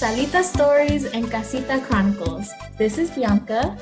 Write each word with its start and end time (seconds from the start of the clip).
Salita 0.00 0.42
Stories 0.42 1.04
and 1.04 1.30
Casita 1.30 1.78
Chronicles. 1.86 2.50
This 2.78 2.96
is 2.96 3.10
Bianca. 3.10 3.76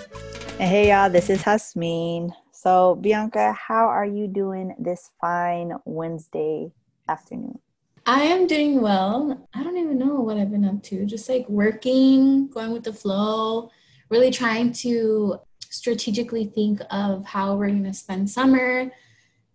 And 0.59 0.69
hey 0.69 0.89
y'all, 0.89 1.09
this 1.09 1.31
is 1.31 1.41
Hasmin. 1.43 2.33
So 2.51 2.97
Bianca, 2.97 3.53
how 3.53 3.87
are 3.87 4.05
you 4.05 4.27
doing 4.27 4.75
this 4.81 5.13
fine 5.21 5.75
Wednesday 5.85 6.73
afternoon? 7.09 7.61
I 8.05 8.23
am 8.23 8.49
doing 8.49 8.81
well. 8.81 9.47
I 9.55 9.63
don't 9.63 9.77
even 9.77 9.97
know 9.97 10.17
what 10.17 10.37
I've 10.37 10.51
been 10.51 10.65
up 10.65 10.83
to. 10.91 11.07
Just 11.07 11.29
like 11.29 11.49
working, 11.49 12.49
going 12.49 12.73
with 12.73 12.83
the 12.83 12.93
flow, 12.93 13.71
really 14.09 14.33
trying 14.33 14.73
to 14.83 15.39
strategically 15.71 16.47
think 16.47 16.81
of 16.91 17.25
how 17.27 17.55
we're 17.55 17.69
going 17.69 17.85
to 17.85 17.95
spend 17.95 18.29
summer 18.29 18.91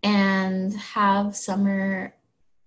and 0.02 0.74
have 0.76 1.36
summer 1.36 2.16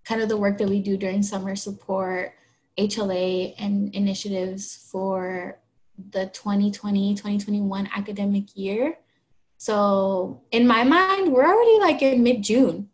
kind 0.04 0.20
of 0.20 0.28
the 0.28 0.36
work 0.36 0.58
that 0.58 0.68
we 0.68 0.82
do 0.82 0.98
during 0.98 1.22
summer 1.22 1.56
support 1.56 2.34
HLA 2.78 3.54
and 3.58 3.94
initiatives 3.94 4.88
for 4.90 5.58
the 6.10 6.26
2020 6.26 7.14
2021 7.14 7.88
academic 7.94 8.56
year. 8.56 8.98
So, 9.58 10.42
in 10.50 10.66
my 10.66 10.84
mind, 10.84 11.32
we're 11.32 11.46
already 11.46 11.80
like 11.80 12.02
in 12.02 12.22
mid 12.22 12.42
June. 12.42 12.90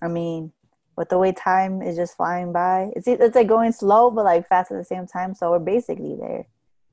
I 0.00 0.08
mean, 0.08 0.52
with 0.96 1.10
the 1.10 1.18
way 1.18 1.32
time 1.32 1.82
is 1.82 1.96
just 1.96 2.16
flying 2.16 2.52
by, 2.52 2.90
it's 2.96 3.06
it's 3.06 3.36
like 3.36 3.46
going 3.46 3.72
slow 3.72 4.10
but 4.10 4.24
like 4.24 4.48
fast 4.48 4.72
at 4.72 4.78
the 4.78 4.84
same 4.84 5.06
time. 5.06 5.34
So 5.34 5.50
we're 5.50 5.58
basically 5.58 6.16
there. 6.18 6.46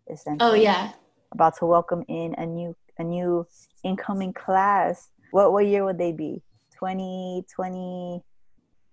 Essentially. 0.09 0.49
Oh 0.49 0.53
yeah. 0.53 0.91
About 1.31 1.57
to 1.57 1.65
welcome 1.65 2.03
in 2.07 2.35
a 2.37 2.45
new 2.45 2.75
a 2.99 3.03
new 3.03 3.47
incoming 3.83 4.33
class. 4.33 5.09
What 5.31 5.51
what 5.51 5.65
year 5.65 5.83
would 5.85 5.97
they 5.97 6.11
be? 6.11 6.43
2020 6.77 8.21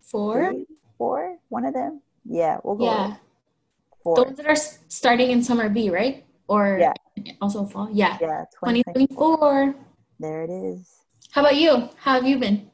four? 0.00 0.52
Four? 0.96 1.36
One 1.48 1.66
of 1.66 1.74
them? 1.74 2.00
Yeah, 2.24 2.58
we'll 2.64 2.76
go. 2.76 2.84
Yeah. 2.84 3.16
Four. 4.02 4.16
The 4.16 4.22
ones 4.24 4.36
that 4.38 4.46
are 4.46 4.56
starting 4.88 5.30
in 5.30 5.42
summer 5.42 5.68
B, 5.68 5.90
right? 5.90 6.24
Or 6.48 6.78
yeah. 6.80 6.92
also 7.40 7.66
fall? 7.66 7.88
Yeah. 7.92 8.18
Yeah. 8.20 8.44
2024. 8.54 9.74
There 10.18 10.42
it 10.42 10.50
is. 10.50 10.88
How 11.30 11.42
about 11.42 11.56
you? 11.56 11.88
How 11.96 12.14
have 12.14 12.26
you 12.26 12.38
been? 12.38 12.70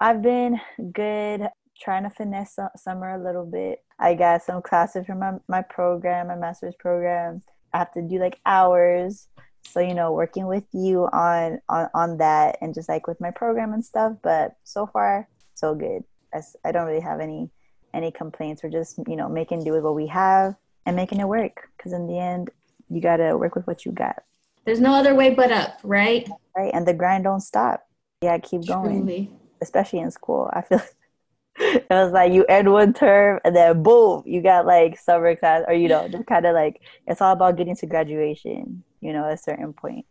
I've 0.00 0.22
been 0.22 0.60
good, 0.92 1.48
trying 1.80 2.02
to 2.02 2.10
finesse 2.10 2.58
summer 2.76 3.14
a 3.14 3.24
little 3.24 3.46
bit. 3.46 3.80
I 3.98 4.14
got 4.14 4.42
some 4.42 4.60
classes 4.62 5.06
from 5.06 5.20
my, 5.20 5.32
my 5.48 5.62
program, 5.62 6.28
my 6.28 6.34
master's 6.34 6.74
program. 6.78 7.42
I 7.72 7.78
have 7.78 7.92
to 7.92 8.02
do 8.02 8.18
like 8.18 8.40
hours. 8.44 9.28
So, 9.66 9.80
you 9.80 9.94
know, 9.94 10.12
working 10.12 10.46
with 10.46 10.64
you 10.72 11.08
on, 11.12 11.60
on, 11.68 11.88
on 11.94 12.18
that 12.18 12.58
and 12.60 12.74
just 12.74 12.88
like 12.88 13.06
with 13.06 13.20
my 13.20 13.30
program 13.30 13.72
and 13.72 13.84
stuff. 13.84 14.14
But 14.22 14.56
so 14.64 14.86
far, 14.86 15.28
so 15.54 15.74
good. 15.74 16.04
I, 16.34 16.40
I 16.64 16.72
don't 16.72 16.86
really 16.86 17.00
have 17.00 17.20
any 17.20 17.50
any 17.94 18.10
complaints. 18.10 18.62
We're 18.62 18.70
just, 18.70 18.98
you 19.06 19.16
know, 19.16 19.28
making 19.28 19.64
do 19.64 19.72
with 19.72 19.82
what 19.82 19.94
we 19.94 20.06
have 20.08 20.54
and 20.86 20.96
making 20.96 21.20
it 21.20 21.28
work. 21.28 21.68
Because 21.76 21.92
in 21.92 22.06
the 22.06 22.18
end, 22.18 22.50
you 22.90 23.00
got 23.00 23.16
to 23.16 23.36
work 23.36 23.54
with 23.54 23.66
what 23.66 23.84
you 23.84 23.92
got. 23.92 24.22
There's 24.64 24.80
no 24.80 24.94
other 24.94 25.14
way 25.14 25.34
but 25.34 25.52
up, 25.52 25.78
right? 25.82 26.28
Right. 26.56 26.72
And 26.72 26.86
the 26.86 26.94
grind 26.94 27.24
don't 27.24 27.40
stop. 27.40 27.86
Yeah, 28.22 28.38
keep 28.38 28.66
going. 28.66 29.02
Truly. 29.02 29.30
Especially 29.60 29.98
in 30.00 30.10
school. 30.10 30.50
I 30.52 30.62
feel 30.62 30.80
it 31.56 31.86
was 31.90 32.12
like 32.12 32.32
you 32.32 32.44
end 32.46 32.72
one 32.72 32.92
term 32.92 33.40
and 33.44 33.54
then 33.54 33.82
boom, 33.82 34.22
you 34.26 34.42
got 34.42 34.66
like 34.66 34.98
summer 34.98 35.36
class, 35.36 35.64
or 35.68 35.74
you 35.74 35.88
know, 35.88 36.08
just 36.08 36.26
kind 36.26 36.46
of 36.46 36.54
like 36.54 36.80
it's 37.06 37.20
all 37.20 37.32
about 37.32 37.56
getting 37.56 37.76
to 37.76 37.86
graduation, 37.86 38.82
you 39.00 39.12
know, 39.12 39.26
at 39.26 39.34
a 39.34 39.38
certain 39.38 39.72
point. 39.72 40.06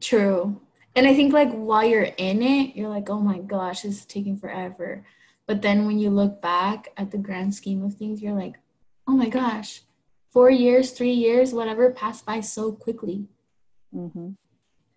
True. 0.00 0.60
And 0.94 1.06
I 1.06 1.14
think 1.14 1.32
like 1.32 1.52
while 1.52 1.84
you're 1.84 2.02
in 2.02 2.42
it, 2.42 2.74
you're 2.74 2.88
like, 2.88 3.08
oh 3.10 3.20
my 3.20 3.38
gosh, 3.38 3.82
this 3.82 3.98
is 3.98 4.06
taking 4.06 4.38
forever. 4.38 5.04
But 5.46 5.62
then 5.62 5.86
when 5.86 5.98
you 5.98 6.10
look 6.10 6.42
back 6.42 6.88
at 6.96 7.10
the 7.10 7.18
grand 7.18 7.54
scheme 7.54 7.82
of 7.84 7.94
things, 7.94 8.20
you're 8.20 8.34
like, 8.34 8.56
oh 9.06 9.12
my 9.12 9.28
gosh, 9.28 9.82
four 10.32 10.50
years, 10.50 10.90
three 10.90 11.12
years, 11.12 11.54
whatever 11.54 11.90
passed 11.92 12.26
by 12.26 12.40
so 12.40 12.72
quickly. 12.72 13.26
Mm-hmm. 13.94 14.30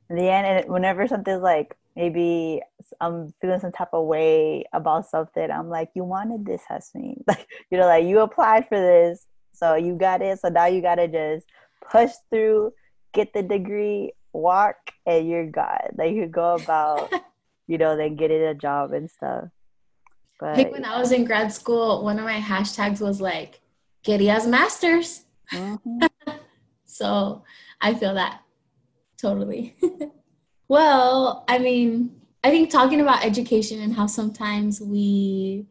In 0.09 0.15
the 0.15 0.29
end, 0.29 0.47
and 0.47 0.69
whenever 0.69 1.07
something's 1.07 1.43
like, 1.43 1.77
maybe 1.95 2.61
I'm 2.99 3.33
feeling 3.39 3.59
some 3.59 3.71
type 3.71 3.93
of 3.93 4.07
way 4.07 4.65
about 4.73 5.05
something, 5.07 5.51
I'm 5.51 5.69
like, 5.69 5.91
you 5.93 6.03
wanted 6.03 6.45
this, 6.45 6.63
Hasmin. 6.69 7.23
Like, 7.27 7.47
you 7.69 7.77
know, 7.77 7.85
like 7.85 8.05
you 8.05 8.19
applied 8.21 8.67
for 8.67 8.79
this, 8.79 9.27
so 9.53 9.75
you 9.75 9.95
got 9.95 10.21
it. 10.21 10.39
So 10.39 10.49
now 10.49 10.65
you 10.65 10.81
got 10.81 10.95
to 10.95 11.07
just 11.07 11.45
push 11.91 12.11
through, 12.31 12.73
get 13.13 13.33
the 13.33 13.43
degree, 13.43 14.13
walk, 14.33 14.77
and 15.05 15.29
you're 15.29 15.45
God. 15.45 15.91
Like, 15.95 16.13
you 16.13 16.25
go 16.25 16.55
about, 16.55 17.11
you 17.67 17.77
know, 17.77 17.95
then 17.95 18.15
getting 18.15 18.41
a 18.41 18.55
job 18.55 18.93
and 18.93 19.11
stuff. 19.11 19.49
But 20.39 20.49
I 20.49 20.55
think 20.55 20.71
when 20.71 20.85
I 20.85 20.97
was 20.97 21.11
in 21.11 21.25
grad 21.25 21.51
school, 21.51 22.03
one 22.03 22.17
of 22.17 22.25
my 22.25 22.39
hashtags 22.39 23.01
was 23.01 23.19
like, 23.19 23.59
Querías 24.05 24.47
masters. 24.47 25.25
Mm-hmm. 25.51 26.05
so 26.85 27.43
I 27.81 27.93
feel 27.93 28.13
that 28.13 28.41
totally. 29.17 29.75
well, 30.69 31.43
I 31.47 31.59
mean, 31.59 32.21
I 32.43 32.51
think 32.51 32.69
talking 32.69 33.01
about 33.01 33.25
education 33.25 33.81
and 33.81 33.93
how 33.93 34.07
sometimes 34.07 34.79
we 34.79 35.65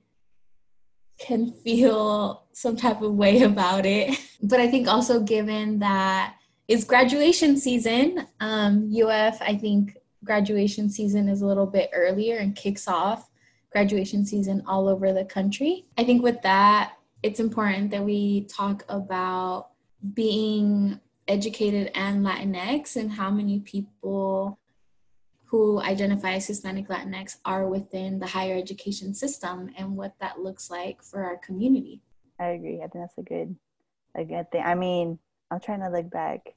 can 1.18 1.50
feel 1.50 2.44
some 2.52 2.76
type 2.76 3.00
of 3.00 3.14
way 3.14 3.42
about 3.52 3.86
it. 3.86 4.18
But 4.42 4.60
I 4.60 4.68
think 4.68 4.86
also 4.86 5.20
given 5.20 5.78
that 5.78 6.34
it's 6.68 6.84
graduation 6.84 7.56
season, 7.56 8.26
um, 8.40 8.92
UF, 8.94 9.40
I 9.40 9.56
think 9.56 9.96
graduation 10.22 10.90
season 10.90 11.26
is 11.26 11.40
a 11.40 11.46
little 11.46 11.66
bit 11.66 11.88
earlier 11.94 12.36
and 12.36 12.54
kicks 12.54 12.86
off 12.86 13.30
graduation 13.70 14.24
season 14.24 14.62
all 14.66 14.88
over 14.88 15.12
the 15.12 15.24
country. 15.24 15.86
I 15.96 16.04
think 16.04 16.22
with 16.22 16.40
that, 16.42 16.94
it's 17.22 17.40
important 17.40 17.90
that 17.90 18.04
we 18.04 18.42
talk 18.42 18.84
about 18.88 19.70
being 20.14 21.00
educated 21.26 21.90
and 21.94 22.24
Latinx 22.24 22.96
and 22.96 23.10
how 23.10 23.30
many 23.30 23.60
people 23.60 24.58
who 25.44 25.80
identify 25.80 26.32
as 26.34 26.46
Hispanic 26.46 26.88
Latinx 26.88 27.36
are 27.44 27.68
within 27.68 28.18
the 28.18 28.26
higher 28.26 28.56
education 28.56 29.14
system 29.14 29.70
and 29.78 29.96
what 29.96 30.14
that 30.20 30.40
looks 30.40 30.70
like 30.70 31.02
for 31.02 31.24
our 31.24 31.38
community. 31.38 32.02
I 32.38 32.48
agree. 32.48 32.76
I 32.76 32.86
think 32.88 33.04
that's 33.04 33.18
a 33.18 33.22
good, 33.22 33.56
a 34.14 34.24
good 34.24 34.50
thing. 34.50 34.62
I 34.64 34.74
mean, 34.74 35.18
I'm 35.50 35.60
trying 35.60 35.80
to 35.80 35.88
look 35.88 36.10
back, 36.10 36.54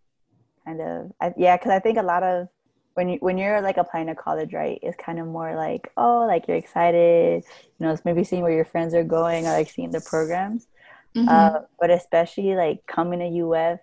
kind 0.66 0.82
of. 0.82 1.12
I, 1.22 1.34
yeah, 1.38 1.58
because 1.58 1.72
I 1.72 1.80
think 1.80 1.98
a 1.98 2.04
lot 2.04 2.24
of 2.24 2.50
when 2.94 3.10
you 3.10 3.18
when 3.20 3.38
you're 3.38 3.62
like 3.62 3.78
applying 3.78 4.08
to 4.08 4.16
college, 4.16 4.54
right, 4.54 4.80
it's 4.82 4.98
kind 4.98 5.20
of 5.20 5.28
more 5.28 5.56
like 5.56 5.92
oh, 5.98 6.26
like 6.28 6.48
you're 6.48 6.58
excited, 6.58 7.44
you 7.80 7.86
know, 7.86 7.92
it's 7.92 8.06
maybe 8.06 8.24
seeing 8.24 8.44
where 8.44 8.52
your 8.52 8.66
friends 8.66 8.94
are 8.94 9.04
going 9.04 9.48
or 9.48 9.52
like 9.52 9.70
seeing 9.70 9.92
the 9.92 10.02
programs. 10.02 10.68
Mm-hmm. 11.16 11.28
Uh, 11.28 11.60
but 11.80 11.90
especially 11.90 12.56
like 12.56 12.86
coming 12.88 13.20
to 13.20 13.46
UF, 13.46 13.80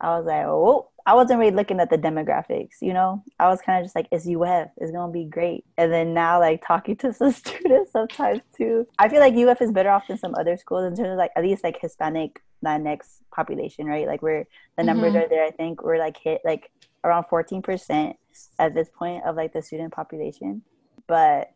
I 0.00 0.18
was 0.18 0.26
like, 0.26 0.44
oh, 0.46 0.90
I 1.04 1.14
wasn't 1.14 1.40
really 1.40 1.54
looking 1.54 1.80
at 1.80 1.90
the 1.90 1.98
demographics, 1.98 2.76
you 2.80 2.92
know. 2.92 3.24
I 3.38 3.48
was 3.48 3.60
kind 3.60 3.78
of 3.78 3.84
just 3.84 3.96
like, 3.96 4.08
it's 4.12 4.26
UF, 4.26 4.68
it's 4.76 4.92
gonna 4.92 5.12
be 5.12 5.24
great. 5.24 5.64
And 5.76 5.92
then 5.92 6.14
now, 6.14 6.40
like 6.40 6.64
talking 6.66 6.96
to 6.96 7.12
some 7.12 7.32
students 7.32 7.92
sometimes 7.92 8.40
too, 8.56 8.86
I 8.98 9.08
feel 9.08 9.20
like 9.20 9.34
UF 9.34 9.60
is 9.60 9.72
better 9.72 9.90
off 9.90 10.08
than 10.08 10.18
some 10.18 10.34
other 10.34 10.56
schools 10.56 10.84
in 10.84 10.96
terms 10.96 11.12
of 11.12 11.18
like 11.18 11.32
at 11.36 11.42
least 11.42 11.64
like 11.64 11.80
Hispanic 11.80 12.40
Latinx 12.64 13.18
population, 13.34 13.86
right? 13.86 14.06
Like 14.06 14.22
we're 14.22 14.46
the 14.76 14.84
numbers 14.84 15.14
mm-hmm. 15.14 15.24
are 15.24 15.28
there. 15.28 15.44
I 15.44 15.50
think 15.50 15.82
we're 15.82 15.98
like 15.98 16.16
hit 16.18 16.40
like 16.44 16.70
around 17.04 17.24
14% 17.24 18.14
at 18.58 18.74
this 18.74 18.88
point 18.96 19.24
of 19.24 19.36
like 19.36 19.52
the 19.52 19.62
student 19.62 19.92
population. 19.92 20.62
But 21.06 21.52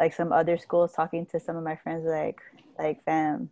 like 0.00 0.14
some 0.14 0.32
other 0.32 0.58
schools 0.58 0.92
talking 0.92 1.26
to 1.26 1.40
some 1.40 1.56
of 1.56 1.62
my 1.62 1.76
friends 1.76 2.04
like 2.04 2.40
like 2.78 3.04
fam, 3.04 3.50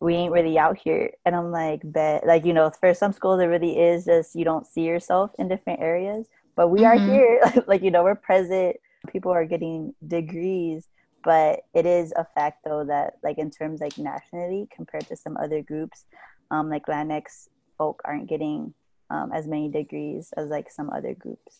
we 0.00 0.14
ain't 0.14 0.32
really 0.32 0.58
out 0.58 0.78
here. 0.78 1.10
And 1.26 1.36
I'm 1.36 1.50
like, 1.50 1.80
bet 1.84 2.26
like, 2.26 2.44
you 2.44 2.52
know, 2.52 2.70
for 2.70 2.94
some 2.94 3.12
schools 3.12 3.40
it 3.40 3.46
really 3.46 3.78
is 3.78 4.06
just 4.06 4.34
you 4.34 4.44
don't 4.44 4.66
see 4.66 4.82
yourself 4.82 5.30
in 5.38 5.48
different 5.48 5.80
areas. 5.80 6.26
But 6.56 6.68
we 6.68 6.80
mm-hmm. 6.80 7.10
are 7.10 7.12
here. 7.12 7.64
like, 7.66 7.82
you 7.82 7.90
know, 7.90 8.02
we're 8.02 8.14
present. 8.14 8.76
People 9.08 9.32
are 9.32 9.44
getting 9.44 9.94
degrees. 10.06 10.88
But 11.22 11.60
it 11.74 11.86
is 11.86 12.12
a 12.16 12.26
fact 12.34 12.64
though 12.64 12.84
that 12.84 13.14
like 13.22 13.38
in 13.38 13.50
terms 13.50 13.80
like 13.80 13.98
nationally 13.98 14.68
compared 14.74 15.06
to 15.08 15.16
some 15.16 15.36
other 15.36 15.62
groups, 15.62 16.04
um, 16.50 16.68
like 16.70 16.86
Latinx 16.86 17.48
folk 17.76 18.00
aren't 18.04 18.28
getting 18.28 18.74
um, 19.14 19.32
as 19.32 19.46
many 19.46 19.68
degrees 19.68 20.32
as 20.36 20.48
like 20.48 20.70
some 20.70 20.90
other 20.90 21.14
groups. 21.14 21.58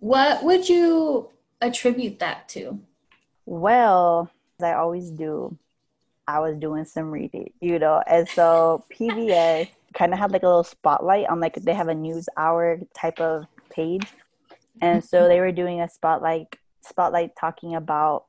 What 0.00 0.42
would 0.42 0.68
you 0.68 1.30
attribute 1.60 2.18
that 2.18 2.48
to? 2.50 2.80
Well, 3.46 4.30
I 4.60 4.72
always 4.72 5.10
do, 5.10 5.56
I 6.26 6.40
was 6.40 6.56
doing 6.56 6.84
some 6.84 7.10
reading, 7.10 7.52
you 7.60 7.78
know, 7.78 8.02
and 8.06 8.28
so 8.28 8.84
PBS 8.92 9.68
kind 9.94 10.12
of 10.12 10.18
had 10.18 10.32
like 10.32 10.42
a 10.42 10.46
little 10.46 10.64
spotlight 10.64 11.28
on 11.28 11.40
like 11.40 11.54
they 11.54 11.74
have 11.74 11.88
a 11.88 11.94
news 11.94 12.28
hour 12.36 12.80
type 12.94 13.20
of 13.20 13.46
page, 13.70 14.06
and 14.82 15.02
so 15.02 15.28
they 15.28 15.40
were 15.40 15.52
doing 15.52 15.80
a 15.80 15.88
spotlight 15.88 16.56
spotlight 16.82 17.36
talking 17.36 17.76
about 17.76 18.24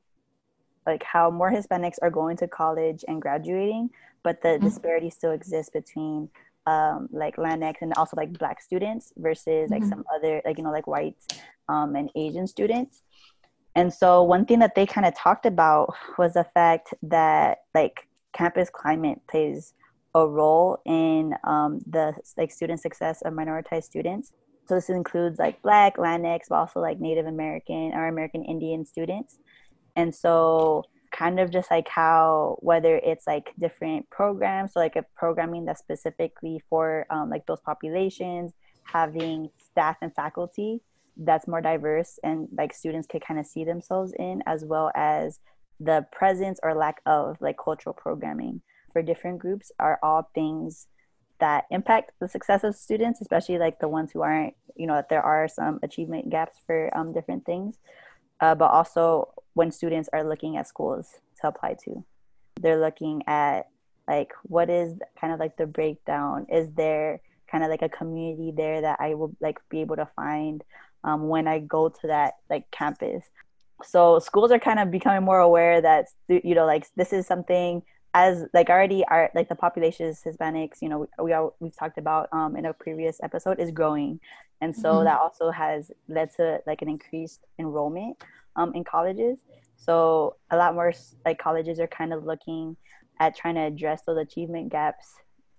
like 0.85 1.03
how 1.03 1.29
more 1.29 1.51
Hispanics 1.51 1.97
are 2.01 2.09
going 2.09 2.37
to 2.37 2.47
college 2.47 3.03
and 3.07 3.21
graduating, 3.21 3.89
but 4.23 4.41
the 4.41 4.49
mm-hmm. 4.49 4.65
disparity 4.65 5.09
still 5.09 5.31
exists 5.31 5.71
between 5.71 6.29
um, 6.67 7.07
like 7.11 7.37
Latinx 7.37 7.75
and 7.81 7.93
also 7.95 8.15
like 8.17 8.37
Black 8.37 8.61
students 8.61 9.13
versus 9.17 9.71
like 9.71 9.81
mm-hmm. 9.81 9.89
some 9.89 10.03
other 10.13 10.41
like 10.45 10.57
you 10.57 10.63
know 10.63 10.71
like 10.71 10.85
white 10.85 11.15
um, 11.69 11.95
and 11.95 12.11
Asian 12.15 12.45
students. 12.45 13.01
And 13.75 13.93
so 13.93 14.23
one 14.23 14.45
thing 14.45 14.59
that 14.59 14.75
they 14.75 14.85
kind 14.85 15.05
of 15.07 15.15
talked 15.15 15.45
about 15.45 15.93
was 16.17 16.33
the 16.33 16.45
fact 16.53 16.93
that 17.03 17.59
like 17.73 18.07
campus 18.33 18.69
climate 18.69 19.19
plays 19.29 19.73
a 20.13 20.27
role 20.27 20.79
in 20.85 21.35
um, 21.43 21.79
the 21.87 22.13
like 22.37 22.51
student 22.51 22.81
success 22.81 23.21
of 23.21 23.33
minoritized 23.33 23.83
students. 23.83 24.33
So 24.67 24.75
this 24.75 24.89
includes 24.89 25.39
like 25.39 25.61
Black, 25.61 25.95
Latinx, 25.97 26.49
but 26.49 26.55
also 26.55 26.81
like 26.81 26.99
Native 26.99 27.27
American 27.27 27.93
or 27.93 28.07
American 28.07 28.43
Indian 28.43 28.85
students. 28.85 29.37
And 29.95 30.13
so 30.13 30.83
kind 31.11 31.39
of 31.39 31.51
just 31.51 31.71
like 31.71 31.87
how 31.87 32.57
whether 32.59 32.97
it's 32.97 33.27
like 33.27 33.51
different 33.59 34.09
programs, 34.09 34.73
so 34.73 34.79
like 34.79 34.95
a 34.95 35.05
programming 35.15 35.65
that's 35.65 35.79
specifically 35.79 36.61
for 36.69 37.05
um, 37.09 37.29
like 37.29 37.45
those 37.45 37.61
populations, 37.61 38.53
having 38.83 39.49
staff 39.59 39.97
and 40.01 40.13
faculty 40.15 40.81
that's 41.17 41.47
more 41.47 41.61
diverse 41.61 42.19
and 42.23 42.47
like 42.55 42.73
students 42.73 43.07
could 43.07 43.25
kind 43.25 43.39
of 43.39 43.45
see 43.45 43.63
themselves 43.63 44.13
in, 44.19 44.41
as 44.45 44.63
well 44.63 44.91
as 44.95 45.39
the 45.79 46.05
presence 46.11 46.59
or 46.63 46.73
lack 46.73 47.01
of 47.05 47.37
like 47.39 47.57
cultural 47.57 47.93
programming 47.93 48.61
for 48.93 49.01
different 49.01 49.39
groups 49.39 49.71
are 49.79 49.99
all 50.01 50.29
things 50.33 50.87
that 51.39 51.65
impact 51.69 52.11
the 52.19 52.27
success 52.27 52.63
of 52.63 52.75
students, 52.75 53.21
especially 53.21 53.59
like 53.59 53.79
the 53.79 53.87
ones 53.87 54.11
who 54.11 54.21
aren't, 54.21 54.55
you 54.75 54.87
know, 54.87 54.95
that 54.95 55.09
there 55.09 55.21
are 55.21 55.47
some 55.47 55.79
achievement 55.83 56.29
gaps 56.29 56.57
for 56.65 56.95
um, 56.97 57.13
different 57.13 57.45
things, 57.45 57.77
uh, 58.41 58.55
but 58.55 58.71
also 58.71 59.31
when 59.57 59.71
students 59.71 60.07
are 60.13 60.23
looking 60.23 60.55
at 60.55 60.67
schools 60.67 61.19
to 61.41 61.47
apply 61.47 61.75
to, 61.83 62.05
they're 62.61 62.79
looking 62.79 63.23
at 63.25 63.67
like 64.07 64.31
what 64.43 64.69
is 64.69 64.93
kind 65.19 65.33
of 65.33 65.39
like 65.39 65.57
the 65.57 65.65
breakdown. 65.65 66.45
Is 66.47 66.69
there 66.75 67.19
kind 67.51 67.63
of 67.63 67.69
like 67.71 67.81
a 67.81 67.89
community 67.89 68.53
there 68.55 68.81
that 68.81 68.97
I 68.99 69.15
will 69.15 69.35
like 69.41 69.57
be 69.69 69.81
able 69.81 69.95
to 69.95 70.07
find 70.15 70.63
um, 71.03 71.27
when 71.27 71.47
I 71.47 71.59
go 71.59 71.89
to 71.89 72.07
that 72.07 72.35
like 72.51 72.69
campus? 72.69 73.25
So 73.83 74.19
schools 74.19 74.51
are 74.51 74.59
kind 74.59 74.79
of 74.79 74.91
becoming 74.91 75.23
more 75.23 75.39
aware 75.39 75.81
that 75.81 76.05
you 76.27 76.53
know 76.53 76.65
like 76.65 76.85
this 76.95 77.11
is 77.11 77.25
something 77.25 77.81
as 78.13 78.45
like 78.53 78.69
already 78.69 79.03
our 79.05 79.31
like 79.35 79.49
the 79.49 79.55
population 79.55 80.07
is 80.07 80.21
hispanics 80.25 80.81
you 80.81 80.89
know 80.89 80.99
we, 80.99 81.25
we 81.25 81.33
are 81.33 81.51
we've 81.59 81.75
talked 81.75 81.97
about 81.97 82.29
um 82.31 82.55
in 82.55 82.65
a 82.65 82.73
previous 82.73 83.19
episode 83.21 83.59
is 83.59 83.69
growing 83.69 84.19
and 84.61 84.75
so 84.75 84.93
mm-hmm. 84.93 85.05
that 85.05 85.19
also 85.19 85.51
has 85.51 85.91
led 86.07 86.33
to 86.35 86.59
like 86.65 86.81
an 86.81 86.89
increased 86.89 87.41
enrollment 87.59 88.17
um 88.57 88.73
in 88.75 88.83
colleges. 88.83 89.37
So 89.77 90.35
a 90.51 90.57
lot 90.57 90.73
more 90.73 90.93
like 91.25 91.39
colleges 91.39 91.79
are 91.79 91.87
kind 91.87 92.13
of 92.13 92.25
looking 92.25 92.75
at 93.19 93.35
trying 93.35 93.55
to 93.55 93.61
address 93.61 94.01
those 94.05 94.17
achievement 94.17 94.71
gaps 94.71 95.13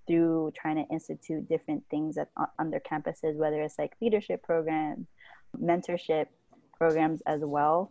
through 0.06 0.52
trying 0.56 0.76
to 0.76 0.92
institute 0.92 1.48
different 1.48 1.84
things 1.90 2.16
at, 2.18 2.28
on 2.58 2.70
their 2.70 2.80
campuses 2.80 3.36
whether 3.36 3.60
it's 3.62 3.78
like 3.78 3.92
leadership 4.00 4.42
programs 4.42 5.06
mentorship 5.60 6.26
programs 6.76 7.20
as 7.26 7.42
well 7.42 7.90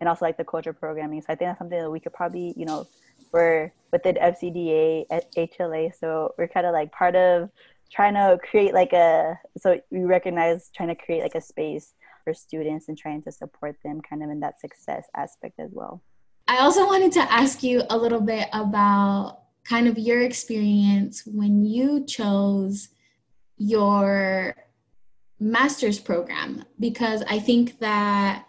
and 0.00 0.08
also 0.08 0.24
like 0.24 0.36
the 0.36 0.44
culture 0.44 0.72
programming. 0.72 1.20
So 1.20 1.26
i 1.28 1.34
think 1.36 1.48
that's 1.48 1.58
something 1.58 1.78
that 1.78 1.90
we 1.90 2.00
could 2.00 2.12
probably 2.12 2.52
you 2.56 2.66
know 2.66 2.86
we're 3.32 3.72
within 3.92 4.16
MCDA 4.16 5.06
at 5.10 5.32
HLA, 5.34 5.94
so 5.98 6.34
we're 6.38 6.48
kind 6.48 6.66
of 6.66 6.72
like 6.72 6.92
part 6.92 7.14
of 7.16 7.50
trying 7.90 8.14
to 8.14 8.38
create 8.42 8.72
like 8.72 8.92
a 8.92 9.38
so 9.58 9.78
we 9.90 10.04
recognize 10.04 10.70
trying 10.74 10.88
to 10.88 10.94
create 10.94 11.22
like 11.22 11.34
a 11.34 11.40
space 11.40 11.94
for 12.22 12.34
students 12.34 12.88
and 12.88 12.96
trying 12.96 13.22
to 13.22 13.32
support 13.32 13.76
them 13.84 14.00
kind 14.00 14.22
of 14.22 14.30
in 14.30 14.40
that 14.40 14.60
success 14.60 15.06
aspect 15.14 15.58
as 15.58 15.70
well. 15.72 16.02
I 16.48 16.58
also 16.58 16.86
wanted 16.86 17.12
to 17.12 17.32
ask 17.32 17.62
you 17.62 17.82
a 17.88 17.96
little 17.96 18.20
bit 18.20 18.48
about 18.52 19.38
kind 19.64 19.86
of 19.86 19.98
your 19.98 20.22
experience 20.22 21.22
when 21.24 21.64
you 21.64 22.04
chose 22.04 22.88
your 23.56 24.56
master's 25.38 25.98
program 25.98 26.64
because 26.78 27.22
I 27.28 27.38
think 27.38 27.78
that 27.80 28.46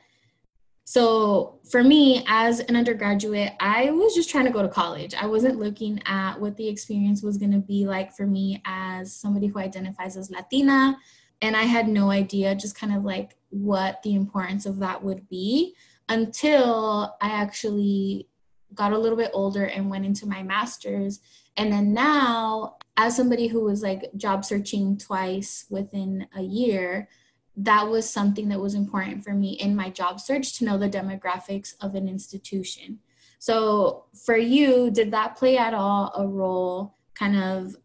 so 0.86 1.60
for 1.72 1.82
me, 1.82 2.24
as 2.28 2.60
an 2.60 2.76
undergraduate, 2.76 3.54
I 3.60 3.90
was 3.92 4.14
just 4.14 4.30
trying 4.30 4.46
to 4.46 4.52
go 4.52 4.62
to 4.62 4.68
college. 4.68 5.16
I 5.16 5.28
wasn't 5.28 5.58
looking 5.58 6.02
at 6.06 6.40
what 6.40 6.58
the 6.58 6.68
experience 6.68 7.24
was 7.24 7.38
going 7.38 7.54
to 7.54 7.60
be 7.60 7.86
like 7.86 8.14
for 8.14 8.28
me 8.28 8.62
as 8.66 9.16
somebody 9.16 9.48
who 9.48 9.60
identifies 9.60 10.18
as 10.18 10.30
Latina. 10.30 10.98
And 11.44 11.58
I 11.58 11.64
had 11.64 11.90
no 11.90 12.10
idea 12.10 12.56
just 12.56 12.80
kind 12.80 12.96
of 12.96 13.04
like 13.04 13.36
what 13.50 14.02
the 14.02 14.16
importance 14.16 14.66
of 14.66 14.80
that 14.80 15.04
would 15.04 15.28
be 15.28 15.76
until 16.08 17.18
I 17.22 17.32
actually 17.32 18.30
got 18.74 18.94
a 18.94 18.98
little 18.98 19.18
bit 19.18 19.32
older 19.34 19.66
and 19.66 19.90
went 19.90 20.06
into 20.06 20.26
my 20.26 20.42
master's. 20.42 21.20
And 21.58 21.70
then 21.70 21.94
now, 21.94 22.78
as 22.96 23.18
somebody 23.18 23.48
who 23.48 23.60
was 23.60 23.84
like 23.84 24.10
job 24.16 24.46
searching 24.46 24.98
twice 24.98 25.66
within 25.70 26.28
a 26.34 26.42
year, 26.42 27.10
that 27.58 27.90
was 27.90 28.10
something 28.10 28.48
that 28.48 28.62
was 28.62 28.74
important 28.74 29.26
for 29.26 29.34
me 29.34 29.52
in 29.56 29.76
my 29.76 29.90
job 29.90 30.22
search 30.22 30.58
to 30.58 30.66
know 30.66 30.78
the 30.78 30.90
demographics 30.90 31.74
of 31.82 31.94
an 31.94 32.08
institution. 32.08 33.00
So, 33.38 34.06
for 34.26 34.38
you, 34.38 34.92
did 34.92 35.12
that 35.12 35.36
play 35.36 35.58
at 35.58 35.74
all 35.74 36.14
a 36.16 36.26
role 36.26 36.96
kind 37.16 37.36
of 37.36 37.76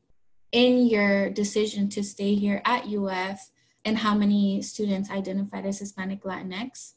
in 0.53 0.87
your 0.87 1.31
decision 1.31 1.89
to 1.91 2.03
stay 2.03 2.35
here 2.35 2.63
at 2.65 2.87
UF 2.87 3.51
and 3.85 3.99
how 3.99 4.15
many 4.15 4.63
students 4.63 5.11
identified 5.11 5.67
as 5.67 5.79
Hispanic 5.79 6.23
Latinx? 6.23 6.95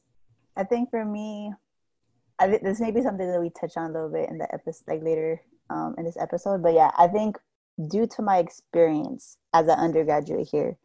I 0.55 0.63
think 0.63 0.89
for 0.89 1.05
me, 1.05 1.53
I 2.39 2.47
think 2.47 2.63
this 2.63 2.79
may 2.79 2.91
be 2.91 3.01
something 3.01 3.31
that 3.31 3.39
we 3.39 3.49
touch 3.49 3.77
on 3.77 3.91
a 3.91 3.93
little 3.93 4.09
bit 4.09 4.29
in 4.29 4.37
the 4.37 4.53
episode, 4.53 4.83
like 4.87 5.03
later 5.03 5.41
um, 5.69 5.95
in 5.97 6.05
this 6.05 6.17
episode. 6.19 6.63
But 6.63 6.73
yeah, 6.73 6.91
I 6.97 7.07
think 7.07 7.37
due 7.87 8.07
to 8.07 8.21
my 8.21 8.37
experience 8.37 9.37
as 9.53 9.67
an 9.67 9.77
undergraduate 9.77 10.49
here, 10.51 10.77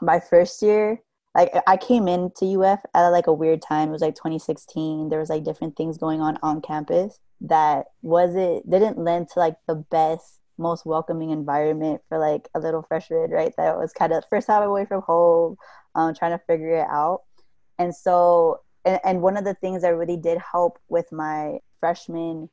my 0.00 0.20
first 0.20 0.62
year, 0.62 1.00
like 1.34 1.52
I 1.66 1.76
came 1.76 2.08
into 2.08 2.60
UF 2.60 2.80
at 2.94 3.08
like 3.08 3.26
a 3.26 3.32
weird 3.32 3.62
time. 3.62 3.88
It 3.88 3.92
was 3.92 4.02
like 4.02 4.16
2016. 4.16 5.08
There 5.08 5.20
was 5.20 5.30
like 5.30 5.44
different 5.44 5.76
things 5.76 5.98
going 5.98 6.20
on 6.20 6.38
on 6.42 6.60
campus 6.60 7.20
that 7.42 7.86
wasn't 8.02 8.68
didn't 8.68 8.98
lend 8.98 9.28
to 9.30 9.38
like 9.38 9.56
the 9.66 9.76
best, 9.76 10.40
most 10.58 10.84
welcoming 10.84 11.30
environment 11.30 12.02
for 12.08 12.18
like 12.18 12.48
a 12.54 12.60
little 12.60 12.82
freshman, 12.82 13.30
right? 13.30 13.52
That 13.56 13.76
was 13.76 13.92
kind 13.92 14.12
of 14.12 14.24
first 14.28 14.46
time 14.46 14.62
away 14.62 14.84
from 14.84 15.02
home, 15.02 15.56
um, 15.94 16.14
trying 16.14 16.36
to 16.36 16.44
figure 16.46 16.76
it 16.76 16.86
out. 16.88 17.22
And 17.78 17.94
so, 17.94 18.60
and, 18.84 19.00
and 19.04 19.22
one 19.22 19.36
of 19.36 19.44
the 19.44 19.54
things 19.54 19.82
that 19.82 19.90
really 19.90 20.16
did 20.16 20.38
help 20.38 20.78
with 20.88 21.10
my 21.12 21.58
freshman 21.80 22.48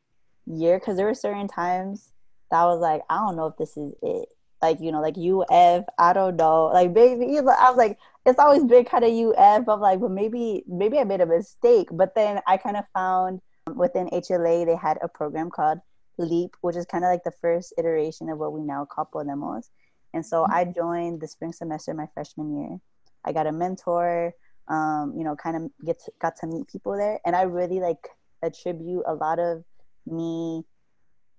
year, 0.45 0.79
because 0.79 0.97
there 0.97 1.07
were 1.07 1.15
certain 1.15 1.47
times 1.47 2.11
that 2.51 2.57
I 2.57 2.65
was 2.65 2.79
like, 2.79 3.01
I 3.09 3.17
don't 3.17 3.35
know 3.35 3.47
if 3.47 3.57
this 3.57 3.75
is 3.77 3.93
it 4.01 4.29
like 4.61 4.79
you 4.79 4.91
know 4.91 5.01
like 5.01 5.17
UF 5.17 5.85
I 5.99 6.13
don't 6.13 6.37
know 6.37 6.65
like 6.67 6.91
maybe 6.91 7.37
I 7.37 7.41
was 7.41 7.77
like 7.77 7.97
it's 8.25 8.39
always 8.39 8.63
been 8.63 8.85
kind 8.85 9.03
of 9.03 9.11
UF 9.11 9.67
I'm 9.67 9.79
like 9.79 9.99
but 9.99 10.11
maybe 10.11 10.63
maybe 10.67 10.97
I 10.97 11.03
made 11.03 11.21
a 11.21 11.25
mistake 11.25 11.89
but 11.91 12.15
then 12.15 12.41
I 12.47 12.57
kind 12.57 12.77
of 12.77 12.85
found 12.93 13.41
within 13.73 14.07
HLA 14.07 14.65
they 14.65 14.75
had 14.75 14.97
a 15.01 15.07
program 15.07 15.49
called 15.49 15.79
Leap 16.17 16.55
which 16.61 16.75
is 16.75 16.85
kind 16.85 17.03
of 17.03 17.09
like 17.09 17.23
the 17.23 17.33
first 17.41 17.73
iteration 17.77 18.29
of 18.29 18.37
what 18.37 18.53
we 18.53 18.61
now 18.61 18.85
call 18.85 19.09
Podemos 19.13 19.69
and 20.13 20.25
so 20.25 20.45
I 20.49 20.65
joined 20.65 21.21
the 21.21 21.27
spring 21.27 21.53
semester 21.53 21.93
my 21.93 22.07
freshman 22.13 22.57
year 22.57 22.79
I 23.23 23.31
got 23.31 23.47
a 23.47 23.51
mentor 23.51 24.33
um, 24.67 25.13
you 25.17 25.23
know 25.23 25.35
kind 25.35 25.55
of 25.55 25.71
get 25.85 25.99
to, 26.05 26.11
got 26.19 26.35
to 26.37 26.47
meet 26.47 26.67
people 26.67 26.97
there 26.97 27.19
and 27.25 27.35
I 27.35 27.43
really 27.43 27.79
like 27.79 28.09
attribute 28.41 29.03
a 29.07 29.13
lot 29.13 29.39
of 29.39 29.63
me 30.05 30.63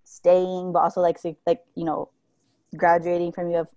staying 0.05 0.73
but 0.73 0.81
also 0.81 1.01
like 1.01 1.19
like 1.47 1.61
you 1.75 1.85
know 1.85 2.11
graduating 2.77 3.33
from 3.33 3.53
UF 3.55 3.69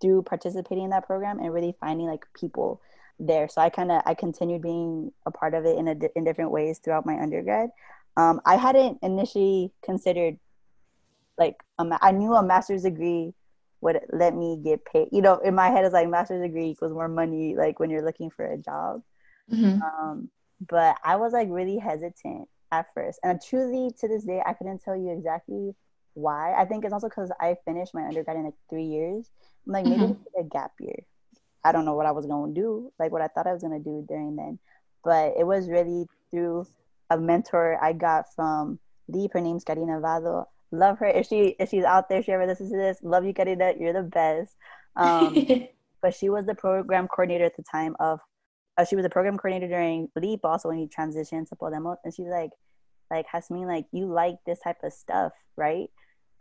through 0.00 0.22
participating 0.22 0.84
in 0.84 0.90
that 0.90 1.06
program 1.06 1.38
and 1.38 1.52
really 1.52 1.74
finding 1.80 2.06
like 2.06 2.24
people 2.38 2.80
there. 3.18 3.48
So 3.48 3.60
I 3.60 3.70
kind 3.70 3.90
of 3.90 4.02
I 4.04 4.14
continued 4.14 4.62
being 4.62 5.12
a 5.26 5.30
part 5.30 5.54
of 5.54 5.64
it 5.64 5.76
in 5.76 5.88
a 5.88 5.94
in 6.16 6.24
different 6.24 6.50
ways 6.50 6.78
throughout 6.78 7.06
my 7.06 7.18
undergrad. 7.18 7.70
Um, 8.16 8.40
I 8.44 8.56
hadn't 8.56 8.98
initially 9.02 9.72
considered 9.82 10.38
like 11.38 11.56
um, 11.78 11.92
I 12.00 12.12
knew 12.12 12.34
a 12.34 12.42
master's 12.42 12.82
degree 12.82 13.34
would 13.80 14.00
let 14.12 14.34
me 14.34 14.60
get 14.62 14.84
paid. 14.84 15.08
You 15.12 15.22
know, 15.22 15.38
in 15.38 15.54
my 15.54 15.70
head, 15.70 15.84
it's 15.84 15.94
like 15.94 16.08
master's 16.08 16.42
degree 16.42 16.70
equals 16.70 16.92
more 16.92 17.08
money. 17.08 17.56
Like 17.56 17.80
when 17.80 17.90
you're 17.90 18.04
looking 18.04 18.30
for 18.30 18.44
a 18.44 18.58
job. 18.58 19.02
Mm-hmm. 19.52 19.82
Um, 19.82 20.30
but 20.68 20.96
I 21.04 21.16
was 21.16 21.32
like 21.32 21.48
really 21.50 21.78
hesitant 21.78 22.48
at 22.70 22.86
first, 22.94 23.18
and 23.24 23.40
truly 23.42 23.90
to 24.00 24.08
this 24.08 24.24
day, 24.24 24.40
I 24.44 24.52
couldn't 24.52 24.82
tell 24.82 24.96
you 24.96 25.10
exactly 25.10 25.74
why. 26.14 26.54
I 26.54 26.64
think 26.64 26.84
it's 26.84 26.92
also 26.92 27.08
because 27.08 27.32
I 27.40 27.56
finished 27.64 27.94
my 27.94 28.04
undergrad 28.04 28.36
in 28.36 28.44
like 28.44 28.54
three 28.70 28.84
years. 28.84 29.30
I'm 29.66 29.72
like, 29.72 29.84
maybe 29.84 30.02
mm-hmm. 30.02 30.40
a 30.40 30.44
gap 30.44 30.72
year. 30.80 31.00
I 31.64 31.72
don't 31.72 31.84
know 31.84 31.94
what 31.94 32.06
I 32.06 32.12
was 32.12 32.26
going 32.26 32.54
to 32.54 32.60
do, 32.60 32.92
like 32.98 33.12
what 33.12 33.22
I 33.22 33.28
thought 33.28 33.46
I 33.46 33.52
was 33.52 33.62
going 33.62 33.78
to 33.78 33.84
do 33.84 34.04
during 34.08 34.36
then. 34.36 34.58
But 35.04 35.34
it 35.38 35.46
was 35.46 35.68
really 35.68 36.06
through 36.30 36.66
a 37.10 37.18
mentor 37.18 37.78
I 37.82 37.92
got 37.92 38.34
from 38.34 38.78
Leap. 39.08 39.32
Her 39.32 39.40
name's 39.40 39.64
Karina 39.64 40.00
Vado. 40.00 40.48
Love 40.70 40.98
her. 40.98 41.06
If 41.06 41.28
she 41.28 41.56
if 41.58 41.70
she's 41.70 41.84
out 41.84 42.08
there, 42.08 42.22
she 42.22 42.32
ever 42.32 42.46
listens 42.46 42.70
to 42.70 42.76
this, 42.76 42.98
love 43.02 43.24
you, 43.24 43.34
Karina. 43.34 43.74
You're 43.78 43.92
the 43.92 44.02
best. 44.02 44.56
Um, 44.96 45.46
but 46.02 46.14
she 46.14 46.30
was 46.30 46.46
the 46.46 46.54
program 46.54 47.08
coordinator 47.08 47.44
at 47.44 47.56
the 47.56 47.64
time 47.64 47.96
of. 48.00 48.20
Uh, 48.78 48.86
she 48.86 48.96
was 48.96 49.04
a 49.04 49.10
program 49.10 49.36
coordinator 49.36 49.68
during 49.68 50.08
Leap, 50.16 50.40
also 50.44 50.68
when 50.70 50.78
he 50.78 50.86
transitioned 50.86 51.46
to 51.46 51.56
Podemos, 51.56 51.98
and 52.04 52.14
she's 52.14 52.28
like, 52.28 52.52
like 53.10 53.26
Hasmin, 53.28 53.66
like 53.66 53.84
you 53.92 54.06
like 54.06 54.36
this 54.46 54.60
type 54.60 54.78
of 54.82 54.94
stuff, 54.94 55.32
right? 55.56 55.90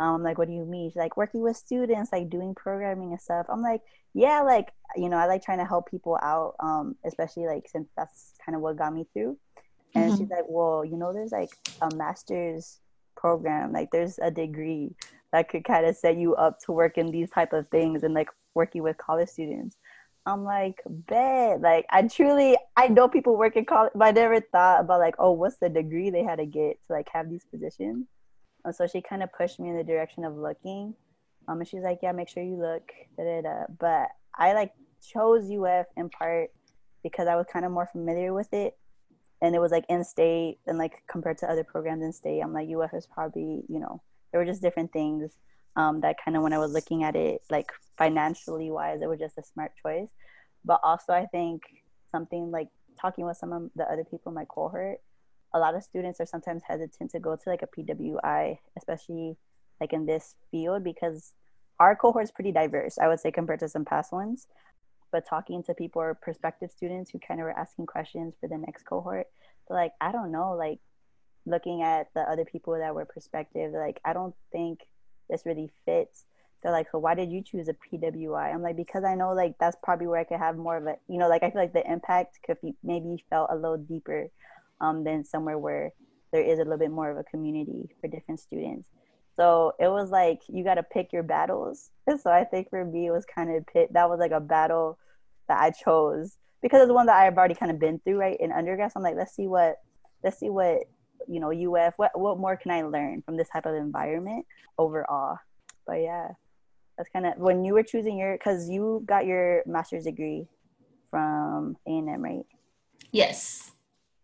um, 0.02 0.24
like, 0.24 0.40
what 0.40 0.48
do 0.48 0.54
you 0.54 0.66
mean? 0.66 0.90
She's 0.90 0.98
like, 0.98 1.16
working 1.16 1.42
with 1.42 1.56
students, 1.56 2.12
like 2.12 2.30
doing 2.30 2.56
programming 2.56 3.12
and 3.12 3.22
stuff. 3.22 3.46
I'm 3.50 3.62
like, 3.62 3.82
yeah, 4.16 4.42
like, 4.42 4.74
you 4.96 5.10
know, 5.10 5.18
I 5.18 5.28
like 5.28 5.44
trying 5.44 5.60
to 5.60 5.66
help 5.66 5.92
people 5.92 6.18
out, 6.24 6.56
um, 6.60 6.96
especially 7.06 7.46
like 7.46 7.68
since 7.70 7.88
that's 7.96 8.34
kind 8.44 8.56
of 8.56 8.64
what 8.64 8.78
got 8.78 8.94
me 8.94 9.06
through. 9.14 9.38
And 9.96 10.12
mm-hmm. 10.12 10.18
she's 10.18 10.30
like, 10.30 10.46
well, 10.48 10.86
you 10.86 10.98
know, 10.98 11.14
there's 11.14 11.32
like 11.32 11.52
a 11.82 11.94
master's 11.96 12.80
program, 13.16 13.72
like 13.72 13.92
there's 13.92 14.20
a 14.20 14.32
degree 14.32 14.96
that 15.32 15.50
could 15.50 15.64
kind 15.64 15.86
of 15.86 15.96
set 15.96 16.18
you 16.18 16.36
up 16.36 16.60
to 16.62 16.72
work 16.72 16.98
in 16.98 17.12
these 17.12 17.30
type 17.30 17.54
of 17.54 17.68
things 17.70 18.04
and 18.04 18.14
like 18.14 18.30
working 18.54 18.84
with 18.84 18.98
college 18.98 19.30
students. 19.30 19.78
I'm 20.26 20.44
like, 20.44 20.82
bet. 20.86 21.62
Like, 21.62 21.86
I 21.90 22.04
truly, 22.04 22.58
I 22.76 22.88
know 22.88 23.08
people 23.08 23.38
work 23.38 23.56
in 23.56 23.66
college, 23.66 23.94
but 23.96 24.06
I 24.10 24.12
never 24.12 24.40
thought 24.40 24.82
about 24.82 25.00
like, 25.00 25.16
oh, 25.18 25.32
what's 25.32 25.58
the 25.58 25.70
degree 25.70 26.10
they 26.10 26.24
had 26.24 26.38
to 26.38 26.46
get 26.46 26.78
to 26.88 26.94
like 26.94 27.08
have 27.12 27.30
these 27.30 27.46
positions. 27.46 28.08
And 28.64 28.76
so 28.76 28.86
she 28.86 29.02
kind 29.02 29.24
of 29.24 29.34
pushed 29.34 29.60
me 29.60 29.70
in 29.70 29.78
the 29.78 29.84
direction 29.84 30.24
of 30.24 30.38
looking. 30.38 30.94
Um, 31.48 31.60
and 31.60 31.68
she's 31.68 31.82
like, 31.82 32.00
yeah, 32.04 32.12
make 32.12 32.30
sure 32.30 32.44
you 32.44 32.58
look. 32.58 32.92
Da, 33.18 33.24
da, 33.24 33.42
da. 33.42 33.64
But 33.80 34.10
I 34.38 34.54
like 34.54 34.74
chose 35.02 35.50
UF 35.50 35.88
in 35.98 36.10
part 36.10 36.52
because 37.02 37.28
I 37.28 37.36
was 37.36 37.48
kind 37.52 37.66
of 37.66 37.72
more 37.72 37.90
familiar 37.92 38.34
with 38.34 38.54
it. 38.54 38.78
And 39.42 39.56
it 39.56 39.60
was 39.60 39.72
like 39.72 39.86
in 39.90 40.04
state 40.04 40.60
and 40.68 40.78
like 40.78 41.04
compared 41.08 41.38
to 41.40 41.50
other 41.50 41.64
programs 41.64 42.04
in 42.04 42.14
state, 42.14 42.42
I'm 42.42 42.54
like, 42.54 42.70
UF 42.70 42.94
is 42.94 43.08
probably, 43.08 43.64
you 43.68 43.80
know, 43.80 44.02
there 44.32 44.40
were 44.40 44.46
just 44.46 44.62
different 44.62 44.94
things 44.94 45.32
um, 45.76 46.02
that 46.02 46.18
kind 46.24 46.38
of 46.38 46.44
when 46.44 46.54
I 46.54 46.58
was 46.58 46.74
looking 46.74 47.04
at 47.04 47.16
it, 47.16 47.42
like 47.50 47.72
financially 47.98 48.72
wise, 48.72 49.02
it 49.02 49.10
was 49.10 49.20
just 49.20 49.38
a 49.38 49.44
smart 49.44 49.72
choice. 49.82 50.10
But 50.64 50.80
also, 50.84 51.14
I 51.14 51.26
think 51.26 51.64
something 52.12 52.52
like 52.52 52.68
talking 53.00 53.26
with 53.26 53.38
some 53.38 53.54
of 53.54 53.70
the 53.76 53.84
other 53.92 54.04
people 54.04 54.32
in 54.32 54.36
my 54.36 54.46
cohort, 54.46 55.00
a 55.54 55.60
lot 55.60 55.76
of 55.76 55.84
students 55.84 56.20
are 56.20 56.26
sometimes 56.26 56.62
hesitant 56.68 57.12
to 57.12 57.20
go 57.20 57.36
to 57.36 57.50
like 57.50 57.62
a 57.62 57.68
PWI, 57.68 58.58
especially 58.78 59.38
like 59.80 59.94
in 59.94 60.06
this 60.06 60.36
field, 60.52 60.84
because 60.84 61.34
our 61.80 61.96
cohort 61.96 62.24
is 62.24 62.32
pretty 62.32 62.52
diverse, 62.52 62.98
I 63.00 63.08
would 63.08 63.20
say, 63.20 63.32
compared 63.32 63.60
to 63.62 63.70
some 63.70 63.86
past 63.86 64.12
ones. 64.12 64.48
But 65.12 65.28
talking 65.28 65.64
to 65.64 65.74
people 65.74 66.02
or 66.02 66.14
prospective 66.16 66.72
students 66.72 67.12
who 67.12 67.20
kind 67.20 67.40
of 67.40 67.46
were 67.46 67.58
asking 67.58 67.88
questions 67.88 68.36
for 68.40 68.48
the 68.48 68.58
next 68.58 68.84
cohort, 68.84 69.28
like, 69.70 69.94
I 70.00 70.12
don't 70.12 70.32
know, 70.32 70.54
like 70.54 70.80
looking 71.46 71.82
at 71.82 72.08
the 72.14 72.22
other 72.22 72.46
people 72.46 72.78
that 72.78 72.96
were 72.96 73.06
prospective, 73.06 73.74
like, 73.74 74.00
I 74.06 74.14
don't 74.14 74.36
think 74.52 74.80
this 75.30 75.46
really 75.46 75.70
fits. 75.86 76.26
They're 76.62 76.72
like 76.72 76.90
so 76.92 77.00
why 77.00 77.16
did 77.16 77.32
you 77.32 77.42
choose 77.42 77.68
a 77.70 77.74
pwi 77.74 78.54
i'm 78.54 78.62
like 78.62 78.78
because 78.78 79.04
i 79.04 79.16
know 79.16 79.34
like 79.34 79.56
that's 79.60 79.76
probably 79.82 80.06
where 80.06 80.20
i 80.20 80.24
could 80.24 80.38
have 80.38 80.58
more 80.58 80.78
of 80.78 80.86
a 80.86 80.96
you 81.08 81.18
know 81.18 81.28
like 81.28 81.42
i 81.42 81.50
feel 81.50 81.60
like 81.60 81.74
the 81.74 81.92
impact 81.92 82.38
could 82.46 82.62
be 82.62 82.76
maybe 82.84 83.26
felt 83.32 83.50
a 83.52 83.56
little 83.56 83.78
deeper 83.78 84.30
um, 84.80 85.04
than 85.04 85.26
somewhere 85.26 85.58
where 85.58 85.92
there 86.32 86.44
is 86.44 86.60
a 86.60 86.64
little 86.64 86.78
bit 86.78 86.92
more 86.92 87.10
of 87.10 87.18
a 87.18 87.24
community 87.24 87.90
for 88.00 88.08
different 88.08 88.40
students 88.40 88.88
so 89.42 89.74
it 89.80 89.88
was 89.88 90.12
like 90.12 90.42
you 90.48 90.64
got 90.64 90.76
to 90.76 90.84
pick 90.84 91.12
your 91.12 91.24
battles. 91.24 91.90
So 92.22 92.30
i 92.30 92.44
think 92.44 92.70
for 92.70 92.86
me 92.86 93.08
it 93.08 93.12
was 93.12 93.26
kind 93.26 93.50
of 93.50 93.66
pit 93.66 93.90
that 93.94 94.08
was 94.08 94.20
like 94.20 94.32
a 94.32 94.40
battle 94.40 95.00
that 95.48 95.60
i 95.60 95.72
chose 95.72 96.38
because 96.62 96.82
it's 96.82 96.92
one 96.92 97.06
that 97.06 97.16
i've 97.16 97.38
already 97.38 97.56
kind 97.56 97.72
of 97.72 97.80
been 97.80 98.00
through 98.00 98.18
right? 98.18 98.38
In 98.40 98.52
undergrad 98.52 98.92
so 98.92 99.00
i'm 99.00 99.04
like 99.04 99.16
let's 99.16 99.34
see 99.34 99.48
what 99.48 99.78
let's 100.24 100.38
see 100.38 100.50
what 100.50 100.80
you 101.28 101.40
know 101.40 101.52
uf 101.52 101.94
what 101.98 102.12
what 102.20 102.38
more 102.38 102.58
can 102.58 102.72
i 102.72 102.84
learn 102.84 103.22
from 103.22 103.38
this 103.38 103.48
type 103.50 103.66
of 103.66 103.76
environment 103.76 104.46
overall? 104.78 105.38
But 105.88 106.02
yeah 106.02 106.28
that's 106.98 107.10
kind 107.10 107.26
of 107.26 107.38
when 107.38 107.64
you 107.64 107.74
were 107.74 107.84
choosing 107.84 108.18
your 108.18 108.38
because 108.38 108.70
you 108.70 109.04
got 109.06 109.26
your 109.26 109.64
master's 109.66 110.04
degree 110.04 110.48
from 111.10 111.78
a&m 111.88 112.22
right? 112.22 112.46
Yes. 113.12 113.72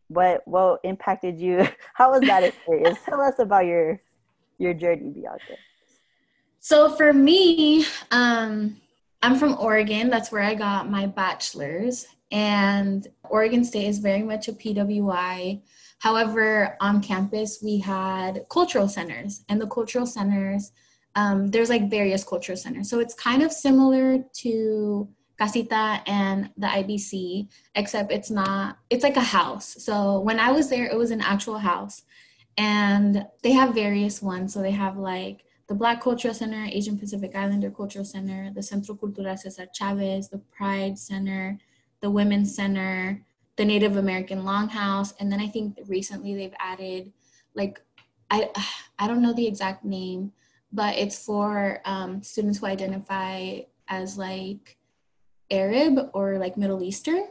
What 0.09 0.41
what 0.45 0.81
impacted 0.83 1.39
you? 1.39 1.67
How 1.93 2.11
was 2.11 2.21
that 2.21 2.43
experience? 2.43 2.99
Tell 3.05 3.21
us 3.21 3.39
about 3.39 3.65
your 3.65 4.01
your 4.57 4.73
journey 4.73 5.09
bianca 5.09 5.57
so 6.59 6.89
for 6.89 7.13
me 7.13 7.85
um 8.11 8.77
i'm 9.21 9.35
from 9.35 9.57
oregon 9.59 10.09
that's 10.09 10.31
where 10.31 10.43
i 10.43 10.53
got 10.53 10.89
my 10.89 11.05
bachelor's 11.05 12.05
and 12.31 13.07
oregon 13.29 13.63
state 13.63 13.87
is 13.87 13.99
very 13.99 14.23
much 14.23 14.47
a 14.47 14.53
pwi 14.53 15.61
However, 15.99 16.77
on 16.79 17.01
campus, 17.01 17.59
we 17.63 17.79
had 17.79 18.45
cultural 18.49 18.87
centers, 18.87 19.43
and 19.49 19.59
the 19.59 19.67
cultural 19.67 20.05
centers, 20.05 20.71
um, 21.15 21.47
there's 21.47 21.69
like 21.69 21.89
various 21.89 22.23
cultural 22.23 22.57
centers. 22.57 22.89
So 22.89 22.99
it's 22.99 23.15
kind 23.15 23.41
of 23.41 23.51
similar 23.51 24.23
to 24.41 25.09
Casita 25.39 26.01
and 26.05 26.51
the 26.57 26.67
IBC, 26.67 27.47
except 27.73 28.11
it's 28.11 28.29
not, 28.29 28.77
it's 28.91 29.03
like 29.03 29.17
a 29.17 29.21
house. 29.21 29.83
So 29.83 30.19
when 30.19 30.39
I 30.39 30.51
was 30.51 30.69
there, 30.69 30.85
it 30.85 30.97
was 30.97 31.09
an 31.09 31.21
actual 31.21 31.57
house. 31.57 32.03
And 32.57 33.27
they 33.43 33.51
have 33.51 33.75
various 33.75 34.21
ones. 34.21 34.53
So 34.53 34.61
they 34.61 34.71
have 34.71 34.97
like 34.97 35.45
the 35.67 35.75
Black 35.75 36.01
Cultural 36.01 36.33
Center, 36.33 36.65
Asian 36.71 36.97
Pacific 36.97 37.35
Islander 37.35 37.69
Cultural 37.69 38.05
Center, 38.05 38.51
the 38.53 38.63
Centro 38.63 38.95
Cultural 38.95 39.35
Cesar 39.37 39.67
Chavez, 39.73 40.29
the 40.29 40.39
Pride 40.39 40.97
Center, 40.97 41.59
the 42.01 42.09
Women's 42.09 42.55
Center, 42.55 43.23
the 43.57 43.65
Native 43.65 43.97
American 43.97 44.43
Longhouse, 44.43 45.13
and 45.19 45.31
then 45.31 45.41
I 45.41 45.47
think 45.47 45.79
recently 45.87 46.35
they've 46.35 46.53
added 46.59 47.11
like 47.53 47.81
I 48.29 48.49
I 48.99 49.07
don't 49.07 49.21
know 49.21 49.33
the 49.33 49.47
exact 49.47 49.83
name, 49.83 50.31
but 50.71 50.95
it's 50.95 51.23
for 51.23 51.81
um, 51.85 52.23
students 52.23 52.59
who 52.59 52.67
identify 52.67 53.61
as 53.87 54.17
like 54.17 54.77
Arab 55.49 56.09
or 56.13 56.37
like 56.37 56.55
Middle 56.55 56.83
Eastern. 56.83 57.27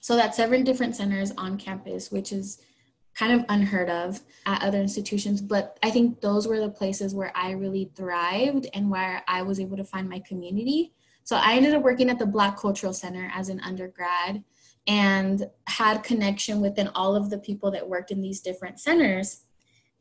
So 0.00 0.16
that's 0.16 0.36
seven 0.36 0.64
different 0.64 0.96
centers 0.96 1.32
on 1.36 1.58
campus, 1.58 2.10
which 2.10 2.32
is 2.32 2.58
kind 3.20 3.32
of 3.34 3.44
unheard 3.50 3.90
of 3.90 4.22
at 4.46 4.62
other 4.62 4.80
institutions. 4.80 5.42
But 5.42 5.78
I 5.82 5.90
think 5.90 6.22
those 6.22 6.48
were 6.48 6.58
the 6.58 6.70
places 6.70 7.14
where 7.14 7.30
I 7.34 7.50
really 7.50 7.90
thrived 7.94 8.66
and 8.72 8.90
where 8.90 9.22
I 9.28 9.42
was 9.42 9.60
able 9.60 9.76
to 9.76 9.84
find 9.84 10.08
my 10.08 10.20
community. 10.20 10.94
So 11.24 11.36
I 11.36 11.52
ended 11.52 11.74
up 11.74 11.82
working 11.82 12.08
at 12.08 12.18
the 12.18 12.24
Black 12.24 12.58
Cultural 12.58 12.94
Center 12.94 13.30
as 13.34 13.50
an 13.50 13.60
undergrad 13.60 14.42
and 14.86 15.50
had 15.66 16.02
connection 16.02 16.62
within 16.62 16.88
all 16.94 17.14
of 17.14 17.28
the 17.28 17.38
people 17.38 17.70
that 17.70 17.86
worked 17.86 18.10
in 18.10 18.22
these 18.22 18.40
different 18.40 18.80
centers 18.80 19.44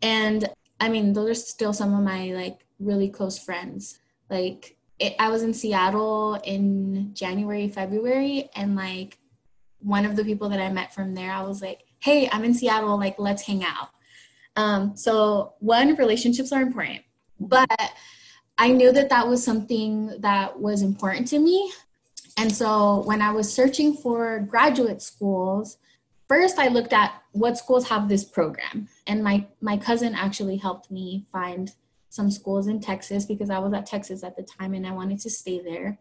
and 0.01 0.49
i 0.79 0.87
mean 0.87 1.13
those 1.13 1.29
are 1.29 1.35
still 1.35 1.73
some 1.73 1.93
of 1.93 2.03
my 2.03 2.31
like 2.31 2.65
really 2.79 3.09
close 3.09 3.37
friends 3.37 3.99
like 4.29 4.77
it, 4.99 5.15
i 5.19 5.29
was 5.29 5.43
in 5.43 5.53
seattle 5.53 6.39
in 6.45 7.11
january 7.13 7.67
february 7.67 8.49
and 8.55 8.75
like 8.75 9.17
one 9.79 10.05
of 10.05 10.15
the 10.15 10.23
people 10.23 10.47
that 10.47 10.61
i 10.61 10.71
met 10.71 10.93
from 10.93 11.13
there 11.13 11.31
i 11.31 11.41
was 11.41 11.61
like 11.61 11.81
hey 11.99 12.29
i'm 12.31 12.43
in 12.43 12.53
seattle 12.53 12.97
like 12.97 13.15
let's 13.17 13.43
hang 13.43 13.63
out 13.63 13.89
um, 14.55 14.95
so 14.95 15.53
one 15.59 15.95
relationships 15.95 16.51
are 16.51 16.61
important 16.61 17.01
but 17.39 17.91
i 18.57 18.71
knew 18.71 18.91
that 18.91 19.09
that 19.09 19.27
was 19.27 19.43
something 19.43 20.19
that 20.19 20.59
was 20.59 20.81
important 20.81 21.27
to 21.27 21.39
me 21.39 21.71
and 22.39 22.55
so 22.55 23.03
when 23.03 23.21
I 23.21 23.31
was 23.31 23.53
searching 23.53 23.93
for 23.93 24.39
graduate 24.39 25.01
schools, 25.01 25.77
first 26.29 26.57
I 26.57 26.69
looked 26.69 26.93
at 26.93 27.21
what 27.33 27.57
schools 27.57 27.89
have 27.89 28.07
this 28.07 28.23
program. 28.23 28.87
And 29.07 29.21
my, 29.21 29.45
my 29.59 29.75
cousin 29.75 30.15
actually 30.15 30.55
helped 30.55 30.89
me 30.89 31.25
find 31.33 31.73
some 32.07 32.31
schools 32.31 32.67
in 32.67 32.79
Texas 32.79 33.25
because 33.25 33.49
I 33.49 33.59
was 33.59 33.73
at 33.73 33.85
Texas 33.85 34.23
at 34.23 34.37
the 34.37 34.43
time 34.43 34.73
and 34.73 34.87
I 34.87 34.91
wanted 34.91 35.19
to 35.19 35.29
stay 35.29 35.59
there. 35.59 35.99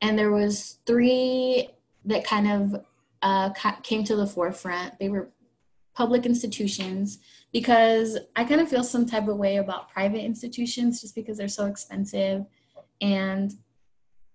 And 0.00 0.16
there 0.16 0.30
was 0.30 0.78
three 0.86 1.70
that 2.04 2.22
kind 2.22 2.48
of 2.48 2.84
uh, 3.20 3.50
came 3.82 4.04
to 4.04 4.14
the 4.14 4.28
forefront. 4.28 4.96
They 5.00 5.08
were 5.08 5.30
public 6.00 6.24
institutions 6.24 7.18
because 7.52 8.16
I 8.34 8.44
kind 8.44 8.62
of 8.62 8.70
feel 8.70 8.82
some 8.82 9.04
type 9.04 9.28
of 9.28 9.36
way 9.36 9.58
about 9.58 9.90
private 9.90 10.24
institutions 10.24 11.02
just 11.02 11.14
because 11.14 11.36
they're 11.36 11.58
so 11.60 11.66
expensive 11.66 12.46
and 13.02 13.52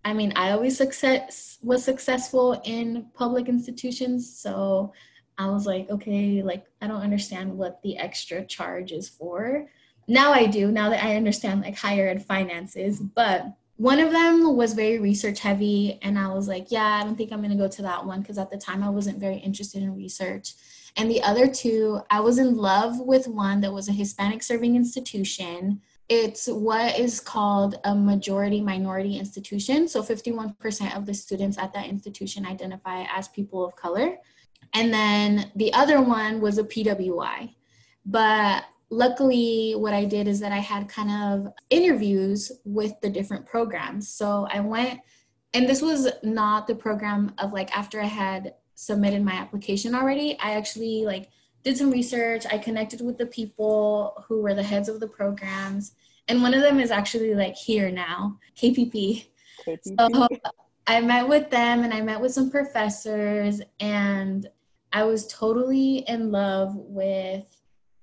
I 0.04 0.14
mean, 0.14 0.32
I 0.36 0.52
always 0.52 0.78
success 0.78 1.58
was 1.64 1.84
successful 1.84 2.62
in 2.64 3.08
public 3.16 3.50
institutions, 3.50 4.22
so 4.40 4.94
I 5.40 5.50
was 5.50 5.66
like, 5.66 5.90
okay, 5.90 6.44
like 6.44 6.66
I 6.80 6.86
don't 6.86 7.02
understand 7.02 7.58
what 7.58 7.82
the 7.82 7.98
extra 7.98 8.46
charge 8.46 8.92
is 8.92 9.10
for. 9.10 9.68
Now 10.08 10.32
I 10.32 10.46
do, 10.46 10.72
now 10.72 10.92
that 10.92 11.04
I 11.04 11.16
understand 11.16 11.62
like 11.62 11.76
higher 11.76 12.08
ed 12.08 12.24
finances, 12.24 13.00
but 13.00 13.48
one 13.78 14.00
of 14.00 14.12
them 14.12 14.56
was 14.56 14.74
very 14.74 15.00
research 15.00 15.40
heavy 15.40 15.98
and 16.04 16.20
I 16.20 16.28
was 16.32 16.48
like, 16.48 16.68
yeah, 16.70 17.00
I 17.00 17.04
don't 17.04 17.16
think 17.16 17.32
I'm 17.32 17.42
going 17.42 17.58
to 17.58 17.64
go 17.66 17.68
to 17.68 17.82
that 17.82 18.06
one 18.06 18.22
because 18.22 18.38
at 18.38 18.52
the 18.52 18.58
time 18.58 18.84
I 18.84 18.90
wasn't 18.90 19.20
very 19.20 19.38
interested 19.38 19.82
in 19.82 19.96
research. 19.96 20.54
And 20.98 21.12
the 21.12 21.22
other 21.24 21.48
two, 21.48 22.02
I 22.10 22.22
was 22.22 22.38
in 22.38 22.56
love 22.56 23.00
with 23.00 23.28
one 23.28 23.62
that 23.62 23.74
was 23.74 23.90
a 23.90 23.94
Hispanic 23.94 24.44
serving 24.44 24.76
institution 24.76 25.82
it's 26.08 26.48
what 26.48 27.00
is 27.00 27.20
called 27.20 27.80
a 27.84 27.96
majority 27.96 28.62
minority 28.62 29.18
institution. 29.18 29.88
So 29.88 30.04
51% 30.04 30.96
of 30.96 31.06
the 31.06 31.14
students 31.14 31.58
at 31.58 31.74
that 31.74 31.88
institution 31.88 32.46
identify 32.46 33.06
as 33.14 33.28
people 33.30 33.66
of 33.66 33.76
color. 33.76 34.18
And 34.74 34.94
then 34.94 35.52
the 35.56 35.74
other 35.74 36.02
one 36.02 36.42
was 36.42 36.58
a 36.58 36.64
PWI. 36.64 37.56
But 38.06 38.66
luckily, 38.92 39.74
what 39.74 39.94
I 39.94 40.06
did 40.06 40.28
is 40.28 40.40
that 40.42 40.52
I 40.52 40.60
had 40.60 40.88
kind 40.88 41.10
of 41.10 41.54
interviews 41.72 42.52
with 42.66 42.94
the 43.02 43.10
different 43.10 43.48
programs. 43.48 44.08
So 44.10 44.48
I 44.52 44.60
went, 44.60 45.00
and 45.56 45.68
this 45.68 45.82
was 45.82 46.08
not 46.22 46.68
the 46.68 46.76
program 46.76 47.34
of 47.40 47.52
like 47.52 47.76
after 47.76 48.00
I 48.00 48.06
had 48.06 48.54
submitted 48.76 49.24
my 49.24 49.34
application 49.34 49.96
already, 49.96 50.38
I 50.40 50.52
actually 50.52 51.06
like 51.06 51.30
did 51.64 51.78
some 51.78 51.90
research. 51.90 52.46
I 52.52 52.58
connected 52.58 53.02
with 53.02 53.18
the 53.18 53.26
people 53.26 54.24
who 54.28 54.42
were 54.42 54.54
the 54.54 54.64
heads 54.64 54.88
of 54.88 55.00
the 55.00 55.08
programs. 55.08 55.94
And 56.28 56.42
one 56.42 56.54
of 56.54 56.62
them 56.62 56.80
is 56.80 56.92
actually 56.92 57.34
like 57.34 57.56
here 57.56 57.90
now, 57.90 58.40
KPP. 58.58 59.26
KPP. 59.66 59.98
So 60.00 60.28
I 60.88 61.02
met 61.02 61.28
with 61.28 61.50
them 61.50 61.84
and 61.84 61.94
I 61.94 62.02
met 62.02 62.22
with 62.22 62.34
some 62.34 62.52
professors 62.52 63.62
and 63.80 64.48
I 64.94 65.04
was 65.04 65.28
totally 65.28 65.98
in 66.08 66.32
love 66.32 66.76
with 66.76 67.46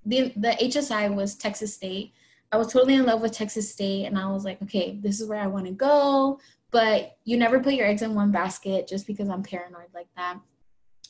the 0.05 0.33
the 0.35 0.49
HSI 0.61 1.13
was 1.13 1.35
Texas 1.35 1.73
State. 1.73 2.13
I 2.51 2.57
was 2.57 2.71
totally 2.71 2.95
in 2.95 3.05
love 3.05 3.21
with 3.21 3.31
Texas 3.31 3.71
State 3.71 4.05
and 4.05 4.19
I 4.19 4.27
was 4.27 4.43
like, 4.43 4.61
okay, 4.63 4.99
this 5.01 5.21
is 5.21 5.27
where 5.27 5.39
I 5.39 5.47
want 5.47 5.65
to 5.65 5.71
go. 5.71 6.39
But 6.71 7.17
you 7.23 7.37
never 7.37 7.59
put 7.59 7.73
your 7.73 7.87
eggs 7.87 8.01
in 8.01 8.13
one 8.15 8.31
basket 8.31 8.87
just 8.87 9.07
because 9.07 9.29
I'm 9.29 9.43
paranoid 9.43 9.87
like 9.93 10.07
that. 10.17 10.39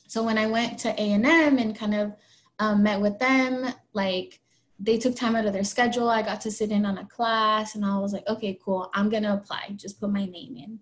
So 0.06 0.22
when 0.22 0.38
I 0.38 0.46
went 0.46 0.78
to 0.80 0.90
A&M 0.90 1.24
and 1.24 1.76
kind 1.76 1.94
of 1.94 2.12
um, 2.58 2.82
met 2.82 3.00
with 3.00 3.18
them, 3.18 3.72
like 3.92 4.40
they 4.78 4.98
took 4.98 5.16
time 5.16 5.36
out 5.36 5.46
of 5.46 5.52
their 5.52 5.64
schedule. 5.64 6.08
I 6.08 6.22
got 6.22 6.40
to 6.42 6.50
sit 6.50 6.70
in 6.70 6.84
on 6.84 6.98
a 6.98 7.06
class 7.06 7.74
and 7.74 7.84
I 7.84 7.98
was 7.98 8.12
like, 8.12 8.26
okay, 8.28 8.58
cool. 8.64 8.90
I'm 8.94 9.08
going 9.08 9.22
to 9.22 9.34
apply. 9.34 9.74
Just 9.76 10.00
put 10.00 10.10
my 10.10 10.26
name 10.26 10.56
in. 10.56 10.78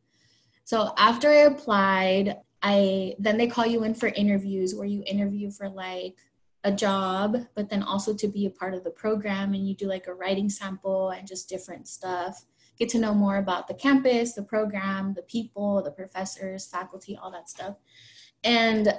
So 0.65 0.93
after 0.97 1.29
I 1.29 1.43
applied, 1.43 2.37
I 2.63 3.15
then 3.19 3.37
they 3.37 3.49
call 3.49 3.67
you 3.67 3.85
in 3.85 3.95
for 3.95 4.09
interviews 4.09 4.75
where 4.75 4.87
you 4.87 5.03
interview 5.07 5.51
for 5.51 5.69
like 5.69 6.17
a 6.65 6.73
job, 6.73 7.37
but 7.55 7.69
then 7.69 7.83
also 7.83 8.15
to 8.15 8.29
be 8.29 8.47
a 8.47 8.51
part 8.51 8.73
of 8.73 8.85
the 8.85 8.91
program 8.91 9.53
and 9.53 9.69
you 9.69 9.75
do 9.75 9.87
like 9.87 10.07
a 10.07 10.15
writing 10.15 10.49
sample 10.49 11.11
and 11.11 11.27
just 11.27 11.49
different 11.49 11.89
stuff. 11.89 12.45
Get 12.79 12.89
to 12.91 12.99
know 12.99 13.13
more 13.13 13.37
about 13.37 13.67
the 13.67 13.75
campus, 13.75 14.35
the 14.35 14.43
program, 14.43 15.15
the 15.15 15.23
people, 15.23 15.83
the 15.83 15.91
professors, 15.91 16.67
faculty, 16.67 17.19
all 17.21 17.33
that 17.33 17.51
stuff. 17.51 17.77
And 18.45 18.95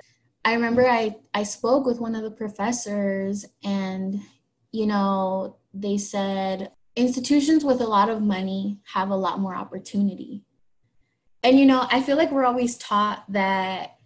I 0.45 0.53
remember 0.53 0.87
I, 0.87 1.15
I 1.33 1.43
spoke 1.43 1.85
with 1.85 1.99
one 1.99 2.15
of 2.15 2.23
the 2.23 2.31
professors 2.31 3.45
and, 3.63 4.21
you 4.71 4.85
know, 4.85 5.57
they 5.73 5.97
said 5.97 6.71
institutions 6.95 7.63
with 7.63 7.81
a 7.81 7.87
lot 7.87 8.09
of 8.09 8.21
money 8.21 8.79
have 8.93 9.09
a 9.09 9.15
lot 9.15 9.39
more 9.39 9.55
opportunity. 9.55 10.43
And, 11.43 11.59
you 11.59 11.65
know, 11.65 11.87
I 11.89 12.01
feel 12.01 12.17
like 12.17 12.31
we're 12.31 12.45
always 12.45 12.77
taught 12.77 13.23
that 13.29 13.97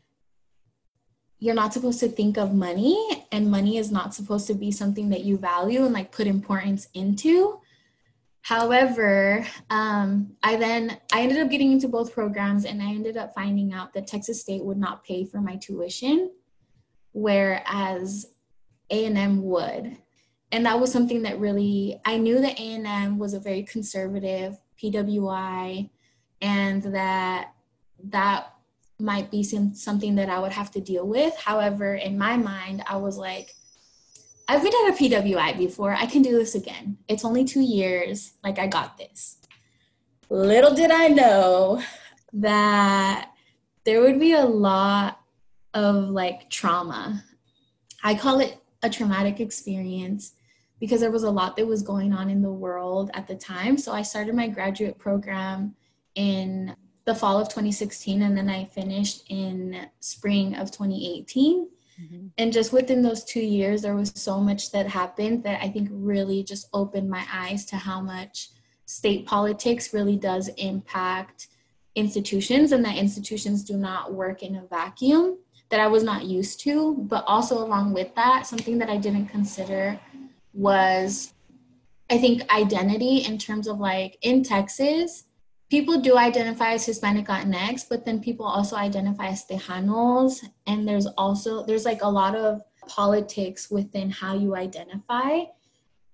you're 1.40 1.56
not 1.56 1.74
supposed 1.74 2.00
to 2.00 2.08
think 2.08 2.38
of 2.38 2.54
money 2.54 3.26
and 3.32 3.52
money 3.52 3.78
is 3.78 3.92
not 3.92 4.14
supposed 4.14 4.48
to 4.48 4.54
be 4.54 4.72
something 4.72 5.10
that 5.10 5.24
you 5.24 5.38
value 5.38 5.86
and 5.86 5.94
like 5.94 6.12
put 6.12 6.26
importance 6.26 6.88
into 6.94 7.60
however 8.48 9.46
um, 9.70 10.32
i 10.42 10.56
then 10.56 10.98
i 11.12 11.22
ended 11.22 11.38
up 11.38 11.50
getting 11.50 11.74
into 11.74 11.88
both 11.88 12.14
programs 12.14 12.64
and 12.64 12.82
i 12.82 12.86
ended 12.86 13.18
up 13.18 13.34
finding 13.34 13.74
out 13.74 13.94
that 13.94 14.08
texas 14.08 14.40
state 14.40 14.64
would 14.64 14.78
not 14.78 15.04
pay 15.04 15.26
for 15.26 15.42
my 15.42 15.58
tuition 15.58 16.32
whereas 17.12 18.28
a&m 18.90 19.44
would 19.44 19.98
and 20.54 20.66
that 20.66 20.80
was 20.80 20.92
something 20.92 21.24
that 21.24 21.38
really 21.40 22.00
i 22.06 22.18
knew 22.18 22.40
that 22.40 22.58
a&m 22.58 23.20
was 23.20 23.34
a 23.34 23.40
very 23.40 23.64
conservative 23.64 24.58
pwi 24.82 25.90
and 26.42 26.84
that 26.84 27.52
that 28.02 28.54
might 29.00 29.30
be 29.30 29.44
some, 29.44 29.74
something 29.74 30.16
that 30.16 30.30
I 30.30 30.40
would 30.40 30.52
have 30.52 30.72
to 30.72 30.82
deal 30.82 31.08
with. 31.08 31.36
However, 31.38 31.96
in 31.96 32.18
my 32.18 32.38
mind, 32.38 32.84
I 32.88 32.98
was 32.98 33.18
like, 33.18 33.54
I've 34.48 34.64
been 34.64 34.72
at 34.86 34.94
a 34.94 34.98
PWI 34.98 35.58
before. 35.58 35.94
I 35.94 36.06
can 36.06 36.22
do 36.22 36.38
this 36.38 36.56
again. 36.56 36.98
It's 37.08 37.26
only 37.26 37.44
two 37.44 37.62
years. 37.62 38.34
Like, 38.44 38.60
I 38.60 38.68
got 38.68 38.98
this. 38.98 39.38
Little 40.30 40.74
did 40.74 40.92
I 40.92 41.08
know 41.08 41.82
that 42.34 43.32
there 43.84 44.02
would 44.02 44.20
be 44.20 44.34
a 44.34 44.46
lot 44.46 45.20
of 45.74 46.10
like 46.10 46.50
trauma. 46.50 47.24
I 48.04 48.16
call 48.16 48.40
it 48.40 48.58
a 48.84 48.90
traumatic 48.90 49.40
experience 49.40 50.34
because 50.80 51.02
there 51.02 51.12
was 51.12 51.24
a 51.24 51.32
lot 51.32 51.56
that 51.56 51.66
was 51.66 51.82
going 51.82 52.14
on 52.14 52.30
in 52.30 52.42
the 52.42 52.52
world 52.52 53.10
at 53.14 53.28
the 53.28 53.36
time. 53.36 53.78
So 53.78 53.92
I 53.92 54.02
started 54.02 54.36
my 54.36 54.48
graduate 54.48 54.98
program 54.98 55.76
in 56.16 56.76
the 57.06 57.16
fall 57.16 57.40
of 57.40 57.48
2016 57.48 58.22
and 58.22 58.38
then 58.38 58.50
I 58.50 58.66
finished 58.66 59.24
in 59.30 59.88
spring 60.00 60.56
of 60.56 60.72
2018. 60.72 61.70
Mm-hmm. 62.02 62.28
And 62.38 62.54
just 62.54 62.74
within 62.74 63.02
those 63.02 63.24
two 63.24 63.42
years, 63.42 63.82
there 63.82 63.96
was 63.96 64.12
so 64.16 64.40
much 64.40 64.72
that 64.72 64.88
happened 64.88 65.44
that 65.44 65.64
I 65.64 65.70
think 65.70 65.90
really 65.92 66.44
just 66.44 66.68
opened 66.74 67.10
my 67.10 67.26
eyes 67.32 67.66
to 67.66 67.76
how 67.76 68.02
much 68.02 68.50
state 68.86 69.26
politics 69.26 69.94
really 69.94 70.16
does 70.16 70.50
impact 70.58 71.48
institutions 71.96 72.72
and 72.72 72.86
that 72.86 72.96
institutions 72.96 73.64
do 73.64 73.76
not 73.76 74.14
work 74.14 74.44
in 74.44 74.56
a 74.56 74.66
vacuum 74.68 75.38
that 75.70 75.80
I 75.80 75.88
was 75.88 76.04
not 76.04 76.26
used 76.26 76.60
to. 76.62 76.96
But 77.00 77.24
also, 77.28 77.58
along 77.58 77.94
with 77.94 78.14
that, 78.16 78.46
something 78.46 78.78
that 78.78 78.90
I 78.90 78.98
didn't 78.98 79.28
consider 79.28 80.00
was 80.54 81.34
I 82.10 82.18
think 82.18 82.50
identity 82.54 83.18
in 83.18 83.38
terms 83.38 83.68
of 83.68 83.80
like 83.80 84.18
in 84.22 84.44
Texas, 84.44 85.26
people 85.70 86.00
do 86.00 86.18
identify 86.18 86.74
as 86.74 86.86
Hispanic 86.86 87.28
Latinx, 87.28 87.86
but 87.90 88.06
then 88.06 88.22
people 88.22 88.46
also 88.46 88.76
identify 88.76 89.28
as 89.28 89.46
Tejanos. 89.46 90.44
And 90.66 90.88
there's 90.88 91.08
also, 91.18 91.66
there's 91.66 91.86
like 91.86 92.02
a 92.02 92.10
lot 92.10 92.36
of 92.36 92.62
politics 92.88 93.70
within 93.70 94.10
how 94.10 94.36
you 94.36 94.56
identify. 94.56 95.42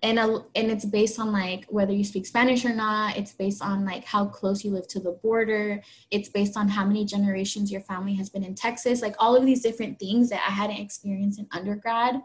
And, 0.02 0.18
a, 0.18 0.44
and 0.54 0.70
it's 0.70 0.84
based 0.84 1.18
on 1.18 1.32
like 1.32 1.64
whether 1.68 1.92
you 1.92 2.04
speak 2.04 2.26
Spanish 2.26 2.64
or 2.64 2.74
not. 2.74 3.16
It's 3.16 3.32
based 3.32 3.62
on 3.62 3.86
like 3.86 4.04
how 4.04 4.26
close 4.26 4.64
you 4.64 4.70
live 4.70 4.86
to 4.88 5.00
the 5.00 5.12
border. 5.12 5.80
It's 6.10 6.28
based 6.28 6.56
on 6.56 6.68
how 6.68 6.84
many 6.84 7.04
generations 7.06 7.72
your 7.72 7.80
family 7.80 8.14
has 8.14 8.28
been 8.28 8.44
in 8.44 8.54
Texas. 8.54 9.00
Like 9.00 9.14
all 9.18 9.34
of 9.34 9.46
these 9.46 9.62
different 9.62 9.98
things 9.98 10.28
that 10.30 10.42
I 10.46 10.50
hadn't 10.50 10.76
experienced 10.76 11.38
in 11.38 11.46
undergrad 11.52 12.20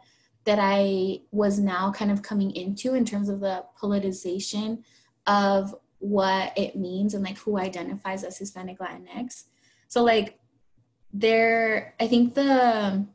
that 0.45 0.59
I 0.59 1.21
was 1.31 1.59
now 1.59 1.91
kind 1.91 2.11
of 2.11 2.21
coming 2.21 2.51
into 2.51 2.95
in 2.95 3.05
terms 3.05 3.29
of 3.29 3.39
the 3.39 3.63
politicization 3.79 4.83
of 5.27 5.75
what 5.99 6.57
it 6.57 6.75
means 6.75 7.13
and 7.13 7.23
like 7.23 7.37
who 7.37 7.57
identifies 7.57 8.23
as 8.23 8.37
Hispanic 8.37 8.79
Latinx. 8.79 9.43
So 9.87 10.03
like 10.03 10.39
there 11.13 11.95
I 11.99 12.07
think 12.07 12.35
the 12.35 13.05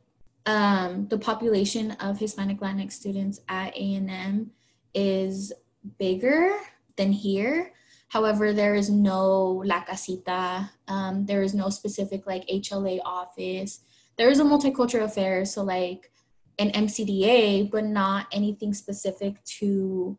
um 0.45 1.07
the 1.07 1.17
population 1.17 1.91
of 1.91 2.19
Hispanic 2.19 2.59
Latinx 2.59 2.93
students 2.93 3.41
at 3.49 3.75
A&M 3.75 4.51
is 4.93 5.51
bigger 5.97 6.57
than 6.95 7.11
here. 7.11 7.73
However, 8.07 8.53
there 8.53 8.75
is 8.75 8.89
no 8.89 9.61
La 9.65 9.81
Casita. 9.81 10.71
Um, 10.87 11.25
there 11.25 11.41
is 11.41 11.53
no 11.53 11.69
specific 11.69 12.25
like 12.25 12.47
HLA 12.47 12.99
office. 13.03 13.81
There 14.17 14.29
is 14.29 14.39
a 14.39 14.43
multicultural 14.43 15.03
affairs, 15.03 15.53
so 15.53 15.63
like 15.63 16.11
an 16.57 16.71
MCDA, 16.71 17.69
but 17.69 17.83
not 17.83 18.27
anything 18.31 18.73
specific 18.73 19.43
to 19.59 20.17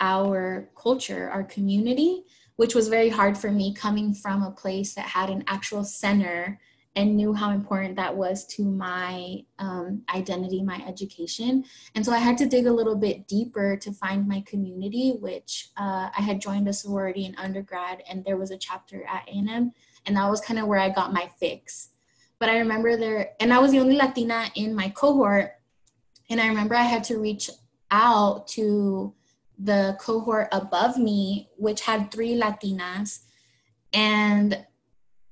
our 0.00 0.68
culture, 0.80 1.30
our 1.30 1.44
community, 1.44 2.24
which 2.56 2.74
was 2.74 2.88
very 2.88 3.08
hard 3.08 3.36
for 3.36 3.50
me 3.50 3.74
coming 3.74 4.14
from 4.14 4.42
a 4.42 4.50
place 4.50 4.94
that 4.94 5.06
had 5.06 5.30
an 5.30 5.44
actual 5.46 5.84
center 5.84 6.58
and 6.96 7.16
knew 7.16 7.32
how 7.32 7.50
important 7.50 7.94
that 7.94 8.16
was 8.16 8.44
to 8.44 8.64
my 8.64 9.38
um, 9.60 10.02
identity, 10.12 10.60
my 10.62 10.82
education. 10.84 11.64
And 11.94 12.04
so 12.04 12.12
I 12.12 12.18
had 12.18 12.36
to 12.38 12.46
dig 12.46 12.66
a 12.66 12.72
little 12.72 12.96
bit 12.96 13.28
deeper 13.28 13.76
to 13.76 13.92
find 13.92 14.26
my 14.26 14.40
community, 14.40 15.12
which 15.20 15.68
uh, 15.76 16.08
I 16.16 16.20
had 16.20 16.40
joined 16.40 16.66
a 16.66 16.72
sorority 16.72 17.24
in 17.24 17.36
undergrad, 17.36 18.02
and 18.10 18.24
there 18.24 18.36
was 18.36 18.50
a 18.50 18.58
chapter 18.58 19.04
at 19.04 19.28
A&M, 19.28 19.72
and 20.06 20.16
that 20.16 20.28
was 20.28 20.40
kind 20.40 20.58
of 20.58 20.66
where 20.66 20.80
I 20.80 20.88
got 20.88 21.12
my 21.12 21.30
fix. 21.38 21.90
But 22.40 22.48
I 22.48 22.58
remember 22.58 22.96
there, 22.96 23.30
and 23.38 23.52
I 23.52 23.60
was 23.60 23.70
the 23.70 23.78
only 23.78 23.94
Latina 23.94 24.46
in 24.56 24.74
my 24.74 24.88
cohort, 24.88 25.52
and 26.30 26.40
I 26.40 26.48
remember 26.48 26.74
I 26.74 26.82
had 26.82 27.04
to 27.04 27.18
reach 27.18 27.48
out 27.92 28.48
to 28.48 29.14
the 29.58 29.96
cohort 30.00 30.48
above 30.52 30.96
me, 30.96 31.48
which 31.56 31.82
had 31.82 32.10
three 32.10 32.34
Latinas. 32.34 33.20
And 33.92 34.64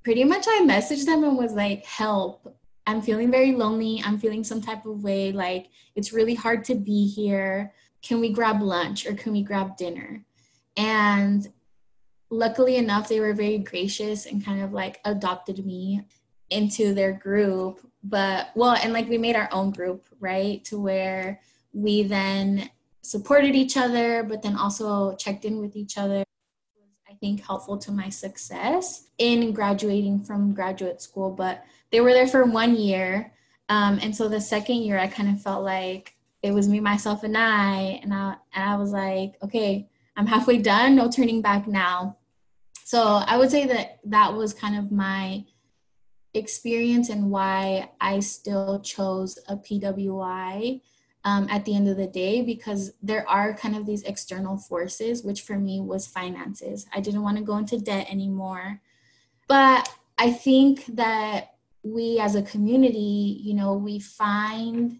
pretty 0.03 0.23
much 0.23 0.45
I 0.47 0.65
messaged 0.65 1.05
them 1.05 1.23
and 1.23 1.37
was 1.37 1.53
like, 1.53 1.85
help. 1.85 2.55
I'm 2.85 3.01
feeling 3.01 3.31
very 3.31 3.53
lonely. 3.53 4.01
I'm 4.05 4.17
feeling 4.17 4.43
some 4.43 4.61
type 4.61 4.85
of 4.85 5.03
way. 5.03 5.31
Like, 5.31 5.67
it's 5.95 6.13
really 6.13 6.35
hard 6.35 6.63
to 6.65 6.75
be 6.75 7.07
here. 7.07 7.73
Can 8.01 8.19
we 8.19 8.31
grab 8.31 8.61
lunch 8.61 9.05
or 9.05 9.13
can 9.13 9.33
we 9.33 9.43
grab 9.43 9.75
dinner? 9.77 10.25
And 10.77 11.47
luckily 12.29 12.77
enough, 12.77 13.09
they 13.09 13.19
were 13.19 13.33
very 13.33 13.57
gracious 13.57 14.25
and 14.25 14.43
kind 14.43 14.61
of 14.61 14.71
like 14.73 14.99
adopted 15.05 15.65
me 15.65 16.01
into 16.49 16.93
their 16.93 17.13
group. 17.13 17.79
But, 18.03 18.49
well, 18.55 18.77
and 18.81 18.93
like 18.93 19.09
we 19.09 19.17
made 19.17 19.35
our 19.35 19.49
own 19.51 19.71
group, 19.71 20.05
right? 20.19 20.63
To 20.65 20.79
where 20.79 21.41
we 21.73 22.03
then 22.03 22.69
supported 23.07 23.55
each 23.55 23.77
other, 23.77 24.21
but 24.21 24.41
then 24.41 24.57
also 24.57 25.15
checked 25.15 25.45
in 25.45 25.59
with 25.61 25.77
each 25.77 25.97
other. 25.97 26.23
I 27.09 27.13
think 27.21 27.45
helpful 27.45 27.77
to 27.77 27.91
my 27.91 28.09
success 28.09 29.07
in 29.17 29.53
graduating 29.53 30.25
from 30.25 30.53
graduate 30.53 31.01
school. 31.01 31.31
But 31.31 31.63
they 31.91 32.01
were 32.01 32.11
there 32.11 32.27
for 32.27 32.43
one 32.43 32.75
year. 32.75 33.31
Um, 33.69 33.97
and 34.01 34.13
so 34.13 34.27
the 34.27 34.41
second 34.41 34.77
year, 34.77 34.99
I 34.99 35.07
kind 35.07 35.29
of 35.29 35.41
felt 35.41 35.63
like 35.63 36.17
it 36.43 36.51
was 36.51 36.67
me, 36.67 36.81
myself, 36.81 37.23
and 37.23 37.37
I. 37.37 38.01
And 38.03 38.13
I, 38.13 38.35
and 38.53 38.69
I 38.69 38.75
was 38.75 38.91
like, 38.91 39.35
okay, 39.41 39.87
I'm 40.17 40.27
halfway 40.27 40.57
done, 40.57 40.95
no 40.95 41.09
turning 41.09 41.41
back 41.41 41.65
now. 41.65 42.17
So 42.83 43.01
I 43.01 43.37
would 43.37 43.51
say 43.51 43.65
that 43.67 43.99
that 44.05 44.33
was 44.33 44.53
kind 44.53 44.77
of 44.77 44.91
my 44.91 45.45
experience 46.33 47.09
and 47.09 47.31
why 47.31 47.89
I 48.01 48.19
still 48.19 48.81
chose 48.81 49.39
a 49.47 49.55
PWI 49.55 50.81
um, 51.23 51.47
at 51.49 51.65
the 51.65 51.75
end 51.75 51.87
of 51.87 51.97
the 51.97 52.07
day 52.07 52.41
because 52.41 52.93
there 53.01 53.27
are 53.27 53.53
kind 53.53 53.75
of 53.75 53.85
these 53.85 54.03
external 54.03 54.57
forces, 54.57 55.23
which 55.23 55.41
for 55.41 55.57
me 55.57 55.81
was 55.81 56.07
finances. 56.07 56.85
I 56.93 57.01
didn't 57.01 57.23
want 57.23 57.37
to 57.37 57.43
go 57.43 57.57
into 57.57 57.77
debt 57.77 58.07
anymore. 58.09 58.81
But 59.47 59.93
I 60.17 60.31
think 60.31 60.85
that 60.87 61.55
we 61.83 62.19
as 62.19 62.35
a 62.35 62.41
community, 62.41 63.39
you 63.41 63.53
know, 63.53 63.73
we 63.73 63.99
find 63.99 64.99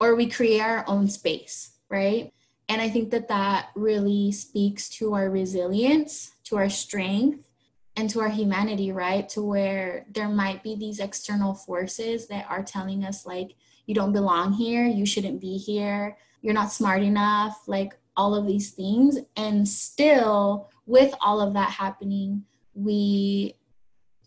or 0.00 0.14
we 0.14 0.26
create 0.26 0.60
our 0.60 0.84
own 0.88 1.08
space, 1.08 1.72
right? 1.88 2.32
And 2.68 2.80
I 2.80 2.88
think 2.88 3.10
that 3.10 3.28
that 3.28 3.70
really 3.74 4.32
speaks 4.32 4.88
to 4.90 5.14
our 5.14 5.30
resilience, 5.30 6.32
to 6.44 6.56
our 6.56 6.70
strength, 6.70 7.50
and 7.96 8.10
to 8.10 8.20
our 8.20 8.28
humanity, 8.28 8.90
right? 8.90 9.28
To 9.30 9.42
where 9.42 10.06
there 10.10 10.28
might 10.28 10.62
be 10.62 10.74
these 10.74 10.98
external 10.98 11.54
forces 11.54 12.26
that 12.28 12.46
are 12.48 12.62
telling 12.62 13.04
us, 13.04 13.24
like, 13.24 13.54
you 13.86 13.94
don't 13.94 14.12
belong 14.12 14.52
here, 14.52 14.86
you 14.86 15.06
shouldn't 15.06 15.40
be 15.40 15.56
here, 15.56 16.16
you're 16.42 16.54
not 16.54 16.72
smart 16.72 17.02
enough, 17.02 17.62
like 17.66 17.94
all 18.16 18.34
of 18.34 18.46
these 18.46 18.70
things. 18.70 19.18
And 19.36 19.68
still, 19.68 20.70
with 20.86 21.14
all 21.20 21.40
of 21.40 21.54
that 21.54 21.70
happening, 21.70 22.44
we 22.74 23.56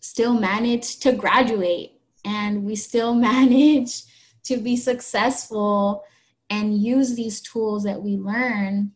still 0.00 0.34
manage 0.34 0.98
to 1.00 1.12
graduate 1.12 1.92
and 2.24 2.64
we 2.64 2.76
still 2.76 3.14
manage 3.32 4.02
to 4.44 4.56
be 4.56 4.76
successful 4.76 6.04
and 6.50 6.82
use 6.82 7.14
these 7.14 7.40
tools 7.40 7.84
that 7.84 8.02
we 8.02 8.16
learn 8.16 8.92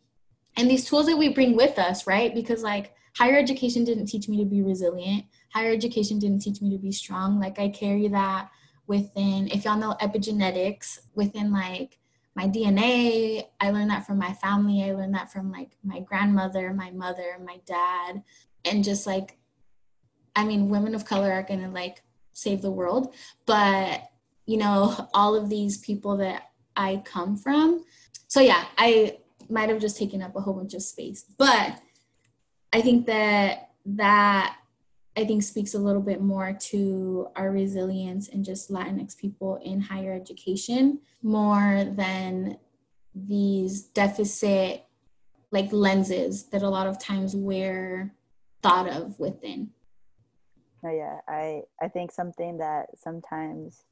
and 0.57 0.69
these 0.69 0.85
tools 0.85 1.07
that 1.07 1.17
we 1.17 1.29
bring 1.29 1.55
with 1.55 1.79
us, 1.79 2.07
right? 2.07 2.33
Because 2.33 2.63
like 2.63 2.93
higher 3.15 3.37
education 3.37 3.83
didn't 3.83 4.07
teach 4.07 4.27
me 4.27 4.37
to 4.37 4.45
be 4.45 4.61
resilient. 4.61 5.25
Higher 5.53 5.71
education 5.71 6.19
didn't 6.19 6.39
teach 6.39 6.61
me 6.61 6.71
to 6.71 6.77
be 6.77 6.91
strong. 6.91 7.39
Like 7.39 7.59
I 7.59 7.69
carry 7.69 8.07
that 8.09 8.49
within, 8.87 9.47
if 9.49 9.65
y'all 9.65 9.77
know 9.77 9.95
epigenetics, 10.01 10.99
within 11.15 11.51
like 11.51 11.99
my 12.35 12.47
DNA. 12.47 13.45
I 13.59 13.71
learned 13.71 13.91
that 13.91 14.05
from 14.05 14.17
my 14.17 14.33
family. 14.33 14.83
I 14.83 14.93
learned 14.93 15.15
that 15.15 15.31
from 15.31 15.51
like 15.51 15.71
my 15.83 15.99
grandmother, 15.99 16.73
my 16.73 16.91
mother, 16.91 17.37
my 17.43 17.59
dad, 17.65 18.23
and 18.65 18.83
just 18.83 19.05
like, 19.05 19.37
I 20.35 20.45
mean, 20.45 20.69
women 20.69 20.95
of 20.95 21.05
color 21.05 21.31
are 21.31 21.43
gonna 21.43 21.69
like 21.69 22.01
save 22.33 22.61
the 22.61 22.71
world, 22.71 23.13
but 23.45 24.09
you 24.45 24.57
know, 24.57 25.09
all 25.13 25.35
of 25.35 25.49
these 25.49 25.77
people 25.77 26.17
that 26.17 26.51
I 26.75 27.01
come 27.05 27.37
from. 27.37 27.85
So 28.27 28.41
yeah, 28.41 28.65
I 28.77 29.17
might 29.49 29.69
have 29.69 29.79
just 29.79 29.97
taken 29.97 30.21
up 30.21 30.35
a 30.35 30.41
whole 30.41 30.55
bunch 30.55 30.73
of 30.73 30.81
space, 30.81 31.25
but 31.37 31.79
I 32.73 32.81
think 32.81 33.05
that 33.05 33.69
that 33.85 34.57
I 35.15 35.25
think 35.25 35.43
speaks 35.43 35.75
a 35.75 35.79
little 35.79 36.01
bit 36.01 36.21
more 36.21 36.53
to 36.71 37.27
our 37.35 37.51
resilience 37.51 38.29
and 38.29 38.43
just 38.43 38.71
Latinx 38.71 39.15
people 39.17 39.59
in 39.63 39.79
higher 39.79 40.13
education 40.13 40.99
more 41.21 41.85
than 41.95 42.57
these 43.13 43.81
deficit 43.81 44.85
like 45.51 45.71
lenses 45.71 46.45
that 46.45 46.63
a 46.63 46.69
lot 46.69 46.87
of 46.87 46.99
times 46.99 47.35
we're 47.35 48.13
thought 48.63 48.89
of 48.89 49.19
within. 49.19 49.69
Oh 50.83 50.91
yeah, 50.91 51.19
I 51.27 51.61
I 51.81 51.87
think 51.89 52.11
something 52.11 52.57
that 52.57 52.87
sometimes 52.97 53.83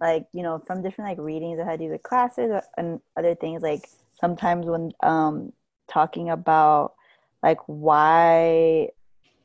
like 0.00 0.26
you 0.32 0.44
know 0.44 0.62
from 0.64 0.82
different 0.82 1.10
like 1.10 1.18
readings 1.18 1.58
I 1.58 1.64
had 1.64 1.80
to 1.80 1.86
do 1.86 1.90
with 1.90 2.04
classes 2.04 2.52
and 2.76 3.00
other 3.16 3.34
things 3.34 3.62
like 3.62 3.88
sometimes 4.20 4.66
when 4.66 4.92
um 5.02 5.52
talking 5.88 6.30
about 6.30 6.94
like 7.42 7.58
why 7.66 8.90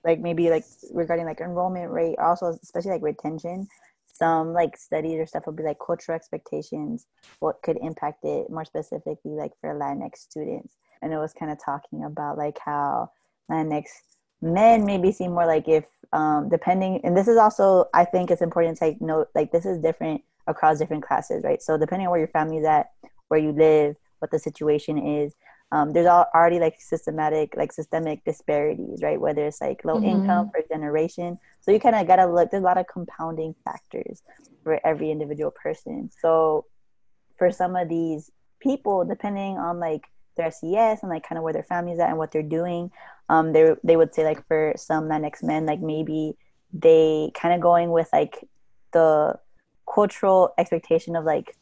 like 0.04 0.20
maybe 0.20 0.50
like 0.50 0.66
regarding 0.92 1.26
like 1.26 1.40
enrollment 1.40 1.92
rate 1.92 2.18
also 2.20 2.58
especially 2.62 2.92
like 2.92 3.02
retention 3.02 3.68
some 4.14 4.54
like 4.54 4.78
studies 4.78 5.20
or 5.20 5.26
stuff 5.26 5.46
will 5.46 5.54
be 5.54 5.64
like 5.64 5.78
cultural 5.86 6.16
expectations 6.16 7.08
what 7.40 7.62
could 7.64 7.78
impact 7.82 8.24
it 8.24 8.50
more 8.50 8.64
specifically 8.64 9.32
like 9.32 9.52
for 9.60 9.74
latinx 9.74 10.18
students. 10.18 10.76
And 11.02 11.12
it 11.12 11.18
was 11.18 11.34
kind 11.34 11.52
of 11.52 11.58
talking 11.64 12.06
about 12.06 12.38
like 12.38 12.60
how 12.64 13.12
latinx 13.52 13.86
men 14.42 14.86
maybe 14.86 15.12
seem 15.12 15.32
more 15.32 15.46
like 15.46 15.68
if 15.68 15.86
um 16.14 16.48
depending 16.50 17.02
and 17.04 17.18
this 17.18 17.28
is 17.28 17.38
also 17.38 17.86
i 17.94 18.06
think 18.06 18.30
it's 18.30 18.42
important 18.42 18.78
to 18.78 18.80
take 18.80 19.02
note 19.02 19.30
like 19.34 19.52
this 19.52 19.66
is 19.66 19.80
different 19.80 20.22
across 20.48 20.78
different 20.78 21.02
classes 21.02 21.44
right? 21.44 21.62
So 21.62 21.78
depending 21.78 22.08
on 22.08 22.12
where 22.12 22.20
your 22.20 22.28
family's 22.28 22.66
at 22.66 22.92
where 23.30 23.40
you 23.40 23.52
live 23.52 23.96
what 24.20 24.32
the 24.32 24.40
situation 24.40 24.98
is 24.98 25.34
um, 25.74 25.92
there's 25.92 26.06
already 26.06 26.60
like 26.60 26.80
systematic 26.80 27.56
like 27.58 27.72
systemic 27.72 28.24
disparities 28.24 29.02
right? 29.02 29.20
Whether 29.20 29.48
it's 29.48 29.60
like 29.60 29.84
low 29.84 29.96
mm-hmm. 29.96 30.22
income 30.22 30.52
for 30.52 30.62
generation. 30.72 31.40
So 31.62 31.72
you 31.72 31.80
kind 31.80 31.96
of 31.96 32.06
gotta 32.06 32.28
look 32.28 32.52
there's 32.52 32.62
a 32.62 32.66
lot 32.66 32.78
of 32.78 32.86
compounding 32.86 33.56
factors 33.66 34.22
for 34.64 34.80
every 34.86 35.10
individual 35.10 35.50
person. 35.50 36.12
So 36.22 36.66
for 37.38 37.52
some 37.52 37.76
of 37.76 37.90
these 37.90 38.30
people 38.60 39.04
depending 39.04 39.58
on 39.58 39.80
like 39.80 40.04
their 40.38 40.52
SES 40.52 41.02
and 41.02 41.10
like 41.10 41.28
kind 41.28 41.38
of 41.38 41.44
where 41.44 41.54
their 41.54 41.64
family's 41.64 42.00
at 42.00 42.10
and 42.10 42.18
what 42.18 42.32
they're 42.32 42.42
doing 42.44 42.90
um 43.30 43.52
they 43.52 43.76
they 43.84 43.96
would 43.96 44.14
say 44.14 44.24
like 44.24 44.46
for 44.48 44.74
some 44.78 45.06
Latinx 45.06 45.44
men 45.44 45.66
like 45.66 45.80
maybe 45.80 46.38
they 46.72 47.32
kind 47.36 47.54
of 47.54 47.62
going 47.62 47.92
with 47.92 48.10
like 48.14 48.48
the 48.94 49.38
cultural 49.92 50.54
expectation 50.58 51.16
of 51.16 51.26
like 51.26 51.56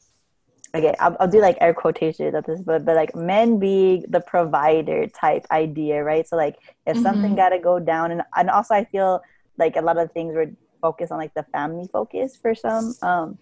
okay 0.75 0.93
I'll, 0.99 1.15
I'll, 1.19 1.27
do 1.27 1.41
like 1.41 1.57
air 1.62 1.73
quotations 1.73 2.34
at 2.34 2.45
this 2.45 2.62
but 2.62 2.86
but 2.86 2.95
like 2.95 3.15
men 3.15 3.60
being 3.60 4.05
the 4.10 4.21
provider 4.21 5.07
type 5.07 5.45
idea 5.51 6.03
right 6.03 6.27
so 6.27 6.36
like 6.36 6.57
if 6.86 6.95
mm-hmm. 6.95 7.03
something 7.03 7.36
got 7.36 7.49
to 7.49 7.60
go 7.60 7.79
down 7.79 8.12
and 8.12 8.21
and 8.36 8.49
also 8.49 8.73
i 8.73 8.86
feel 8.86 9.21
like 9.57 9.75
a 9.75 9.81
lot 9.81 9.97
of 9.97 10.12
things 10.12 10.34
were 10.34 10.51
focused 10.81 11.12
on 11.12 11.17
like 11.17 11.34
the 11.34 11.43
family 11.51 11.88
focus 11.91 12.38
for 12.38 12.55
some 12.55 12.95
um 13.01 13.38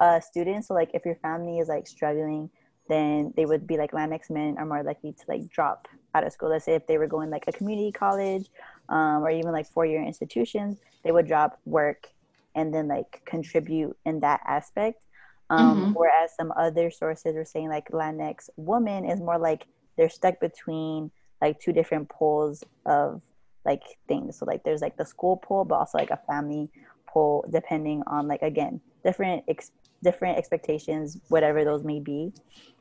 uh 0.00 0.20
students 0.20 0.68
so 0.68 0.74
like 0.74 0.90
if 0.94 1.04
your 1.04 1.16
family 1.16 1.58
is 1.58 1.68
like 1.68 1.86
struggling 1.86 2.50
then 2.88 3.32
they 3.36 3.46
would 3.46 3.66
be 3.66 3.76
like 3.76 3.92
Latinx 3.92 4.30
men 4.30 4.56
are 4.58 4.66
more 4.66 4.82
likely 4.82 5.12
to 5.12 5.24
like 5.28 5.48
drop 5.48 5.88
out 6.14 6.26
of 6.26 6.32
school. 6.32 6.50
Let's 6.50 6.64
say 6.64 6.74
if 6.74 6.86
they 6.86 6.98
were 6.98 7.06
going 7.06 7.30
like 7.30 7.44
a 7.46 7.52
community 7.52 7.92
college 7.92 8.48
um, 8.88 9.22
or 9.22 9.30
even 9.30 9.52
like 9.52 9.66
four 9.66 9.86
year 9.86 10.02
institutions, 10.02 10.78
they 11.02 11.12
would 11.12 11.26
drop 11.26 11.58
work 11.64 12.08
and 12.54 12.72
then 12.72 12.88
like 12.88 13.22
contribute 13.24 13.96
in 14.04 14.20
that 14.20 14.40
aspect. 14.46 15.02
Um, 15.48 15.60
mm-hmm. 15.60 15.92
Whereas 15.92 16.34
some 16.36 16.52
other 16.56 16.90
sources 16.90 17.34
were 17.34 17.44
saying 17.44 17.68
like 17.68 17.88
Latinx 17.90 18.50
woman 18.56 19.04
is 19.04 19.20
more 19.20 19.38
like 19.38 19.66
they're 19.96 20.08
stuck 20.08 20.40
between 20.40 21.10
like 21.40 21.60
two 21.60 21.72
different 21.72 22.08
poles 22.08 22.64
of 22.84 23.22
like 23.64 23.82
things. 24.08 24.38
So 24.38 24.44
like 24.46 24.64
there's 24.64 24.80
like 24.80 24.96
the 24.96 25.04
school 25.04 25.36
pole, 25.36 25.64
but 25.64 25.76
also 25.76 25.98
like 25.98 26.10
a 26.10 26.20
family 26.26 26.70
pole, 27.06 27.44
depending 27.50 28.02
on 28.06 28.28
like 28.28 28.42
again 28.42 28.80
different 29.04 29.44
ex- 29.48 29.72
different 30.02 30.38
expectations, 30.38 31.18
whatever 31.28 31.64
those 31.64 31.84
may 31.84 32.00
be. 32.00 32.32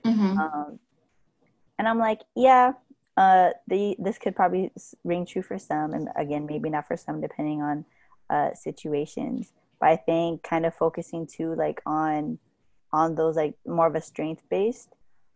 Mm-hmm. 0.04 0.38
Um, 0.39 0.80
and 1.78 1.88
I'm 1.88 1.99
like, 1.99 2.21
yeah, 2.36 2.73
uh, 3.17 3.49
the 3.67 3.95
this 3.99 4.17
could 4.17 4.36
probably 4.36 4.71
ring 5.04 5.25
true 5.25 5.41
for 5.41 5.58
some, 5.58 5.93
and 5.93 6.10
again, 6.15 6.45
maybe 6.45 6.69
not 6.69 6.88
for 6.88 6.97
some, 6.97 7.21
depending 7.21 7.62
on 7.62 7.86
uh, 8.30 8.54
situations. 8.54 9.54
But 9.80 9.89
I 9.89 9.95
think 9.97 10.43
kind 10.43 10.65
of 10.65 10.73
focusing 10.73 11.28
too, 11.28 11.54
like 11.56 11.82
on 11.86 12.39
on 12.96 13.16
those 13.16 13.36
like 13.36 13.56
more 13.66 13.88
of 13.88 13.96
a 13.96 14.02
strength 14.02 14.44
based 14.50 14.90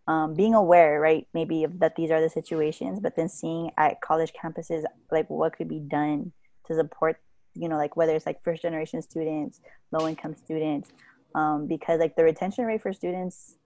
um, 0.07 0.33
being 0.33 0.55
aware 0.55 0.99
right 0.99 1.27
maybe 1.33 1.65
that 1.83 1.95
these 1.95 2.11
are 2.11 2.21
the 2.21 2.29
situations 2.39 2.99
but 2.99 3.15
then 3.15 3.29
seeing 3.29 3.71
at 3.77 4.01
college 4.01 4.33
campuses 4.33 4.83
like 5.11 5.29
what 5.29 5.55
could 5.55 5.67
be 5.67 5.79
done 5.79 6.31
to 6.65 6.73
support 6.73 7.15
you 7.55 7.67
know 7.69 7.77
like 7.77 7.95
whether 7.97 8.15
it's 8.15 8.25
like 8.25 8.43
first 8.43 8.61
generation 8.61 9.01
students 9.01 9.61
low 9.91 10.07
income 10.07 10.35
students 10.35 10.89
um, 11.35 11.67
because 11.67 11.99
like 11.99 12.15
the 12.15 12.23
retention 12.23 12.65
rate 12.65 12.81
for 12.81 12.93
students 12.93 13.57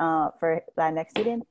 uh, 0.00 0.30
for 0.40 0.62
latinx 0.78 1.10
students 1.10 1.46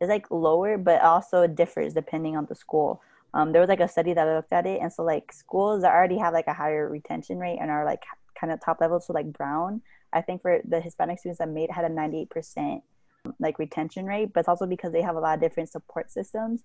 is 0.00 0.08
like 0.08 0.30
lower 0.30 0.78
but 0.78 1.00
also 1.02 1.46
differs 1.46 1.94
depending 1.94 2.36
on 2.36 2.46
the 2.46 2.54
school. 2.54 3.02
Um, 3.32 3.52
there 3.52 3.60
was 3.60 3.68
like 3.68 3.80
a 3.80 3.88
study 3.88 4.12
that 4.14 4.26
I 4.26 4.34
looked 4.36 4.52
at 4.52 4.66
it 4.66 4.80
and 4.82 4.92
so 4.92 5.04
like 5.04 5.32
schools 5.32 5.82
that 5.82 5.92
already 5.92 6.18
have 6.18 6.32
like 6.32 6.48
a 6.48 6.52
higher 6.52 6.88
retention 6.88 7.38
rate 7.38 7.58
and 7.60 7.70
are 7.70 7.84
like 7.84 8.02
kind 8.38 8.52
of 8.52 8.60
top 8.60 8.80
level 8.80 8.98
so 9.00 9.12
like 9.12 9.32
brown 9.32 9.82
I 10.12 10.20
think 10.20 10.42
for 10.42 10.60
the 10.64 10.80
Hispanic 10.80 11.18
students 11.18 11.38
that 11.38 11.48
made 11.48 11.70
had 11.70 11.84
a 11.84 11.88
98% 11.88 12.82
um, 13.24 13.34
like 13.38 13.58
retention 13.58 14.06
rate, 14.06 14.32
but 14.32 14.40
it's 14.40 14.48
also 14.48 14.66
because 14.66 14.92
they 14.92 15.02
have 15.02 15.16
a 15.16 15.20
lot 15.20 15.34
of 15.34 15.40
different 15.40 15.70
support 15.70 16.10
systems. 16.10 16.62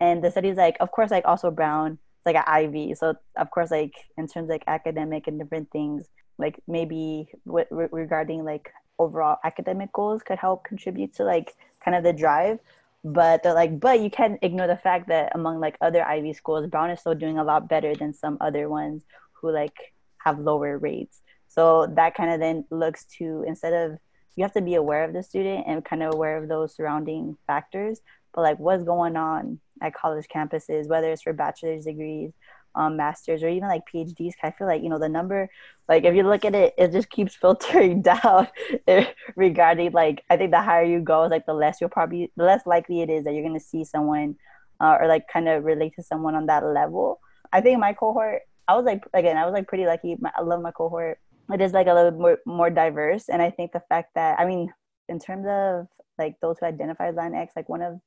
And 0.00 0.22
the 0.22 0.30
study 0.30 0.48
is 0.48 0.56
like, 0.56 0.76
of 0.80 0.90
course, 0.90 1.10
like 1.10 1.24
also 1.24 1.50
Brown, 1.50 1.98
like 2.26 2.36
an 2.36 2.44
Ivy. 2.46 2.94
So 2.94 3.14
of 3.36 3.50
course, 3.50 3.70
like 3.70 3.94
in 4.16 4.26
terms 4.26 4.48
like 4.48 4.64
academic 4.66 5.26
and 5.26 5.38
different 5.38 5.70
things, 5.70 6.06
like 6.38 6.60
maybe 6.66 7.28
w- 7.46 7.66
regarding 7.70 8.44
like 8.44 8.72
overall 8.98 9.38
academic 9.44 9.92
goals 9.92 10.22
could 10.22 10.38
help 10.38 10.64
contribute 10.64 11.14
to 11.16 11.24
like 11.24 11.54
kind 11.84 11.96
of 11.96 12.02
the 12.02 12.12
drive. 12.12 12.58
But 13.04 13.42
they're 13.42 13.54
like, 13.54 13.80
but 13.80 14.00
you 14.00 14.10
can't 14.10 14.38
ignore 14.40 14.66
the 14.66 14.78
fact 14.78 15.08
that 15.08 15.32
among 15.34 15.60
like 15.60 15.76
other 15.80 16.02
Ivy 16.02 16.32
schools, 16.32 16.66
Brown 16.66 16.90
is 16.90 17.00
still 17.00 17.14
doing 17.14 17.38
a 17.38 17.44
lot 17.44 17.68
better 17.68 17.94
than 17.94 18.14
some 18.14 18.38
other 18.40 18.68
ones 18.68 19.02
who 19.34 19.50
like 19.50 19.92
have 20.24 20.38
lower 20.38 20.78
rates. 20.78 21.20
So 21.54 21.86
that 21.94 22.16
kind 22.16 22.32
of 22.32 22.40
then 22.40 22.64
looks 22.70 23.04
to 23.18 23.44
instead 23.46 23.72
of 23.72 23.98
you 24.34 24.42
have 24.42 24.54
to 24.54 24.60
be 24.60 24.74
aware 24.74 25.04
of 25.04 25.12
the 25.12 25.22
student 25.22 25.66
and 25.68 25.84
kind 25.84 26.02
of 26.02 26.12
aware 26.12 26.36
of 26.36 26.48
those 26.48 26.74
surrounding 26.74 27.36
factors, 27.46 28.00
but 28.32 28.40
like 28.42 28.58
what's 28.58 28.82
going 28.82 29.16
on 29.16 29.60
at 29.80 29.94
college 29.94 30.26
campuses, 30.34 30.88
whether 30.88 31.12
it's 31.12 31.22
for 31.22 31.32
bachelor's 31.32 31.84
degrees, 31.84 32.32
um, 32.74 32.96
masters, 32.96 33.44
or 33.44 33.48
even 33.48 33.68
like 33.68 33.82
PhDs. 33.86 34.32
I 34.42 34.50
feel 34.50 34.66
like 34.66 34.82
you 34.82 34.88
know 34.88 34.98
the 34.98 35.08
number, 35.08 35.48
like 35.88 36.02
if 36.02 36.16
you 36.16 36.24
look 36.24 36.44
at 36.44 36.56
it, 36.56 36.74
it 36.76 36.90
just 36.90 37.08
keeps 37.08 37.36
filtering 37.40 38.02
down 38.22 38.48
regarding 39.36 39.92
like 39.92 40.24
I 40.28 40.36
think 40.36 40.50
the 40.50 40.60
higher 40.60 40.82
you 40.82 40.98
go, 40.98 41.26
like 41.26 41.46
the 41.46 41.54
less 41.54 41.80
you'll 41.80 41.90
probably 41.90 42.32
the 42.36 42.42
less 42.42 42.66
likely 42.66 43.00
it 43.00 43.10
is 43.10 43.22
that 43.22 43.32
you're 43.32 43.44
gonna 43.44 43.60
see 43.60 43.84
someone 43.84 44.34
uh, 44.80 44.96
or 45.00 45.06
like 45.06 45.28
kind 45.32 45.48
of 45.48 45.62
relate 45.62 45.94
to 45.94 46.02
someone 46.02 46.34
on 46.34 46.46
that 46.46 46.64
level. 46.64 47.20
I 47.52 47.60
think 47.60 47.78
my 47.78 47.92
cohort, 47.92 48.42
I 48.66 48.74
was 48.74 48.84
like 48.84 49.04
again, 49.14 49.36
I 49.36 49.44
was 49.44 49.52
like 49.52 49.68
pretty 49.68 49.86
lucky. 49.86 50.16
I 50.36 50.42
love 50.42 50.60
my 50.60 50.72
cohort 50.72 51.20
it 51.52 51.60
is 51.60 51.72
like 51.72 51.86
a 51.86 51.94
little 51.94 52.12
more 52.12 52.38
more 52.46 52.70
diverse 52.70 53.28
and 53.28 53.42
i 53.42 53.50
think 53.50 53.72
the 53.72 53.82
fact 53.88 54.10
that 54.14 54.38
i 54.38 54.44
mean 54.44 54.72
in 55.08 55.18
terms 55.18 55.46
of 55.48 55.86
like 56.18 56.36
those 56.40 56.56
who 56.58 56.66
identify 56.66 57.08
as 57.08 57.14
Latinx. 57.14 57.48
Like 57.56 57.68
one 57.68 57.82
of 57.82 58.00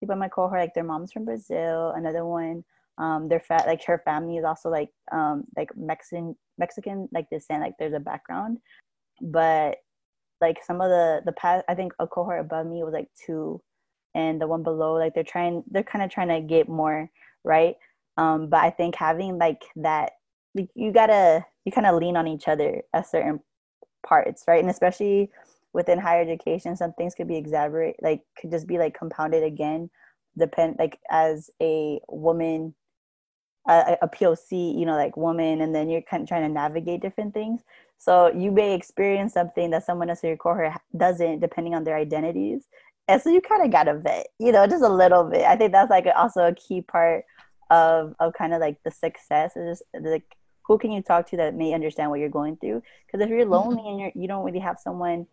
people 0.00 0.14
in 0.14 0.18
my 0.18 0.28
cohort, 0.28 0.60
like 0.60 0.74
their 0.74 0.84
mom's 0.84 1.12
from 1.12 1.24
Brazil. 1.24 1.92
Another 1.96 2.24
one, 2.24 2.64
um, 2.98 3.28
their 3.28 3.40
fat 3.40 3.66
like 3.66 3.84
her 3.84 4.02
family 4.04 4.36
is 4.36 4.44
also 4.44 4.68
like 4.68 4.90
um 5.12 5.44
like 5.56 5.70
Mexican 5.76 6.36
Mexican 6.58 7.08
like 7.12 7.28
descent. 7.30 7.62
Like 7.62 7.74
there's 7.78 7.94
a 7.94 8.00
background, 8.00 8.58
but 9.20 9.78
like 10.40 10.58
some 10.64 10.80
of 10.80 10.90
the 10.90 11.22
the 11.24 11.32
past, 11.32 11.64
I 11.68 11.74
think 11.74 11.92
a 11.98 12.06
cohort 12.06 12.40
above 12.40 12.66
me 12.66 12.82
was 12.84 12.92
like 12.92 13.08
two, 13.26 13.60
and 14.14 14.40
the 14.40 14.46
one 14.46 14.62
below, 14.62 14.94
like 14.94 15.14
they're 15.14 15.24
trying, 15.24 15.64
they're 15.70 15.82
kind 15.82 16.04
of 16.04 16.10
trying 16.10 16.28
to 16.28 16.40
get 16.40 16.68
more 16.68 17.10
right. 17.44 17.76
Um, 18.16 18.48
but 18.48 18.60
I 18.60 18.70
think 18.70 18.94
having 18.94 19.38
like 19.38 19.62
that, 19.76 20.12
like 20.54 20.68
you 20.74 20.92
gotta 20.92 21.44
you 21.64 21.72
kind 21.72 21.86
of 21.86 21.96
lean 21.96 22.16
on 22.16 22.26
each 22.26 22.48
other 22.48 22.82
at 22.92 23.08
certain 23.08 23.40
parts, 24.06 24.44
right? 24.46 24.60
And 24.60 24.70
especially 24.70 25.30
within 25.72 25.98
higher 25.98 26.22
education, 26.22 26.76
some 26.76 26.92
things 26.92 27.14
could 27.14 27.28
be 27.28 27.36
exaggerated, 27.36 27.96
like 28.02 28.22
could 28.38 28.50
just 28.50 28.66
be 28.66 28.78
like 28.78 28.96
compounded 28.96 29.42
again, 29.42 29.90
depend 30.38 30.76
like 30.78 30.98
as 31.10 31.50
a 31.60 32.00
woman, 32.08 32.74
a, 33.68 33.96
a 34.02 34.08
POC, 34.08 34.78
you 34.78 34.86
know, 34.86 34.96
like 34.96 35.16
woman, 35.16 35.60
and 35.60 35.74
then 35.74 35.88
you're 35.88 36.02
kind 36.02 36.22
of 36.22 36.28
trying 36.28 36.46
to 36.46 36.52
navigate 36.52 37.00
different 37.00 37.34
things. 37.34 37.62
So 37.98 38.30
you 38.32 38.50
may 38.50 38.74
experience 38.74 39.32
something 39.32 39.70
that 39.70 39.86
someone 39.86 40.10
else 40.10 40.20
in 40.22 40.28
your 40.28 40.36
cohort 40.36 40.72
doesn't, 40.96 41.40
depending 41.40 41.74
on 41.74 41.84
their 41.84 41.96
identities. 41.96 42.66
And 43.08 43.20
so 43.20 43.30
you 43.30 43.40
kind 43.40 43.64
of 43.64 43.70
got 43.70 43.84
to 43.84 43.98
vet, 43.98 44.26
you 44.38 44.52
know, 44.52 44.66
just 44.66 44.82
a 44.82 44.88
little 44.88 45.24
bit. 45.24 45.42
I 45.42 45.56
think 45.56 45.72
that's 45.72 45.90
like 45.90 46.06
also 46.14 46.46
a 46.46 46.54
key 46.54 46.82
part 46.82 47.24
of 47.70 48.14
of 48.20 48.34
kind 48.34 48.52
of 48.52 48.60
like 48.60 48.76
the 48.84 48.90
success 48.90 49.56
is 49.56 49.82
just 49.94 50.04
like 50.04 50.36
who 50.66 50.78
can 50.78 50.90
you 50.92 51.02
talk 51.02 51.28
to 51.30 51.36
that 51.36 51.54
may 51.54 51.74
understand 51.74 52.10
what 52.10 52.20
you're 52.20 52.28
going 52.28 52.56
through? 52.56 52.82
Because 53.06 53.24
if 53.24 53.30
you're 53.30 53.40
mm-hmm. 53.40 53.52
lonely 53.52 53.88
and 53.88 54.00
you're 54.00 54.12
you 54.14 54.28
don't 54.28 54.44
really 54.44 54.60
have 54.60 54.78
someone 54.78 55.26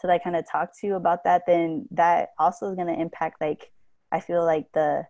to 0.00 0.06
like 0.06 0.22
kind 0.22 0.36
of 0.36 0.48
talk 0.48 0.70
to 0.80 0.94
about 0.94 1.24
that 1.24 1.42
then 1.46 1.86
that 1.90 2.30
also 2.38 2.70
is 2.70 2.76
going 2.76 2.86
to 2.86 3.00
impact 3.00 3.40
like 3.40 3.72
i 4.12 4.20
feel 4.20 4.44
like 4.44 4.70
the 4.72 5.04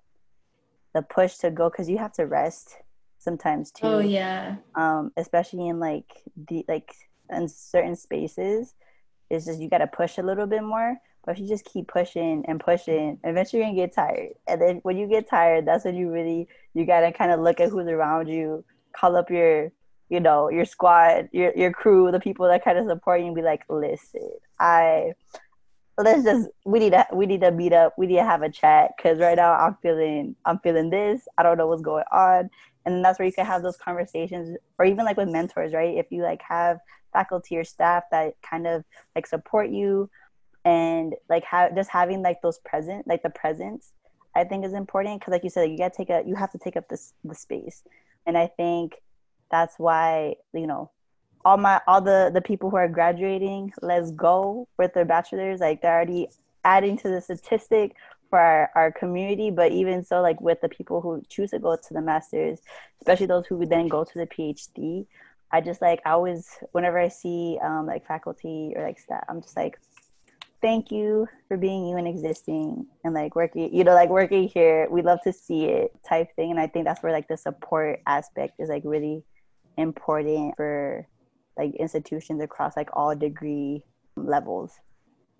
the 0.94 1.02
push 1.02 1.36
to 1.36 1.50
go 1.50 1.68
because 1.68 1.88
you 1.88 1.98
have 1.98 2.12
to 2.12 2.26
rest 2.26 2.76
sometimes 3.18 3.70
too. 3.70 3.86
Oh 3.86 3.98
yeah. 3.98 4.56
Um 4.74 5.12
especially 5.16 5.68
in 5.68 5.78
like 5.78 6.10
the 6.48 6.64
like 6.68 6.94
in 7.30 7.48
certain 7.48 7.96
spaces 7.96 8.74
it's 9.30 9.44
just 9.44 9.60
you 9.60 9.68
got 9.68 9.78
to 9.78 9.86
push 9.86 10.16
a 10.16 10.22
little 10.22 10.46
bit 10.46 10.62
more. 10.62 10.96
But 11.24 11.32
if 11.32 11.42
you 11.42 11.48
just 11.48 11.66
keep 11.66 11.88
pushing 11.88 12.44
and 12.48 12.58
pushing 12.58 13.18
eventually 13.24 13.60
you're 13.60 13.68
gonna 13.68 13.76
get 13.76 13.94
tired. 13.94 14.30
And 14.46 14.60
then 14.60 14.80
when 14.82 14.96
you 14.96 15.06
get 15.06 15.28
tired 15.28 15.66
that's 15.66 15.84
when 15.84 15.96
you 15.96 16.10
really 16.10 16.48
you 16.74 16.86
gotta 16.86 17.12
kind 17.12 17.32
of 17.32 17.40
look 17.40 17.60
at 17.60 17.70
who's 17.70 17.86
around 17.86 18.28
you 18.28 18.64
call 18.98 19.16
up 19.16 19.30
your 19.30 19.70
you 20.08 20.20
know 20.20 20.48
your 20.48 20.64
squad 20.64 21.28
your 21.32 21.52
your 21.56 21.72
crew 21.72 22.10
the 22.10 22.20
people 22.20 22.46
that 22.46 22.64
kind 22.64 22.78
of 22.78 22.86
support 22.86 23.20
you 23.20 23.26
and 23.26 23.36
be 23.36 23.42
like 23.42 23.62
listen 23.68 24.30
i 24.58 25.12
let's 25.98 26.22
just 26.22 26.48
we 26.64 26.78
need 26.78 26.90
to 26.90 27.06
we 27.12 27.26
need 27.26 27.40
to 27.40 27.50
meet 27.50 27.72
up. 27.72 27.94
We 27.98 28.06
need 28.06 28.16
to 28.16 28.24
have 28.24 28.42
a 28.42 28.50
chat 28.50 28.92
because 28.96 29.18
right 29.18 29.36
now 29.36 29.52
i'm 29.52 29.76
feeling 29.82 30.36
i'm 30.44 30.58
feeling 30.60 30.90
this. 30.90 31.26
I 31.36 31.42
don't 31.42 31.58
know 31.58 31.66
what's 31.66 31.82
going 31.82 32.04
on. 32.12 32.50
And 32.86 33.04
that's 33.04 33.18
where 33.18 33.26
you 33.26 33.32
can 33.32 33.44
have 33.44 33.62
those 33.62 33.76
conversations 33.76 34.56
or 34.78 34.86
even 34.86 35.04
like 35.04 35.16
with 35.16 35.28
mentors 35.28 35.74
right? 35.74 35.96
If 35.96 36.06
you 36.10 36.22
like 36.22 36.40
have 36.48 36.78
faculty 37.12 37.56
or 37.56 37.64
staff 37.64 38.04
that 38.10 38.34
kind 38.48 38.66
of 38.66 38.84
like 39.16 39.26
support 39.26 39.70
you 39.70 40.08
and 40.64 41.14
like 41.28 41.44
have 41.44 41.74
just 41.74 41.90
having 41.90 42.22
like 42.22 42.40
those 42.42 42.58
present 42.64 43.06
like 43.06 43.22
the 43.22 43.30
presence 43.30 43.92
i 44.34 44.44
think 44.44 44.64
is 44.64 44.74
important 44.74 45.18
because 45.18 45.32
like 45.32 45.44
you 45.44 45.48
said 45.48 45.70
you 45.70 45.78
gotta 45.78 45.94
take 45.96 46.10
a 46.10 46.22
you 46.26 46.34
have 46.34 46.50
to 46.50 46.58
take 46.58 46.76
up 46.76 46.88
this 46.88 47.14
the 47.24 47.34
space 47.34 47.82
and 48.28 48.38
i 48.38 48.46
think 48.46 48.94
that's 49.50 49.76
why 49.78 50.36
you 50.52 50.68
know 50.68 50.90
all 51.44 51.56
my 51.56 51.80
all 51.86 52.00
the 52.00 52.30
the 52.32 52.40
people 52.40 52.70
who 52.70 52.76
are 52.76 52.88
graduating 52.88 53.72
let's 53.80 54.10
go 54.10 54.68
with 54.76 54.92
their 54.92 55.04
bachelors. 55.04 55.60
Like 55.60 55.80
they're 55.80 55.94
already 55.94 56.28
adding 56.64 56.98
to 56.98 57.08
the 57.08 57.20
statistic 57.20 57.96
for 58.28 58.38
our, 58.38 58.70
our 58.74 58.92
community 58.92 59.50
but 59.50 59.72
even 59.72 60.04
so 60.04 60.20
like 60.20 60.38
with 60.40 60.60
the 60.60 60.68
people 60.68 61.00
who 61.00 61.22
choose 61.30 61.50
to 61.50 61.58
go 61.58 61.76
to 61.76 61.94
the 61.94 62.02
masters 62.02 62.60
especially 63.00 63.24
those 63.24 63.46
who 63.46 63.56
would 63.56 63.70
then 63.70 63.88
go 63.88 64.04
to 64.04 64.18
the 64.18 64.26
phd 64.26 65.06
i 65.50 65.62
just 65.62 65.80
like 65.80 66.02
i 66.04 66.10
always 66.10 66.58
whenever 66.72 66.98
i 66.98 67.08
see 67.08 67.58
um 67.62 67.86
like 67.86 68.06
faculty 68.06 68.74
or 68.76 68.82
like 68.82 68.98
staff 68.98 69.24
i'm 69.30 69.40
just 69.40 69.56
like 69.56 69.80
thank 70.60 70.90
you 70.90 71.26
for 71.46 71.56
being 71.56 71.86
you 71.86 71.96
and 71.96 72.08
existing 72.08 72.86
and 73.04 73.14
like 73.14 73.36
working 73.36 73.72
you 73.74 73.84
know 73.84 73.94
like 73.94 74.10
working 74.10 74.48
here. 74.48 74.88
We 74.90 75.02
love 75.02 75.20
to 75.24 75.32
see 75.32 75.66
it 75.66 75.92
type 76.06 76.34
thing 76.36 76.50
and 76.50 76.60
i 76.60 76.66
think 76.66 76.84
that's 76.84 77.02
where 77.02 77.12
like 77.12 77.28
the 77.28 77.36
support 77.36 78.00
aspect 78.06 78.54
is 78.58 78.68
like 78.68 78.82
really 78.84 79.24
important 79.76 80.54
for 80.56 81.06
like 81.56 81.74
institutions 81.76 82.42
across 82.42 82.76
like 82.76 82.90
all 82.92 83.14
degree 83.14 83.84
levels. 84.16 84.72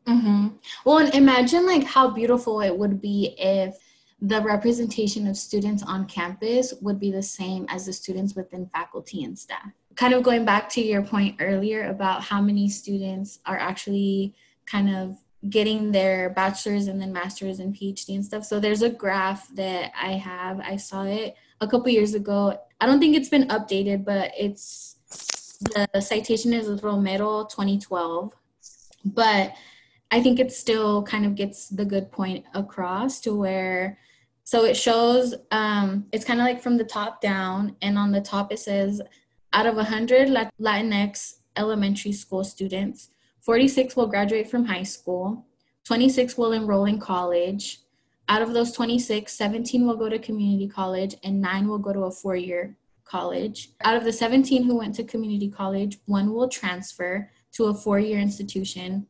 Mm-hmm. 0.07 0.57
well 0.87 0.98
and 0.98 1.14
imagine 1.14 1.66
like 1.66 1.85
how 1.85 2.09
beautiful 2.09 2.62
it 2.62 2.74
would 2.74 3.02
be 3.02 3.35
if 3.37 3.76
the 4.20 4.40
representation 4.40 5.26
of 5.26 5.37
students 5.37 5.83
on 5.83 6.07
campus 6.07 6.74
would 6.81 6.98
be 6.98 7.12
the 7.12 7.22
same 7.22 7.66
as 7.68 7.87
the 7.87 7.92
students 7.92 8.35
within 8.35 8.68
faculty 8.72 9.22
and 9.22 9.38
staff. 9.38 9.70
Kind 9.94 10.14
of 10.14 10.22
going 10.22 10.44
back 10.44 10.68
to 10.70 10.81
your 10.81 11.02
point 11.02 11.37
earlier 11.40 11.88
about 11.88 12.22
how 12.22 12.40
many 12.40 12.68
students 12.68 13.38
are 13.46 13.59
actually 13.59 14.35
kind 14.68 14.94
of 14.94 15.18
getting 15.48 15.92
their 15.92 16.31
bachelor's 16.31 16.88
and 16.88 17.00
then 17.00 17.12
master's 17.12 17.61
and 17.61 17.74
phd 17.74 18.09
and 18.09 18.24
stuff. 18.24 18.44
So 18.44 18.59
there's 18.59 18.83
a 18.83 18.90
graph 18.90 19.48
that 19.54 19.92
i 20.00 20.12
have. 20.12 20.61
I 20.61 20.76
saw 20.76 21.04
it 21.04 21.37
a 21.61 21.68
couple 21.68 21.88
years 21.88 22.14
ago. 22.14 22.59
I 22.81 22.87
don't 22.87 23.00
think 23.00 23.16
it's 23.16 23.28
been 23.28 23.48
updated 23.48 24.04
but 24.04 24.33
it's 24.38 24.98
the 25.61 26.00
citation 26.00 26.52
is 26.52 26.83
romero 26.83 27.44
2012 27.50 28.33
but 29.04 29.54
i 30.11 30.22
think 30.22 30.38
it 30.38 30.52
still 30.52 31.02
kind 31.02 31.26
of 31.26 31.35
gets 31.35 31.68
the 31.68 31.85
good 31.85 32.11
point 32.12 32.44
across 32.54 33.20
to 33.20 33.35
where 33.35 33.98
so 34.44 34.64
it 34.64 34.76
shows 34.76 35.35
um, 35.50 36.07
it's 36.11 36.24
kind 36.24 36.40
of 36.40 36.46
like 36.46 36.62
from 36.62 36.78
the 36.78 36.85
top 36.85 37.20
down 37.20 37.76
and 37.83 37.98
on 37.98 38.12
the 38.12 38.20
top 38.20 38.52
it 38.52 38.59
says 38.59 39.02
out 39.52 39.66
of 39.66 39.74
100 39.74 40.28
latinx 40.61 41.35
elementary 41.57 42.12
school 42.12 42.44
students 42.44 43.11
46 43.40 43.96
will 43.96 44.07
graduate 44.07 44.51
from 44.51 44.64
high 44.64 44.83
school, 44.83 45.46
26 45.85 46.37
will 46.37 46.53
enroll 46.53 46.85
in 46.85 46.98
college. 46.98 47.81
Out 48.29 48.42
of 48.42 48.53
those 48.53 48.72
26, 48.72 49.33
17 49.33 49.87
will 49.87 49.96
go 49.96 50.09
to 50.09 50.18
community 50.18 50.68
college, 50.68 51.16
and 51.24 51.40
nine 51.40 51.66
will 51.66 51.79
go 51.79 51.92
to 51.92 52.05
a 52.05 52.11
four 52.11 52.37
year 52.37 52.77
college. 53.05 53.70
Out 53.83 53.96
of 53.96 54.05
the 54.05 54.12
17 54.12 54.64
who 54.64 54.77
went 54.77 54.94
to 54.96 55.05
community 55.05 55.48
college, 55.48 55.98
one 56.05 56.35
will 56.35 56.48
transfer 56.48 57.31
to 57.53 57.64
a 57.64 57.74
four 57.74 57.98
year 57.98 58.18
institution. 58.18 59.07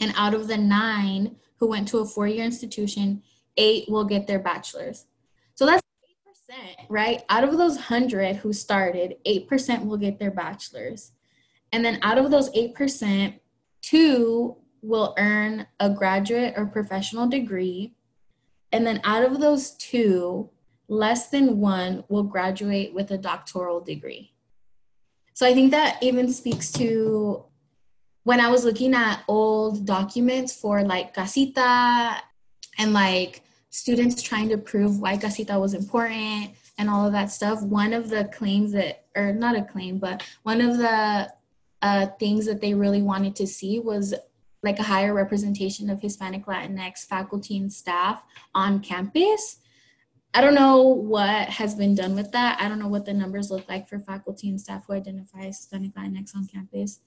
And 0.00 0.12
out 0.16 0.34
of 0.34 0.46
the 0.46 0.56
nine 0.56 1.36
who 1.56 1.66
went 1.66 1.88
to 1.88 1.98
a 1.98 2.06
four 2.06 2.28
year 2.28 2.44
institution, 2.44 3.22
eight 3.56 3.88
will 3.88 4.04
get 4.04 4.26
their 4.26 4.38
bachelor's. 4.38 5.06
So 5.54 5.66
that's 5.66 5.82
8%, 6.50 6.86
right? 6.88 7.22
Out 7.28 7.44
of 7.44 7.56
those 7.56 7.74
100 7.74 8.36
who 8.36 8.52
started, 8.52 9.16
8% 9.26 9.86
will 9.86 9.96
get 9.96 10.18
their 10.18 10.30
bachelor's. 10.30 11.12
And 11.72 11.84
then 11.84 11.98
out 12.02 12.18
of 12.18 12.30
those 12.30 12.50
8%, 12.50 13.40
Two 13.86 14.56
will 14.82 15.14
earn 15.16 15.64
a 15.78 15.88
graduate 15.88 16.54
or 16.56 16.66
professional 16.66 17.28
degree. 17.28 17.94
And 18.72 18.84
then 18.84 19.00
out 19.04 19.22
of 19.22 19.38
those 19.38 19.70
two, 19.76 20.50
less 20.88 21.28
than 21.28 21.60
one 21.60 22.02
will 22.08 22.24
graduate 22.24 22.92
with 22.92 23.12
a 23.12 23.18
doctoral 23.18 23.80
degree. 23.80 24.32
So 25.34 25.46
I 25.46 25.54
think 25.54 25.70
that 25.70 26.02
even 26.02 26.32
speaks 26.32 26.72
to 26.72 27.44
when 28.24 28.40
I 28.40 28.48
was 28.48 28.64
looking 28.64 28.92
at 28.92 29.22
old 29.28 29.86
documents 29.86 30.52
for 30.52 30.82
like 30.82 31.14
Casita 31.14 32.16
and 32.78 32.92
like 32.92 33.42
students 33.70 34.20
trying 34.20 34.48
to 34.48 34.58
prove 34.58 34.98
why 34.98 35.16
Casita 35.16 35.60
was 35.60 35.74
important 35.74 36.50
and 36.76 36.90
all 36.90 37.06
of 37.06 37.12
that 37.12 37.30
stuff. 37.30 37.62
One 37.62 37.92
of 37.92 38.08
the 38.08 38.24
claims 38.32 38.72
that, 38.72 39.04
or 39.14 39.32
not 39.32 39.56
a 39.56 39.62
claim, 39.62 39.98
but 39.98 40.24
one 40.42 40.60
of 40.60 40.76
the 40.76 41.32
uh, 41.86 42.06
things 42.18 42.46
that 42.46 42.60
they 42.60 42.74
really 42.74 43.02
wanted 43.02 43.36
to 43.36 43.46
see 43.46 43.78
was 43.78 44.12
like 44.62 44.80
a 44.80 44.90
higher 44.94 45.14
representation 45.14 45.88
of 45.88 46.00
Hispanic 46.00 46.44
Latinx 46.46 47.06
faculty 47.06 47.56
and 47.56 47.72
staff 47.72 48.24
on 48.54 48.80
campus. 48.80 49.58
I 50.34 50.40
don't 50.40 50.56
know 50.56 50.82
what 50.82 51.48
has 51.48 51.76
been 51.76 51.94
done 51.94 52.16
with 52.16 52.32
that. 52.32 52.60
I 52.60 52.68
don't 52.68 52.80
know 52.80 52.88
what 52.88 53.06
the 53.06 53.14
numbers 53.14 53.50
look 53.50 53.68
like 53.68 53.88
for 53.88 54.00
faculty 54.00 54.48
and 54.48 54.60
staff 54.60 54.84
who 54.86 54.94
identify 54.94 55.42
as 55.42 55.58
Hispanic 55.58 55.94
Latinx 55.94 56.34
on 56.34 56.46
campus. 56.46 56.98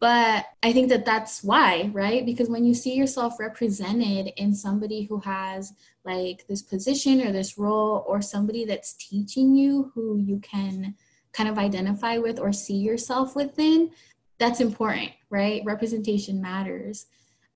But 0.00 0.46
I 0.62 0.72
think 0.72 0.88
that 0.88 1.04
that's 1.04 1.44
why, 1.44 1.90
right? 1.92 2.24
Because 2.24 2.48
when 2.48 2.64
you 2.64 2.74
see 2.74 2.94
yourself 2.94 3.38
represented 3.38 4.32
in 4.38 4.54
somebody 4.54 5.04
who 5.04 5.20
has 5.20 5.74
like 6.04 6.46
this 6.48 6.62
position 6.62 7.20
or 7.20 7.30
this 7.30 7.58
role 7.58 8.04
or 8.08 8.22
somebody 8.22 8.64
that's 8.64 8.94
teaching 8.94 9.54
you 9.54 9.92
who 9.94 10.16
you 10.16 10.38
can 10.40 10.94
kind 11.34 11.48
of 11.48 11.58
identify 11.58 12.16
with 12.16 12.38
or 12.38 12.52
see 12.52 12.76
yourself 12.76 13.36
within, 13.36 13.90
that's 14.38 14.60
important, 14.60 15.10
right? 15.30 15.62
Representation 15.64 16.40
matters. 16.40 17.06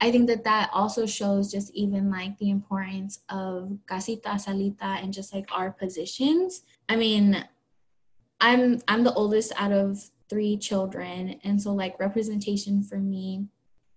I 0.00 0.12
think 0.12 0.28
that 0.28 0.44
that 0.44 0.70
also 0.72 1.06
shows 1.06 1.50
just 1.50 1.74
even 1.74 2.10
like 2.10 2.38
the 2.38 2.50
importance 2.50 3.20
of 3.28 3.78
casita, 3.86 4.30
salita, 4.30 5.02
and 5.02 5.12
just 5.12 5.34
like 5.34 5.48
our 5.50 5.72
positions. 5.72 6.62
I 6.88 6.96
mean, 6.96 7.44
I'm 8.40 8.80
I'm 8.86 9.02
the 9.02 9.14
oldest 9.14 9.52
out 9.56 9.72
of 9.72 9.98
three 10.30 10.56
children, 10.56 11.40
and 11.42 11.60
so 11.60 11.72
like 11.72 11.98
representation 11.98 12.82
for 12.82 12.98
me 12.98 13.46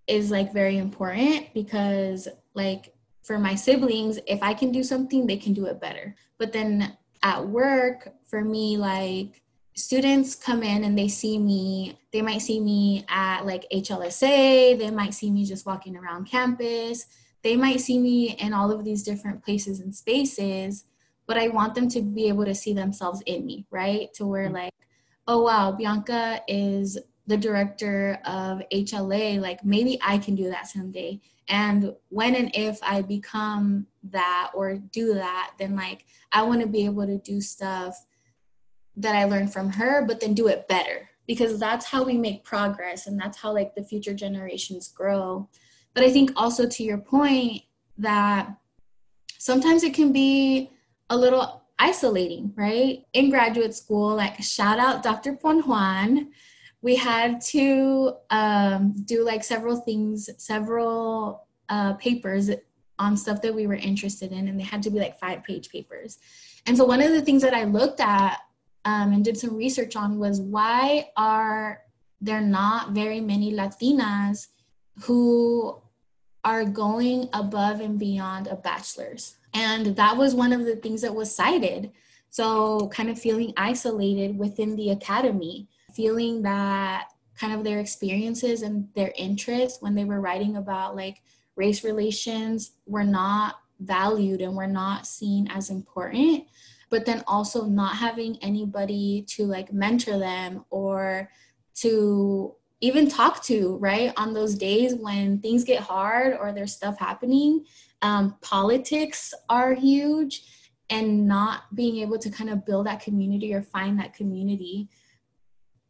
is 0.08 0.32
like 0.32 0.52
very 0.52 0.78
important 0.78 1.54
because 1.54 2.28
like 2.56 2.94
for 3.22 3.38
my 3.38 3.54
siblings, 3.54 4.20
if 4.28 4.42
I 4.42 4.56
can 4.56 4.72
do 4.72 4.84
something, 4.84 5.28
they 5.28 5.38
can 5.38 5.54
do 5.54 5.68
it 5.68 5.80
better. 5.80 6.16
But 6.40 6.52
then 6.52 6.98
at 7.22 7.48
work, 7.48 8.14
for 8.26 8.44
me, 8.44 8.78
like 8.78 9.44
students 9.76 10.36
come 10.36 10.64
in 10.64 10.84
and 10.84 10.98
they 10.98 11.08
see 11.08 11.38
me, 11.38 11.98
they 12.12 12.22
might 12.22 12.42
see 12.42 12.60
me 12.60 13.06
at 13.10 13.46
like 13.46 13.66
HLSA, 13.74 14.78
they 14.78 14.92
might 14.92 15.14
see 15.14 15.32
me 15.32 15.46
just 15.46 15.66
walking 15.66 15.96
around 15.96 16.30
campus, 16.30 17.06
they 17.44 17.56
might 17.56 17.80
see 17.80 17.98
me 17.98 18.36
in 18.38 18.54
all 18.54 18.72
of 18.72 18.84
these 18.84 19.04
different 19.04 19.44
places 19.44 19.80
and 19.80 19.96
spaces, 19.96 20.86
but 21.26 21.38
I 21.38 21.48
want 21.48 21.76
them 21.76 21.88
to 21.90 22.02
be 22.02 22.28
able 22.28 22.46
to 22.46 22.56
see 22.56 22.74
themselves 22.74 23.22
in 23.26 23.46
me, 23.46 23.66
right? 23.72 24.14
To 24.16 24.28
where 24.28 24.46
mm-hmm. 24.46 24.56
like, 24.56 24.74
oh 25.28 25.42
wow, 25.42 25.72
Bianca 25.72 26.42
is 26.48 26.98
the 27.28 27.38
director 27.38 28.20
of 28.26 28.62
HLA, 28.74 29.40
like 29.40 29.64
maybe 29.64 29.98
I 30.04 30.18
can 30.18 30.36
do 30.36 30.50
that 30.50 30.68
someday. 30.68 31.22
And 31.48 31.94
when 32.10 32.36
and 32.36 32.52
if 32.54 32.80
I 32.84 33.02
become 33.02 33.88
that 34.04 34.52
or 34.54 34.76
do 34.76 35.14
that, 35.14 35.54
then 35.58 35.76
like 35.76 36.06
I 36.32 36.44
want 36.44 36.62
to 36.62 36.68
be 36.68 36.86
able 36.86 37.06
to 37.06 37.18
do 37.18 37.40
stuff 37.42 37.96
that 38.98 39.16
I 39.16 39.26
learned 39.26 39.54
from 39.54 39.72
her, 39.72 40.06
but 40.06 40.20
then 40.20 40.34
do 40.34 40.48
it 40.48 40.68
better 40.68 41.10
because 41.28 41.60
that's 41.60 41.86
how 41.86 42.04
we 42.04 42.18
make 42.18 42.44
progress 42.44 43.08
and 43.08 43.20
that's 43.20 43.38
how 43.38 43.54
like 43.54 43.76
the 43.76 43.84
future 43.84 44.14
generations 44.14 44.88
grow. 44.88 45.48
But 45.94 46.04
I 46.04 46.12
think 46.12 46.32
also 46.36 46.68
to 46.68 46.84
your 46.84 46.98
point 46.98 47.64
that 47.98 48.50
sometimes 49.38 49.84
it 49.84 49.94
can 49.94 50.12
be 50.12 50.72
a 51.10 51.18
little 51.18 51.64
isolating, 51.80 52.54
right? 52.56 53.04
In 53.14 53.30
graduate 53.30 53.76
school, 53.76 54.16
like 54.16 54.42
shout 54.42 54.80
out 54.80 55.04
Dr. 55.04 55.34
Ponjuán 55.34 56.28
we 56.82 56.96
had 56.96 57.42
to 57.42 58.14
um, 58.30 58.96
do 59.06 59.24
like 59.24 59.44
several 59.44 59.78
things, 59.78 60.30
several 60.38 61.48
uh, 61.70 61.94
papers 61.94 62.50
on 63.00 63.16
stuff 63.16 63.42
that 63.42 63.54
we 63.54 63.68
were 63.68 63.76
interested 63.76 64.32
in, 64.32 64.48
and 64.48 64.60
they 64.60 64.64
had 64.64 64.82
to 64.84 64.90
be 64.90 65.00
like 65.00 65.20
five 65.20 65.44
page 65.44 65.70
papers. 65.70 66.18
And 66.66 66.76
so, 66.76 66.86
one 66.86 67.02
of 67.02 67.12
the 67.12 67.22
things 67.22 67.42
that 67.44 67.54
I 67.54 67.64
looked 67.64 68.00
at 68.00 68.40
um, 68.86 69.14
and 69.14 69.24
did 69.24 69.38
some 69.38 69.56
research 69.56 69.96
on 69.96 70.18
was 70.20 70.42
why 70.42 71.10
are 71.16 71.82
there 72.20 72.42
not 72.42 72.92
very 72.92 73.20
many 73.20 73.54
Latinas 73.54 74.48
who 75.04 75.82
are 76.44 76.66
going 76.66 77.30
above 77.34 77.80
and 77.82 78.00
beyond 78.00 78.48
a 78.48 78.56
bachelor's? 78.56 79.36
And 79.54 79.96
that 79.96 80.18
was 80.18 80.34
one 80.34 80.54
of 80.54 80.66
the 80.66 80.76
things 80.76 81.02
that 81.02 81.14
was 81.14 81.34
cited. 81.34 81.92
So, 82.30 82.88
kind 82.88 83.10
of 83.10 83.20
feeling 83.20 83.54
isolated 83.58 84.38
within 84.38 84.76
the 84.78 84.92
academy 84.92 85.68
feeling 85.94 86.42
that 86.44 87.10
kind 87.38 87.54
of 87.54 87.64
their 87.64 87.80
experiences 87.80 88.62
and 88.62 88.88
their 88.96 89.14
interests 89.18 89.82
when 89.82 89.96
they 89.96 90.06
were 90.06 90.22
writing 90.22 90.58
about 90.58 90.96
like 90.96 91.22
race 91.56 91.84
relations 91.84 92.72
were 92.86 93.04
not 93.04 93.56
valued 93.80 94.42
and 94.42 94.56
were 94.56 94.68
not 94.68 95.08
seen 95.08 95.48
as 95.50 95.70
important 95.70 96.46
but 96.92 97.06
then 97.06 97.24
also 97.26 97.66
not 97.66 97.96
having 97.96 98.38
anybody 98.44 99.26
to 99.30 99.46
like 99.46 99.74
mentor 99.74 100.20
them 100.20 100.64
or 100.70 101.30
to 101.74 102.54
even 102.82 103.10
talk 103.10 103.44
to 103.44 103.78
right? 103.78 104.14
On 104.18 104.34
those 104.34 104.56
days 104.56 104.94
when 104.94 105.40
things 105.40 105.64
get 105.64 105.82
hard 105.82 106.38
or 106.40 106.52
there's 106.52 106.74
stuff 106.74 107.00
happening 107.00 107.66
um, 108.02 108.36
politics 108.42 109.34
are 109.50 109.74
huge 109.74 110.44
and 110.90 111.28
not 111.28 111.74
being 111.76 111.98
able 111.98 112.18
to 112.20 112.30
kind 112.30 112.50
of 112.50 112.66
build 112.66 112.86
that 112.88 113.02
community 113.02 113.54
or 113.54 113.62
find 113.62 114.00
that 114.00 114.14
community. 114.14 114.90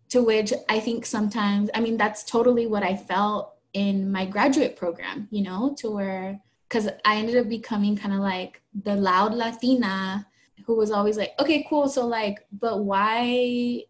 To 0.10 0.22
which 0.22 0.54
I 0.70 0.80
think 0.80 1.06
sometimes, 1.06 1.70
I 1.74 1.80
mean, 1.80 1.96
that's 1.98 2.24
totally 2.24 2.68
what 2.68 2.84
I 2.84 2.98
felt 2.98 3.54
in 3.74 4.12
my 4.12 4.26
graduate 4.26 4.76
program, 4.76 5.30
you 5.32 5.42
know, 5.42 5.74
to 5.80 5.90
where, 5.90 6.42
because 6.68 6.90
I 7.06 7.16
ended 7.16 7.38
up 7.38 7.48
becoming 7.48 7.96
kind 7.96 8.14
of 8.14 8.20
like 8.20 8.62
the 8.84 8.96
loud 8.96 9.34
Latina 9.34 10.28
who 10.66 10.76
was 10.76 10.92
always 10.92 11.18
like, 11.18 11.34
okay, 11.40 11.66
cool. 11.70 11.90
So, 11.90 12.06
like, 12.06 12.46
but 12.52 12.84
why, 12.84 13.84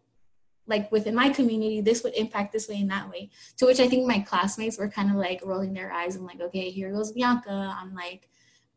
like, 0.66 0.90
within 0.90 1.14
my 1.14 1.28
community, 1.30 1.80
this 1.80 2.02
would 2.02 2.14
impact 2.14 2.52
this 2.52 2.68
way 2.68 2.80
and 2.80 2.90
that 2.90 3.10
way. 3.10 3.30
To 3.58 3.66
which 3.66 3.80
I 3.80 3.88
think 3.88 4.06
my 4.06 4.20
classmates 4.20 4.78
were 4.78 4.88
kind 4.88 5.10
of 5.10 5.16
like 5.16 5.40
rolling 5.44 5.74
their 5.74 5.92
eyes 5.92 6.16
and 6.16 6.24
like, 6.24 6.40
okay, 6.40 6.70
here 6.70 6.92
goes 6.92 7.12
Bianca. 7.12 7.74
I'm 7.78 7.94
like, 7.94 8.28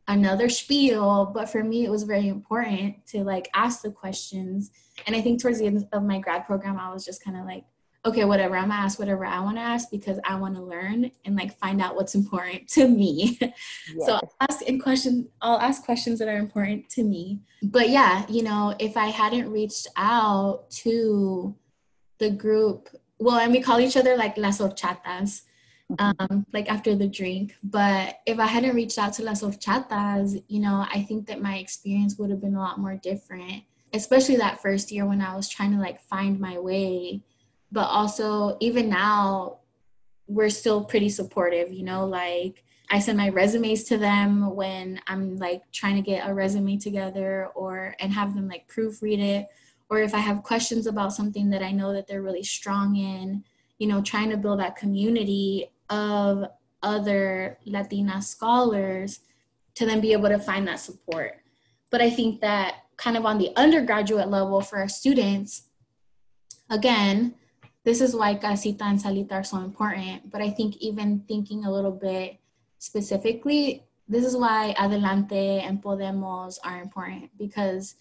another 0.08 0.50
spiel 0.50 1.32
but 1.34 1.50
for 1.50 1.64
me 1.64 1.84
it 1.84 1.90
was 1.90 2.04
very 2.04 2.28
important 2.28 3.06
to 3.08 3.24
like 3.24 3.50
ask 3.56 3.82
the 3.82 3.90
questions 3.90 4.72
and 5.08 5.16
i 5.16 5.22
think 5.22 5.42
towards 5.42 5.60
the 5.60 5.66
end 5.66 5.88
of 5.92 6.04
my 6.04 6.20
grad 6.20 6.46
program 6.46 6.78
i 6.78 6.94
was 6.94 7.04
just 7.04 7.24
kind 7.24 7.38
of 7.38 7.46
like 7.46 7.66
okay 8.06 8.24
whatever 8.24 8.56
i'm 8.56 8.70
gonna 8.70 8.82
ask 8.82 9.00
whatever 9.00 9.26
i 9.26 9.40
want 9.40 9.58
to 9.58 9.62
ask 9.62 9.90
because 9.92 10.20
i 10.26 10.36
want 10.36 10.56
to 10.56 10.62
learn 10.62 11.10
and 11.26 11.36
like 11.36 11.58
find 11.58 11.82
out 11.82 11.96
what's 11.96 12.16
important 12.16 12.68
to 12.76 12.88
me 12.88 13.38
yes. 13.42 14.06
so 14.06 14.14
i'll 14.14 14.34
ask 14.42 14.62
in 14.64 14.80
question 14.80 15.28
i'll 15.42 15.60
ask 15.60 15.84
questions 15.84 16.20
that 16.20 16.28
are 16.28 16.38
important 16.38 16.88
to 16.90 17.04
me 17.04 17.40
but 17.64 17.90
yeah 17.90 18.26
you 18.30 18.44
know 18.44 18.76
if 18.80 18.96
i 18.98 19.08
hadn't 19.08 19.50
reached 19.50 19.88
out 19.98 20.70
to 20.70 21.56
the 22.20 22.30
group 22.30 22.90
well 23.20 23.38
and 23.38 23.52
we 23.52 23.62
call 23.62 23.80
each 23.80 23.98
other 23.98 24.16
like 24.16 24.38
las 24.38 24.60
horchatas 24.60 25.42
um, 26.00 26.46
like 26.54 26.70
after 26.70 26.96
the 26.96 27.08
drink. 27.08 27.56
But 27.64 28.20
if 28.26 28.40
I 28.40 28.48
hadn't 28.48 28.76
reached 28.76 28.98
out 28.98 29.14
to 29.14 29.24
Las 29.24 29.42
Horchatas, 29.42 30.44
you 30.48 30.60
know, 30.60 30.86
I 30.92 31.04
think 31.04 31.28
that 31.28 31.42
my 31.42 31.58
experience 31.58 32.18
would 32.18 32.30
have 32.30 32.42
been 32.42 32.56
a 32.56 32.60
lot 32.60 32.80
more 32.80 32.96
different, 32.96 33.64
especially 33.94 34.38
that 34.38 34.62
first 34.62 34.92
year 34.92 35.06
when 35.06 35.22
I 35.22 35.36
was 35.36 35.50
trying 35.50 35.72
to 35.74 35.80
like 35.80 36.02
find 36.02 36.40
my 36.40 36.58
way. 36.60 37.22
But 37.72 37.88
also, 37.88 38.58
even 38.60 38.90
now, 38.90 39.60
we're 40.28 40.50
still 40.50 40.84
pretty 40.84 41.10
supportive, 41.10 41.72
you 41.72 41.84
know, 41.84 42.06
like 42.06 42.64
I 42.90 43.00
send 43.00 43.18
my 43.18 43.30
resumes 43.30 43.84
to 43.86 43.98
them 43.98 44.56
when 44.56 45.00
I'm 45.08 45.38
like 45.38 45.64
trying 45.72 45.96
to 45.96 46.02
get 46.02 46.28
a 46.28 46.34
resume 46.34 46.78
together 46.78 47.50
or 47.56 47.96
and 48.00 48.14
have 48.14 48.36
them 48.36 48.48
like 48.48 48.68
proofread 48.68 49.20
it 49.20 49.48
or 49.90 50.00
if 50.00 50.14
I 50.14 50.20
have 50.20 50.44
questions 50.44 50.88
about 50.88 51.14
something 51.14 51.50
that 51.52 51.62
I 51.62 51.72
know 51.72 51.94
that 51.94 52.08
they're 52.08 52.22
really 52.22 52.44
strong 52.44 52.96
in, 52.96 53.44
you 53.78 53.88
know, 53.88 54.02
trying 54.02 54.30
to 54.32 54.38
build 54.38 54.60
that 54.60 54.76
community 54.76 55.72
of 55.90 56.46
other 56.82 57.60
Latina 57.66 58.22
scholars 58.22 59.20
to 59.76 59.86
then 59.86 60.02
be 60.02 60.14
able 60.14 60.30
to 60.30 60.40
find 60.40 60.68
that 60.68 60.80
support. 60.80 61.38
But 61.92 62.02
I 62.02 62.10
think 62.10 62.42
that 62.42 62.76
kind 62.98 63.18
of 63.18 63.26
on 63.26 63.38
the 63.38 63.52
undergraduate 63.56 64.30
level 64.30 64.62
for 64.62 64.80
our 64.80 64.88
students, 64.88 65.64
again, 66.70 67.36
this 67.86 68.02
is 68.02 68.16
why 68.16 68.34
Casita 68.34 68.84
and 68.84 69.00
Salita 69.00 69.34
are 69.34 69.44
so 69.44 69.60
important. 69.60 70.32
But 70.32 70.42
I 70.42 70.50
think 70.50 70.76
even 70.78 71.24
thinking 71.28 71.66
a 71.66 71.72
little 71.72 71.92
bit 71.92 72.40
specifically, 72.80 73.84
this 74.08 74.26
is 74.26 74.36
why 74.36 74.76
Adelante 74.78 75.60
and 75.60 75.82
Podemos 75.82 76.58
are 76.64 76.82
important 76.82 77.30
because 77.38 77.96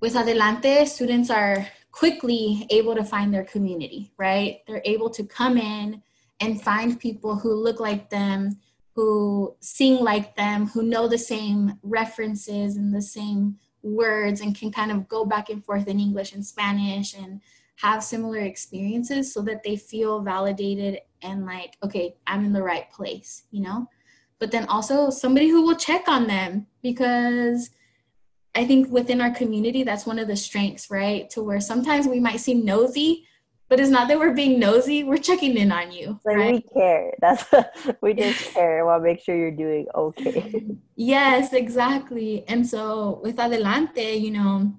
with 0.00 0.16
Adelante, 0.16 0.84
students 0.86 1.30
are 1.30 1.66
quickly 1.90 2.66
able 2.70 2.94
to 2.94 3.04
find 3.04 3.32
their 3.32 3.44
community, 3.44 4.12
right? 4.18 4.60
They're 4.66 4.82
able 4.84 5.08
to 5.10 5.24
come 5.24 5.56
in 5.56 6.02
and 6.40 6.60
find 6.60 7.00
people 7.00 7.36
who 7.36 7.54
look 7.54 7.80
like 7.80 8.10
them, 8.10 8.58
who 8.94 9.56
sing 9.60 10.02
like 10.02 10.36
them, 10.36 10.66
who 10.66 10.82
know 10.82 11.08
the 11.08 11.18
same 11.18 11.78
references 11.82 12.76
and 12.76 12.94
the 12.94 13.00
same 13.00 13.58
words 13.82 14.40
and 14.40 14.54
can 14.54 14.72
kind 14.72 14.90
of 14.90 15.08
go 15.08 15.24
back 15.24 15.48
and 15.48 15.64
forth 15.64 15.86
in 15.86 16.00
English 16.00 16.32
and 16.32 16.44
Spanish 16.44 17.14
and 17.14 17.40
have 17.76 18.02
similar 18.02 18.38
experiences 18.38 19.32
so 19.32 19.42
that 19.42 19.62
they 19.62 19.76
feel 19.76 20.20
validated 20.20 21.00
and 21.22 21.44
like, 21.46 21.76
okay, 21.82 22.16
I'm 22.26 22.44
in 22.44 22.52
the 22.52 22.62
right 22.62 22.90
place, 22.90 23.44
you 23.50 23.62
know? 23.62 23.88
But 24.38 24.50
then 24.50 24.66
also 24.66 25.10
somebody 25.10 25.48
who 25.48 25.62
will 25.62 25.76
check 25.76 26.08
on 26.08 26.26
them 26.26 26.66
because 26.82 27.70
I 28.54 28.66
think 28.66 28.90
within 28.90 29.20
our 29.20 29.30
community, 29.30 29.82
that's 29.82 30.06
one 30.06 30.18
of 30.18 30.28
the 30.28 30.36
strengths, 30.36 30.90
right? 30.90 31.28
To 31.30 31.42
where 31.42 31.60
sometimes 31.60 32.06
we 32.06 32.20
might 32.20 32.40
seem 32.40 32.64
nosy, 32.64 33.26
but 33.68 33.80
it's 33.80 33.90
not 33.90 34.08
that 34.08 34.18
we're 34.18 34.34
being 34.34 34.58
nosy 34.58 35.04
we're 35.04 35.16
checking 35.16 35.56
in 35.56 35.72
on 35.72 35.90
you 35.90 36.18
like 36.24 36.36
right? 36.36 36.54
we 36.54 36.80
care 36.80 37.12
that's 37.20 37.44
we 38.02 38.14
just 38.14 38.54
care 38.54 38.84
want 38.84 39.02
to 39.02 39.04
make 39.04 39.20
sure 39.20 39.36
you're 39.36 39.50
doing 39.50 39.86
okay 39.94 40.64
yes 40.96 41.52
exactly 41.52 42.44
and 42.48 42.66
so 42.66 43.20
with 43.22 43.38
adelante 43.38 44.14
you 44.14 44.30
know 44.30 44.72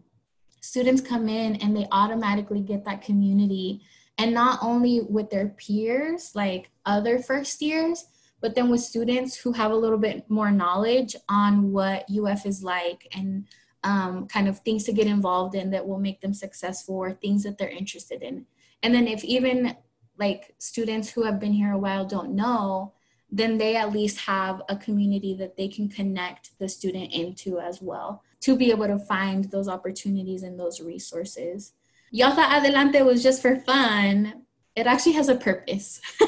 students 0.59 1.01
come 1.01 1.29
in 1.29 1.55
and 1.57 1.75
they 1.75 1.87
automatically 1.91 2.61
get 2.61 2.85
that 2.85 3.01
community. 3.01 3.81
And 4.17 4.33
not 4.33 4.59
only 4.61 5.01
with 5.01 5.29
their 5.29 5.49
peers 5.49 6.31
like 6.33 6.71
other 6.85 7.19
first 7.19 7.61
years 7.61 8.05
but 8.39 8.55
then 8.55 8.69
with 8.69 8.81
students 8.81 9.35
who 9.35 9.51
have 9.53 9.71
a 9.71 9.75
little 9.75 9.97
bit 9.97 10.29
more 10.29 10.51
knowledge 10.51 11.15
on 11.27 11.71
what 11.71 12.05
uf 12.09 12.45
is 12.45 12.63
like 12.63 13.07
and 13.15 13.45
um, 13.83 14.27
kind 14.27 14.47
of 14.47 14.59
things 14.59 14.83
to 14.83 14.93
get 14.93 15.07
involved 15.07 15.55
in 15.55 15.71
that 15.71 15.87
will 15.87 15.99
make 15.99 16.21
them 16.21 16.33
successful 16.33 16.95
or 16.95 17.13
things 17.13 17.43
that 17.43 17.57
they're 17.57 17.69
interested 17.69 18.21
in. 18.21 18.45
And 18.83 18.93
then 18.93 19.07
if 19.07 19.23
even 19.23 19.75
like 20.17 20.55
students 20.57 21.09
who 21.09 21.23
have 21.23 21.39
been 21.39 21.53
here 21.53 21.71
a 21.71 21.77
while 21.77 22.05
don't 22.05 22.35
know, 22.35 22.93
then 23.31 23.57
they 23.57 23.75
at 23.75 23.91
least 23.91 24.19
have 24.19 24.61
a 24.69 24.75
community 24.75 25.35
that 25.35 25.57
they 25.57 25.67
can 25.67 25.89
connect 25.89 26.57
the 26.59 26.69
student 26.69 27.13
into 27.13 27.59
as 27.59 27.81
well 27.81 28.23
to 28.41 28.55
be 28.55 28.71
able 28.71 28.87
to 28.87 28.99
find 28.99 29.45
those 29.45 29.67
opportunities 29.67 30.43
and 30.43 30.59
those 30.59 30.81
resources. 30.81 31.73
Thought 32.13 32.63
Adelante 32.63 33.01
was 33.01 33.23
just 33.23 33.41
for 33.41 33.55
fun. 33.57 34.43
It 34.75 34.87
actually 34.87 35.13
has 35.13 35.29
a 35.29 35.35
purpose. 35.35 35.99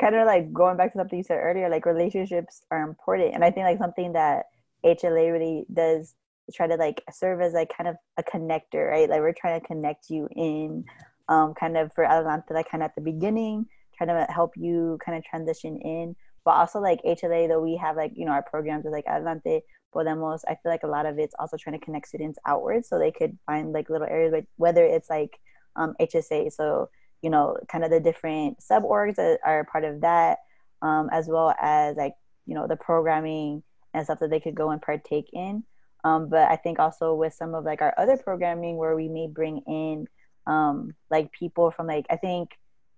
kind 0.00 0.16
of 0.16 0.26
like 0.26 0.52
going 0.52 0.76
back 0.76 0.92
to 0.92 0.98
something 0.98 1.18
you 1.18 1.24
said 1.24 1.38
earlier, 1.38 1.68
like 1.68 1.86
relationships 1.86 2.62
are 2.70 2.82
important. 2.82 3.34
And 3.34 3.44
I 3.44 3.50
think 3.50 3.64
like 3.64 3.78
something 3.78 4.12
that 4.14 4.46
HLA 4.84 5.32
really 5.32 5.66
does 5.72 6.14
try 6.54 6.66
to 6.66 6.76
like 6.76 7.02
serve 7.12 7.40
as 7.40 7.52
like 7.52 7.72
kind 7.76 7.88
of 7.88 7.96
a 8.16 8.22
connector, 8.22 8.90
right? 8.90 9.08
Like 9.08 9.20
we're 9.20 9.32
trying 9.32 9.60
to 9.60 9.66
connect 9.66 10.10
you 10.10 10.28
in 10.34 10.84
um, 11.28 11.54
kind 11.54 11.76
of 11.76 11.92
for 11.92 12.04
Adelante, 12.04 12.54
like 12.54 12.70
kind 12.70 12.82
of 12.82 12.88
at 12.88 12.94
the 12.94 13.02
beginning, 13.02 13.66
trying 13.96 14.08
to 14.08 14.32
help 14.32 14.52
you 14.56 14.98
kind 15.04 15.18
of 15.18 15.24
transition 15.24 15.78
in. 15.80 16.16
But 16.44 16.52
also 16.52 16.80
like 16.80 17.02
HLA, 17.02 17.48
though 17.48 17.60
we 17.60 17.76
have 17.76 17.96
like, 17.96 18.12
you 18.14 18.24
know, 18.24 18.32
our 18.32 18.42
programs 18.42 18.84
with 18.84 18.94
like 18.94 19.06
Adelante, 19.06 19.60
Podemos, 19.94 20.40
I 20.46 20.56
feel 20.62 20.72
like 20.72 20.82
a 20.82 20.88
lot 20.88 21.06
of 21.06 21.18
it's 21.18 21.34
also 21.38 21.56
trying 21.56 21.78
to 21.78 21.84
connect 21.84 22.08
students 22.08 22.38
outwards 22.46 22.88
so 22.88 22.98
they 22.98 23.12
could 23.12 23.38
find 23.46 23.72
like 23.72 23.90
little 23.90 24.06
areas, 24.06 24.32
like 24.32 24.46
whether 24.56 24.84
it's 24.84 25.10
like 25.10 25.38
um, 25.76 25.94
HSA, 26.00 26.52
so, 26.52 26.90
you 27.22 27.30
know, 27.30 27.56
kind 27.70 27.84
of 27.84 27.90
the 27.90 28.00
different 28.00 28.62
sub 28.62 28.82
orgs 28.82 29.16
that 29.16 29.40
are 29.44 29.64
part 29.64 29.84
of 29.84 30.00
that, 30.02 30.38
um, 30.82 31.08
as 31.12 31.28
well 31.28 31.54
as 31.60 31.96
like, 31.96 32.14
you 32.46 32.54
know, 32.54 32.66
the 32.66 32.76
programming 32.76 33.62
and 33.94 34.04
stuff 34.04 34.20
that 34.20 34.30
they 34.30 34.40
could 34.40 34.54
go 34.54 34.70
and 34.70 34.82
partake 34.82 35.30
in. 35.32 35.64
Um, 36.04 36.28
but 36.28 36.50
I 36.50 36.56
think 36.56 36.78
also 36.78 37.14
with 37.14 37.34
some 37.34 37.54
of 37.54 37.64
like 37.64 37.82
our 37.82 37.94
other 37.98 38.16
programming 38.16 38.76
where 38.76 38.94
we 38.94 39.08
may 39.08 39.26
bring 39.26 39.62
in 39.66 40.06
um, 40.46 40.94
like 41.10 41.32
people 41.32 41.70
from 41.70 41.86
like 41.86 42.06
I 42.10 42.16
think 42.16 42.50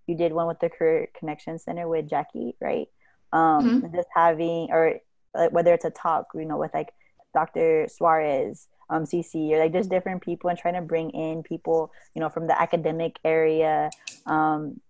you 0.06 0.16
did 0.16 0.32
one 0.32 0.46
with 0.46 0.60
the 0.60 0.70
Career 0.70 1.08
Connection 1.18 1.58
Center 1.58 1.88
with 1.88 2.08
Jackie, 2.08 2.54
right? 2.60 2.88
Um, 3.32 3.82
mm-hmm. 3.82 3.94
Just 3.94 4.08
having 4.14 4.68
or 4.70 5.00
like, 5.34 5.52
whether 5.52 5.72
it's 5.72 5.84
a 5.84 5.90
talk, 5.90 6.26
you 6.34 6.44
know, 6.44 6.58
with 6.58 6.72
like 6.74 6.90
Dr. 7.34 7.86
Suarez, 7.88 8.68
um, 8.88 9.04
CC, 9.04 9.50
or 9.52 9.58
like 9.58 9.72
just 9.72 9.90
different 9.90 10.22
people 10.22 10.50
and 10.50 10.58
trying 10.58 10.74
to 10.74 10.82
bring 10.82 11.10
in 11.10 11.42
people, 11.42 11.92
you 12.14 12.20
know, 12.20 12.28
from 12.28 12.46
the 12.46 12.60
academic 12.60 13.18
area, 13.24 13.90
um, 14.26 14.80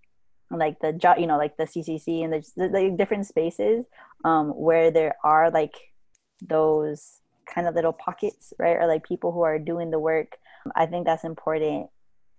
like 0.50 0.80
the 0.80 0.92
job, 0.92 1.18
you 1.18 1.26
know, 1.26 1.36
like 1.36 1.56
the 1.56 1.64
CCC 1.64 2.24
and 2.24 2.32
the, 2.32 2.94
different 2.96 3.26
spaces 3.26 3.84
um, 4.24 4.48
where 4.48 4.90
there 4.90 5.14
are 5.22 5.50
like 5.50 5.74
those 6.42 7.20
kind 7.46 7.66
of 7.66 7.74
little 7.74 7.92
pockets, 7.92 8.52
right? 8.58 8.76
Or 8.76 8.86
like 8.86 9.06
people 9.06 9.32
who 9.32 9.42
are 9.42 9.58
doing 9.58 9.90
the 9.90 9.98
work. 9.98 10.38
I 10.74 10.86
think 10.86 11.06
that's 11.06 11.24
important 11.24 11.88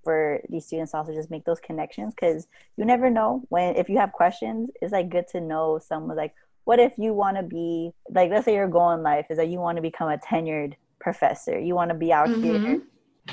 for 0.04 0.42
these 0.50 0.66
students 0.66 0.94
also 0.94 1.14
just 1.14 1.30
make 1.30 1.46
those 1.46 1.60
connections 1.60 2.14
because 2.14 2.48
you 2.76 2.86
never 2.86 3.10
know 3.10 3.44
when 3.50 3.76
if 3.76 3.88
you 3.90 3.98
have 3.98 4.12
questions 4.12 4.70
it's 4.82 4.92
like 4.92 5.10
good 5.10 5.28
to 5.28 5.40
know 5.40 5.80
someone 5.80 6.18
like 6.18 6.34
what 6.64 6.80
if 6.80 6.94
you 6.98 7.14
want 7.14 7.38
to 7.38 7.44
be 7.44 7.92
like 8.10 8.30
let's 8.30 8.46
say 8.46 8.54
your 8.54 8.68
goal 8.68 8.92
in 8.92 9.04
life 9.04 9.26
is 9.30 9.38
that 9.38 9.48
you 9.48 9.60
want 9.60 9.78
to 9.78 9.82
become 9.82 10.10
a 10.10 10.18
tenured 10.18 10.76
professor. 11.02 11.60
You 11.60 11.76
want 11.76 11.90
to 11.90 11.98
be 11.98 12.14
out 12.14 12.30
mm-hmm. 12.30 12.44
here 12.44 12.82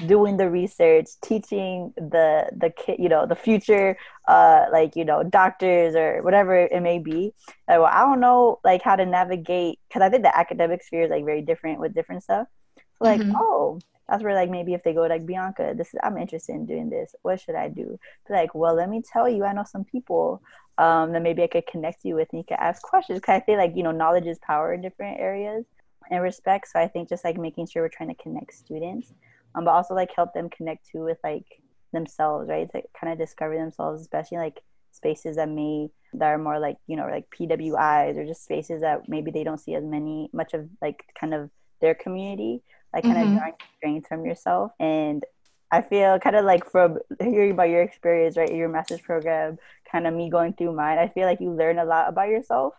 doing 0.07 0.37
the 0.37 0.51
research 0.51 1.07
teaching 1.23 1.93
the 1.97 2.49
the 2.55 2.71
kid 2.71 2.97
you 2.99 3.09
know 3.09 3.27
the 3.27 3.35
future 3.35 3.97
uh 4.29 4.67
like 4.71 4.95
you 4.95 5.05
know 5.05 5.23
doctors 5.23 5.95
or 5.95 6.23
whatever 6.23 6.57
it 6.57 6.83
may 6.83 6.99
be. 6.99 7.33
Like, 7.69 7.79
well 7.79 7.87
i 7.87 8.01
don't 8.01 8.21
know 8.21 8.59
like 8.65 8.83
how 8.83 8.97
to 8.97 9.07
navigate 9.07 9.79
because 9.89 10.03
i 10.03 10.11
think 10.11 10.25
the 10.25 10.37
academic 10.37 10.83
sphere 10.83 11.05
is 11.05 11.11
like 11.11 11.25
very 11.25 11.43
different 11.43 11.81
with 11.81 11.95
different 11.95 12.23
stuff. 12.23 12.49
So, 12.77 13.05
like 13.05 13.21
mm-hmm. 13.21 13.37
oh 13.37 13.79
that's 14.09 14.23
where 14.23 14.35
like 14.35 14.51
maybe 14.51 14.75
if 14.75 14.83
they 14.83 14.95
go 14.95 15.03
like 15.03 15.27
bianca 15.27 15.75
this 15.77 15.89
is 15.89 16.01
i'm 16.03 16.19
interested 16.19 16.55
in 16.55 16.67
doing 16.67 16.91
this. 16.91 17.15
What 17.23 17.41
should 17.41 17.55
i 17.55 17.69
do? 17.69 17.99
Like 18.29 18.55
well 18.55 18.75
let 18.75 18.89
me 18.91 19.03
tell 19.03 19.29
you 19.29 19.45
i 19.45 19.53
know 19.53 19.65
some 19.65 19.85
people 19.85 20.43
um 20.79 21.13
that 21.13 21.23
maybe 21.23 21.43
i 21.43 21.47
could 21.47 21.67
connect 21.67 22.05
you 22.05 22.15
with 22.15 22.29
and 22.33 22.41
you 22.41 22.45
could 22.49 22.63
ask 22.63 22.83
questions 22.83 23.19
because 23.19 23.35
i 23.35 23.45
feel 23.45 23.57
like 23.57 23.77
you 23.77 23.83
know 23.83 23.93
knowledge 23.93 24.27
is 24.27 24.39
power 24.39 24.73
in 24.73 24.81
different 24.81 25.21
areas 25.21 25.65
and 26.11 26.23
respect 26.23 26.69
so 26.69 26.79
i 26.81 26.89
think 26.89 27.09
just 27.09 27.25
like 27.25 27.37
making 27.37 27.67
sure 27.67 27.83
we're 27.83 27.89
trying 27.89 28.09
to 28.09 28.23
connect 28.23 28.55
students 28.55 29.13
um, 29.55 29.65
but 29.65 29.73
also 29.73 29.95
like 29.95 30.11
help 30.15 30.33
them 30.35 30.49
connect 30.51 30.89
to 30.91 31.05
with 31.05 31.19
like 31.25 31.45
themselves, 31.93 32.49
right? 32.49 32.71
To 32.73 32.83
kind 32.99 33.13
of 33.13 33.19
discover 33.19 33.57
themselves, 33.57 34.01
especially 34.01 34.39
like 34.39 34.61
spaces 34.93 35.37
that 35.37 35.49
may 35.49 35.91
that 36.15 36.27
are 36.27 36.39
more 36.39 36.59
like 36.59 36.77
you 36.87 36.97
know 36.97 37.07
like 37.07 37.27
PWIs 37.31 38.17
or 38.17 38.27
just 38.27 38.45
spaces 38.45 38.81
that 38.81 39.09
maybe 39.09 39.31
they 39.31 39.45
don't 39.45 39.59
see 39.61 39.75
as 39.75 39.85
many 39.85 40.31
much 40.33 40.55
of 40.55 40.69
like 40.81 41.05
kind 41.19 41.35
of 41.35 41.51
their 41.81 41.95
community, 41.95 42.63
like 42.93 43.05
kind 43.05 43.17
mm-hmm. 43.17 43.33
of 43.35 43.39
drawing 43.39 43.55
strength 43.77 44.09
from 44.09 44.25
yourself. 44.25 44.73
And 44.81 45.25
I 45.71 45.83
feel 45.83 46.19
kind 46.19 46.37
of 46.37 46.45
like 46.45 46.71
from 46.71 46.99
hearing 47.21 47.53
about 47.53 47.69
your 47.69 47.83
experience, 47.83 48.37
right, 48.37 48.53
your 48.53 48.69
master's 48.69 49.03
program, 49.03 49.59
kind 49.91 50.07
of 50.07 50.15
me 50.15 50.31
going 50.31 50.53
through 50.53 50.73
mine, 50.73 50.99
I 50.99 51.09
feel 51.09 51.27
like 51.27 51.41
you 51.41 51.51
learn 51.51 51.79
a 51.79 51.85
lot 51.85 52.09
about 52.09 52.29
yourself, 52.29 52.75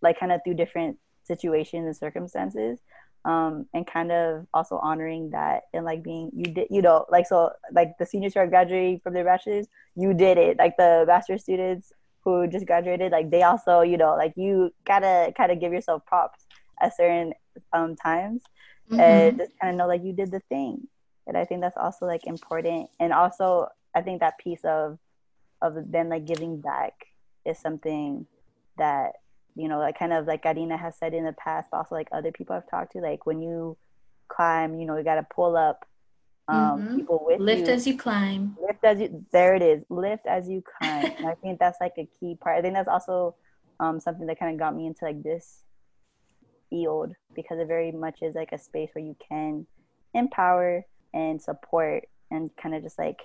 like 0.00 0.18
kind 0.18 0.32
of 0.32 0.40
through 0.44 0.54
different 0.54 0.98
situations 1.24 1.86
and 1.86 1.96
circumstances 1.96 2.78
um, 3.24 3.66
and 3.72 3.86
kind 3.86 4.12
of 4.12 4.46
also 4.52 4.76
honoring 4.78 5.30
that 5.30 5.64
and 5.72 5.84
like 5.84 6.02
being 6.02 6.30
you 6.34 6.44
did 6.44 6.68
you 6.70 6.82
know 6.82 7.06
like 7.08 7.26
so 7.26 7.50
like 7.72 7.96
the 7.98 8.04
seniors 8.04 8.34
who 8.34 8.40
are 8.40 8.46
graduating 8.46 9.00
from 9.00 9.14
their 9.14 9.24
bachelors 9.24 9.66
you 9.96 10.12
did 10.12 10.38
it. 10.38 10.58
Like 10.58 10.76
the 10.76 11.04
master 11.06 11.38
students 11.38 11.92
who 12.22 12.46
just 12.46 12.66
graduated 12.66 13.12
like 13.12 13.30
they 13.30 13.42
also 13.42 13.80
you 13.80 13.96
know 13.96 14.14
like 14.16 14.34
you 14.36 14.72
gotta 14.84 15.32
kind 15.36 15.52
of 15.52 15.60
give 15.60 15.72
yourself 15.72 16.04
props 16.04 16.46
at 16.80 16.96
certain 16.96 17.32
um, 17.72 17.96
times 17.96 18.42
mm-hmm. 18.90 19.00
and 19.00 19.38
just 19.38 19.52
kind 19.60 19.72
of 19.72 19.78
know 19.78 19.86
like 19.86 20.02
you 20.04 20.12
did 20.12 20.30
the 20.30 20.40
thing. 20.48 20.86
And 21.26 21.36
i 21.36 21.44
think 21.44 21.62
that's 21.62 21.76
also 21.76 22.06
like 22.06 22.26
important. 22.26 22.90
And 23.00 23.12
also 23.12 23.68
i 23.94 24.02
think 24.02 24.20
that 24.20 24.38
piece 24.38 24.64
of 24.64 24.98
of 25.62 25.74
then 25.90 26.08
like 26.08 26.26
giving 26.26 26.60
back 26.60 27.06
is 27.44 27.58
something 27.58 28.26
that 28.78 29.12
you 29.56 29.68
know, 29.68 29.78
like 29.78 29.98
kind 29.98 30.12
of 30.12 30.26
like 30.26 30.42
Karina 30.42 30.76
has 30.76 30.96
said 30.96 31.14
in 31.14 31.24
the 31.24 31.32
past, 31.32 31.68
but 31.70 31.78
also 31.78 31.94
like 31.94 32.08
other 32.12 32.32
people 32.32 32.56
I've 32.56 32.68
talked 32.68 32.92
to, 32.92 32.98
like 32.98 33.24
when 33.24 33.40
you 33.40 33.76
climb, 34.28 34.78
you 34.78 34.86
know, 34.86 34.96
you 34.96 35.04
got 35.04 35.14
to 35.16 35.26
pull 35.34 35.56
up 35.56 35.86
um, 36.48 36.58
mm-hmm. 36.58 36.96
people 36.96 37.22
with 37.24 37.40
lift 37.40 37.68
you. 37.68 37.72
as 37.72 37.86
you 37.86 37.96
climb. 37.96 38.56
Lift 38.60 38.84
as 38.84 38.98
you. 38.98 39.24
There 39.32 39.54
it 39.54 39.62
is. 39.62 39.82
Lift 39.88 40.26
as 40.26 40.48
you 40.48 40.62
climb. 40.62 41.12
and 41.16 41.26
I 41.26 41.34
think 41.42 41.58
that's 41.58 41.78
like 41.80 41.94
a 41.98 42.08
key 42.18 42.36
part. 42.40 42.58
I 42.58 42.62
think 42.62 42.74
that's 42.74 42.88
also 42.88 43.36
um, 43.80 44.00
something 44.00 44.26
that 44.26 44.38
kind 44.38 44.52
of 44.52 44.58
got 44.58 44.74
me 44.74 44.86
into 44.86 45.04
like 45.04 45.22
this 45.22 45.62
field 46.68 47.14
because 47.34 47.58
it 47.58 47.68
very 47.68 47.92
much 47.92 48.22
is 48.22 48.34
like 48.34 48.52
a 48.52 48.58
space 48.58 48.90
where 48.92 49.04
you 49.04 49.16
can 49.28 49.66
empower 50.14 50.84
and 51.12 51.40
support 51.40 52.08
and 52.30 52.50
kind 52.56 52.74
of 52.74 52.82
just 52.82 52.98
like 52.98 53.20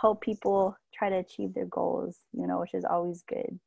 help 0.00 0.20
people 0.20 0.76
try 0.94 1.08
to 1.08 1.16
achieve 1.16 1.54
their 1.54 1.66
goals. 1.66 2.18
You 2.32 2.46
know, 2.46 2.60
which 2.60 2.74
is 2.74 2.84
always 2.84 3.22
good. 3.22 3.58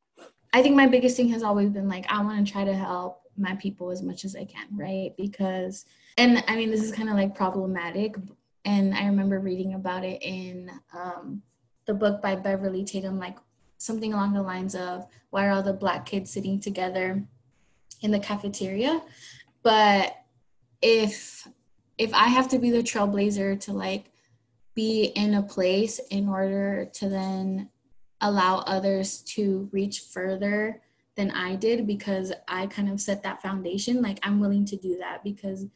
I 0.52 0.62
think 0.62 0.74
my 0.74 0.86
biggest 0.86 1.16
thing 1.16 1.28
has 1.30 1.42
always 1.42 1.70
been 1.70 1.88
like 1.88 2.06
I 2.08 2.22
want 2.22 2.44
to 2.44 2.52
try 2.52 2.64
to 2.64 2.74
help 2.74 3.22
my 3.36 3.54
people 3.56 3.90
as 3.90 4.02
much 4.02 4.24
as 4.24 4.34
I 4.34 4.44
can, 4.44 4.66
right? 4.72 5.12
Because 5.16 5.86
and 6.16 6.42
I 6.48 6.56
mean 6.56 6.70
this 6.70 6.82
is 6.82 6.92
kind 6.92 7.08
of 7.08 7.14
like 7.14 7.34
problematic 7.34 8.16
and 8.64 8.94
I 8.94 9.06
remember 9.06 9.38
reading 9.38 9.74
about 9.74 10.04
it 10.04 10.22
in 10.22 10.70
um, 10.92 11.42
the 11.86 11.94
book 11.94 12.20
by 12.20 12.36
Beverly 12.36 12.84
Tatum 12.84 13.18
like 13.18 13.38
something 13.78 14.12
along 14.12 14.34
the 14.34 14.42
lines 14.42 14.74
of 14.74 15.06
why 15.30 15.46
are 15.46 15.52
all 15.52 15.62
the 15.62 15.72
black 15.72 16.04
kids 16.04 16.30
sitting 16.30 16.60
together 16.60 17.24
in 18.02 18.10
the 18.10 18.20
cafeteria? 18.20 19.02
But 19.62 20.16
if 20.82 21.46
if 21.96 22.12
I 22.14 22.28
have 22.28 22.48
to 22.48 22.58
be 22.58 22.70
the 22.70 22.82
trailblazer 22.82 23.60
to 23.60 23.72
like 23.72 24.09
be 24.80 25.12
in 25.14 25.34
a 25.34 25.42
place 25.42 26.00
in 26.08 26.26
order 26.26 26.86
to 26.86 27.06
then 27.06 27.68
allow 28.22 28.60
others 28.60 29.20
to 29.20 29.68
reach 29.72 30.00
further 30.00 30.80
than 31.16 31.30
I 31.32 31.54
did 31.56 31.86
because 31.86 32.32
I 32.48 32.66
kind 32.66 32.90
of 32.90 32.98
set 32.98 33.22
that 33.22 33.42
foundation. 33.42 34.00
Like, 34.00 34.18
I'm 34.22 34.40
willing 34.40 34.64
to 34.64 34.76
do 34.76 34.96
that 34.96 35.22
because 35.22 35.66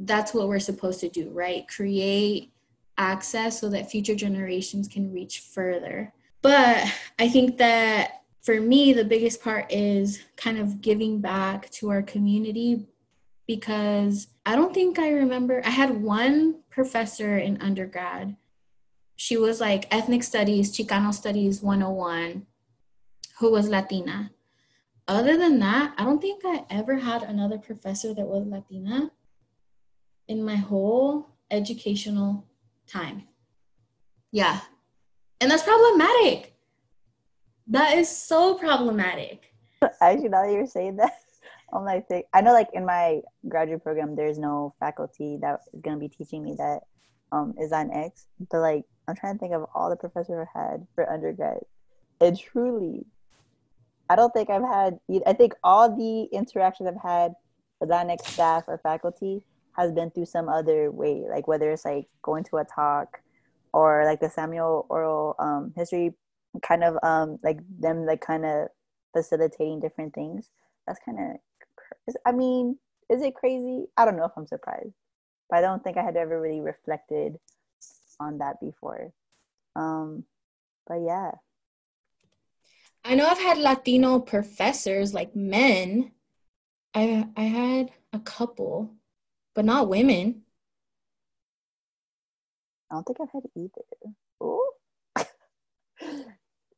that's 0.00 0.32
what 0.32 0.48
we're 0.48 0.60
supposed 0.60 1.00
to 1.00 1.10
do, 1.10 1.28
right? 1.28 1.68
Create 1.68 2.50
access 2.96 3.60
so 3.60 3.68
that 3.68 3.90
future 3.90 4.14
generations 4.14 4.88
can 4.88 5.12
reach 5.12 5.40
further. 5.40 6.14
But 6.40 6.90
I 7.18 7.28
think 7.28 7.58
that 7.58 8.22
for 8.40 8.62
me, 8.62 8.94
the 8.94 9.04
biggest 9.04 9.42
part 9.42 9.70
is 9.70 10.22
kind 10.36 10.58
of 10.58 10.80
giving 10.80 11.20
back 11.20 11.68
to 11.72 11.90
our 11.90 12.00
community 12.00 12.86
because 13.46 14.28
I 14.44 14.56
don't 14.56 14.74
think 14.74 14.98
I 14.98 15.10
remember, 15.10 15.62
I 15.64 15.70
had 15.70 16.02
one 16.02 16.62
professor 16.70 17.38
in 17.38 17.60
undergrad 17.62 18.36
she 19.22 19.36
was 19.36 19.60
like 19.60 19.86
ethnic 19.94 20.24
studies, 20.24 20.76
Chicano 20.76 21.14
studies 21.14 21.62
101, 21.62 22.44
who 23.38 23.52
was 23.52 23.68
Latina. 23.68 24.32
Other 25.06 25.36
than 25.36 25.60
that, 25.60 25.94
I 25.96 26.04
don't 26.04 26.20
think 26.20 26.42
I 26.44 26.64
ever 26.68 26.96
had 26.96 27.22
another 27.22 27.56
professor 27.56 28.12
that 28.14 28.26
was 28.26 28.48
Latina 28.48 29.12
in 30.26 30.44
my 30.44 30.56
whole 30.56 31.28
educational 31.52 32.46
time. 32.88 33.28
Yeah. 34.32 34.58
And 35.40 35.52
that's 35.52 35.62
problematic. 35.62 36.54
That 37.68 37.98
is 37.98 38.08
so 38.08 38.54
problematic. 38.54 39.54
Actually, 40.00 40.30
now 40.30 40.44
that 40.44 40.52
you're 40.52 40.66
saying 40.66 40.96
that, 40.96 41.12
I'm 41.72 41.84
like, 41.84 42.06
I 42.32 42.40
know, 42.40 42.52
like 42.52 42.68
in 42.72 42.84
my 42.84 43.20
graduate 43.48 43.82
program, 43.82 44.14
there's 44.14 44.38
no 44.38 44.74
faculty 44.78 45.38
that 45.40 45.60
is 45.72 45.82
to 45.82 45.96
be 45.96 46.08
teaching 46.08 46.42
me 46.42 46.54
that 46.58 46.80
um, 47.32 47.54
is 47.58 47.70
Latinx, 47.70 48.26
but 48.50 48.60
like 48.60 48.84
I'm 49.08 49.16
trying 49.16 49.34
to 49.34 49.38
think 49.38 49.54
of 49.54 49.66
all 49.74 49.88
the 49.88 49.96
professors 49.96 50.36
I've 50.38 50.62
had 50.62 50.86
for 50.94 51.10
undergrad, 51.10 51.60
and 52.20 52.38
truly, 52.38 53.06
I 54.10 54.16
don't 54.16 54.32
think 54.32 54.50
I've 54.50 54.62
had. 54.62 54.98
I 55.26 55.32
think 55.32 55.54
all 55.64 55.96
the 55.96 56.24
interactions 56.36 56.88
I've 56.88 57.02
had 57.02 57.32
with 57.80 57.88
Latinx 57.88 58.26
staff 58.26 58.64
or 58.66 58.78
faculty 58.78 59.42
has 59.72 59.90
been 59.92 60.10
through 60.10 60.26
some 60.26 60.48
other 60.48 60.90
way, 60.90 61.24
like 61.28 61.48
whether 61.48 61.70
it's 61.70 61.86
like 61.86 62.06
going 62.20 62.44
to 62.44 62.58
a 62.58 62.64
talk 62.64 63.20
or 63.72 64.04
like 64.04 64.20
the 64.20 64.28
Samuel 64.28 64.86
Oral 64.90 65.34
um, 65.38 65.72
History 65.74 66.12
kind 66.60 66.84
of 66.84 66.98
um 67.02 67.38
like 67.42 67.58
them 67.80 68.04
like 68.04 68.20
kind 68.20 68.44
of 68.44 68.68
facilitating 69.14 69.80
different 69.80 70.14
things. 70.14 70.50
That's 70.86 71.00
kind 71.04 71.18
of, 71.18 71.36
I 72.26 72.32
mean, 72.32 72.78
is 73.10 73.22
it 73.22 73.34
crazy? 73.34 73.86
I 73.96 74.04
don't 74.04 74.16
know 74.16 74.24
if 74.24 74.32
I'm 74.36 74.46
surprised, 74.46 74.94
but 75.48 75.58
I 75.58 75.60
don't 75.60 75.82
think 75.82 75.96
I 75.96 76.02
had 76.02 76.16
ever 76.16 76.40
really 76.40 76.60
reflected 76.60 77.38
on 78.20 78.38
that 78.38 78.60
before. 78.60 79.12
Um, 79.76 80.24
but 80.86 80.96
yeah. 81.04 81.32
I 83.04 83.14
know 83.14 83.26
I've 83.26 83.38
had 83.38 83.58
Latino 83.58 84.20
professors, 84.20 85.12
like 85.12 85.34
men. 85.34 86.12
I 86.94 87.26
I 87.36 87.42
had 87.42 87.90
a 88.12 88.20
couple, 88.20 88.94
but 89.54 89.64
not 89.64 89.88
women. 89.88 90.42
I 92.90 92.94
don't 92.94 93.04
think 93.04 93.18
I've 93.20 93.32
had 93.32 93.42
either. 93.56 94.14
Ooh. 94.42 94.70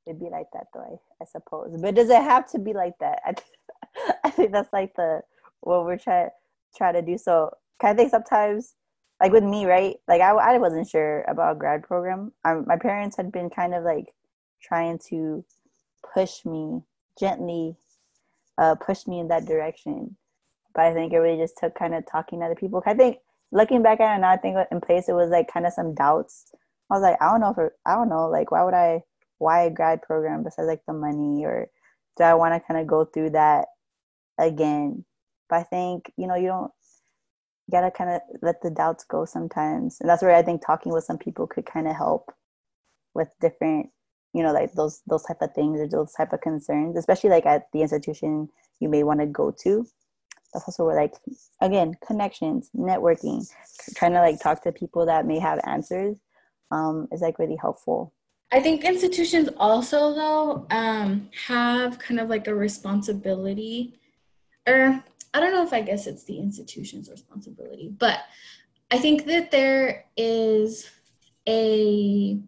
It'd 0.07 0.21
be 0.21 0.31
like 0.31 0.47
that 0.53 0.67
though, 0.73 0.81
I, 0.81 1.23
I 1.23 1.27
suppose. 1.27 1.77
But 1.81 1.95
does 1.95 2.09
it 2.09 2.23
have 2.23 2.47
to 2.53 2.59
be 2.59 2.73
like 2.73 2.95
that? 3.01 3.21
I, 3.25 3.31
I 4.25 4.31
think 4.31 4.53
that's 4.53 4.73
like 4.73 4.95
the 4.97 5.23
what 5.61 5.85
we're 5.85 5.99
trying 5.99 6.31
try 6.77 6.93
to 6.93 7.03
do. 7.03 7.17
So 7.19 7.51
of 7.83 7.97
think 7.97 8.11
sometimes, 8.11 8.75
like 9.21 9.33
with 9.33 9.45
me, 9.45 9.67
right? 9.67 9.97
Like 10.09 10.21
I, 10.21 10.31
I 10.31 10.59
wasn't 10.59 10.89
sure 10.89 11.23
about 11.29 11.59
grad 11.59 11.83
program. 11.83 12.33
I, 12.45 12.55
my 12.55 12.77
parents 12.77 13.17
had 13.17 13.33
been 13.33 13.51
kind 13.51 13.75
of 13.75 13.85
like 13.85 14.15
trying 14.63 14.99
to 15.11 15.45
push 16.15 16.45
me 16.45 16.83
gently, 17.19 17.77
uh, 18.59 18.75
push 18.75 19.07
me 19.07 19.21
in 19.21 19.29
that 19.29 19.47
direction. 19.47 20.17
But 20.75 20.87
I 20.87 20.95
think 20.95 21.13
it 21.13 21.19
really 21.19 21.41
just 21.41 21.57
took 21.57 21.75
kind 21.75 21.95
of 21.95 22.05
talking 22.11 22.41
to 22.41 22.47
other 22.47 22.55
people. 22.55 22.83
I 22.87 22.95
think 22.95 23.19
looking 23.53 23.83
back 23.83 24.01
at 24.01 24.17
it 24.17 24.21
now, 24.21 24.31
I 24.31 24.37
think 24.37 24.57
in 24.71 24.81
place 24.81 25.09
it 25.09 25.15
was 25.15 25.31
like 25.31 25.53
kind 25.53 25.67
of 25.67 25.73
some 25.73 25.95
doubts. 25.95 26.51
I 26.91 26.95
was 26.95 27.03
like, 27.03 27.17
I 27.21 27.31
don't 27.31 27.41
know 27.41 27.55
if 27.57 27.73
I 27.87 27.95
don't 27.95 28.09
know, 28.09 28.29
like 28.29 28.51
why 28.51 28.65
would 28.65 28.75
I, 28.75 29.03
why 29.39 29.63
a 29.63 29.71
grad 29.71 30.03
program 30.03 30.43
besides 30.43 30.69
like 30.69 30.83
the 30.87 30.93
money, 30.93 31.45
or 31.45 31.69
do 32.17 32.25
I 32.25 32.35
want 32.35 32.55
to 32.55 32.67
kind 32.67 32.81
of 32.81 32.87
go 32.87 33.05
through 33.05 33.31
that 33.31 33.67
again? 34.39 35.05
But 35.49 35.57
I 35.57 35.63
think 35.65 36.13
you 36.17 36.27
know 36.27 36.35
you 36.35 36.49
don't 36.49 36.73
you 37.67 37.73
gotta 37.73 37.91
kind 37.91 38.11
of 38.11 38.21
let 38.43 38.63
the 38.63 38.71
doubts 38.71 39.05
go 39.05 39.25
sometimes, 39.25 39.99
and 40.01 40.09
that's 40.09 40.23
where 40.23 40.35
I 40.35 40.43
think 40.43 40.65
talking 40.65 40.93
with 40.93 41.05
some 41.05 41.19
people 41.19 41.47
could 41.47 41.67
kind 41.67 41.89
of 41.89 41.97
help 41.97 42.33
with 43.15 43.29
different 43.41 43.91
you 44.33 44.43
know 44.43 44.53
like 44.53 44.73
those 44.73 45.03
those 45.07 45.23
type 45.23 45.41
of 45.41 45.55
things 45.55 45.81
or 45.81 45.89
those 45.89 46.13
type 46.13 46.33
of 46.33 46.41
concerns 46.41 46.97
especially 46.97 47.31
like 47.31 47.47
at 47.47 47.67
the 47.73 47.81
institution 47.81 48.49
you 48.81 48.89
may 48.89 49.03
want 49.03 49.21
to 49.21 49.27
go 49.27 49.51
to. 49.63 49.87
That's 50.53 50.69
also 50.69 50.85
where 50.85 50.97
like 50.97 51.15
again 51.61 51.95
connections 52.07 52.71
networking 52.77 53.47
trying 53.97 54.13
to 54.13 54.21
like 54.21 54.41
talk 54.41 54.63
to 54.65 54.73
people 54.73 55.07
that 55.07 55.27
may 55.27 55.39
have 55.39 55.61
answers 55.65 56.17
um, 56.71 57.09
is 57.13 57.21
like 57.21 57.39
really 57.39 57.57
helpful. 57.57 58.13
I 58.53 58.61
think 58.61 58.85
institutions 58.85 59.49
also 59.57 60.15
though 60.15 60.67
um, 60.71 61.29
have 61.47 61.99
kind 61.99 62.21
of 62.21 62.29
like 62.29 62.47
a 62.47 62.55
responsibility 62.55 63.99
or 64.67 65.03
i 65.33 65.41
don't 65.41 65.53
know 65.53 65.65
if 65.65 65.73
i 65.73 65.81
guess 65.81 66.07
it's 66.07 66.25
the 66.25 66.39
institution's 66.39 67.11
responsibility 67.11 67.93
but 67.99 68.21
i 68.91 68.99
think 68.99 69.27
that 69.27 69.51
there 69.51 70.05
is 70.17 70.91
a 71.49 72.39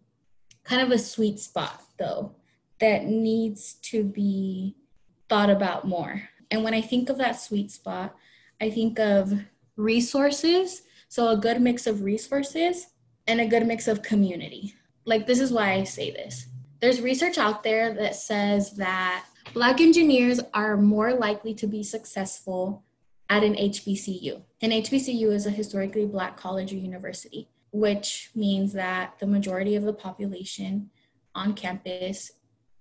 kind 0.63 0.81
of 0.81 0.91
a 0.91 0.97
sweet 0.97 1.39
spot 1.39 1.83
though 1.97 2.35
that 2.79 3.05
needs 3.05 3.73
to 3.81 4.03
be 4.03 4.75
thought 5.29 5.49
about 5.49 5.87
more. 5.87 6.29
And 6.51 6.63
when 6.63 6.73
I 6.73 6.81
think 6.81 7.09
of 7.09 7.17
that 7.17 7.39
sweet 7.39 7.71
spot, 7.71 8.15
I 8.61 8.69
think 8.69 8.99
of 8.99 9.33
resources. 9.75 10.83
So 11.09 11.29
a 11.29 11.37
good 11.37 11.61
mix 11.61 11.87
of 11.87 12.03
resources 12.03 12.87
and 13.27 13.41
a 13.41 13.47
good 13.47 13.65
mix 13.65 13.87
of 13.87 14.01
community. 14.01 14.73
Like, 15.05 15.25
this 15.25 15.39
is 15.39 15.51
why 15.51 15.73
I 15.73 15.83
say 15.83 16.11
this. 16.11 16.47
There's 16.79 17.01
research 17.01 17.37
out 17.37 17.63
there 17.63 17.93
that 17.93 18.15
says 18.15 18.73
that 18.73 19.25
Black 19.53 19.81
engineers 19.81 20.39
are 20.53 20.77
more 20.77 21.13
likely 21.13 21.53
to 21.55 21.67
be 21.67 21.83
successful 21.83 22.83
at 23.29 23.43
an 23.43 23.55
HBCU. 23.55 24.41
An 24.61 24.71
HBCU 24.71 25.31
is 25.31 25.45
a 25.45 25.51
historically 25.51 26.05
Black 26.05 26.37
college 26.37 26.71
or 26.71 26.77
university 26.77 27.49
which 27.71 28.31
means 28.33 28.73
that 28.73 29.19
the 29.19 29.27
majority 29.27 29.75
of 29.75 29.83
the 29.83 29.93
population 29.93 30.89
on 31.35 31.53
campus 31.53 32.31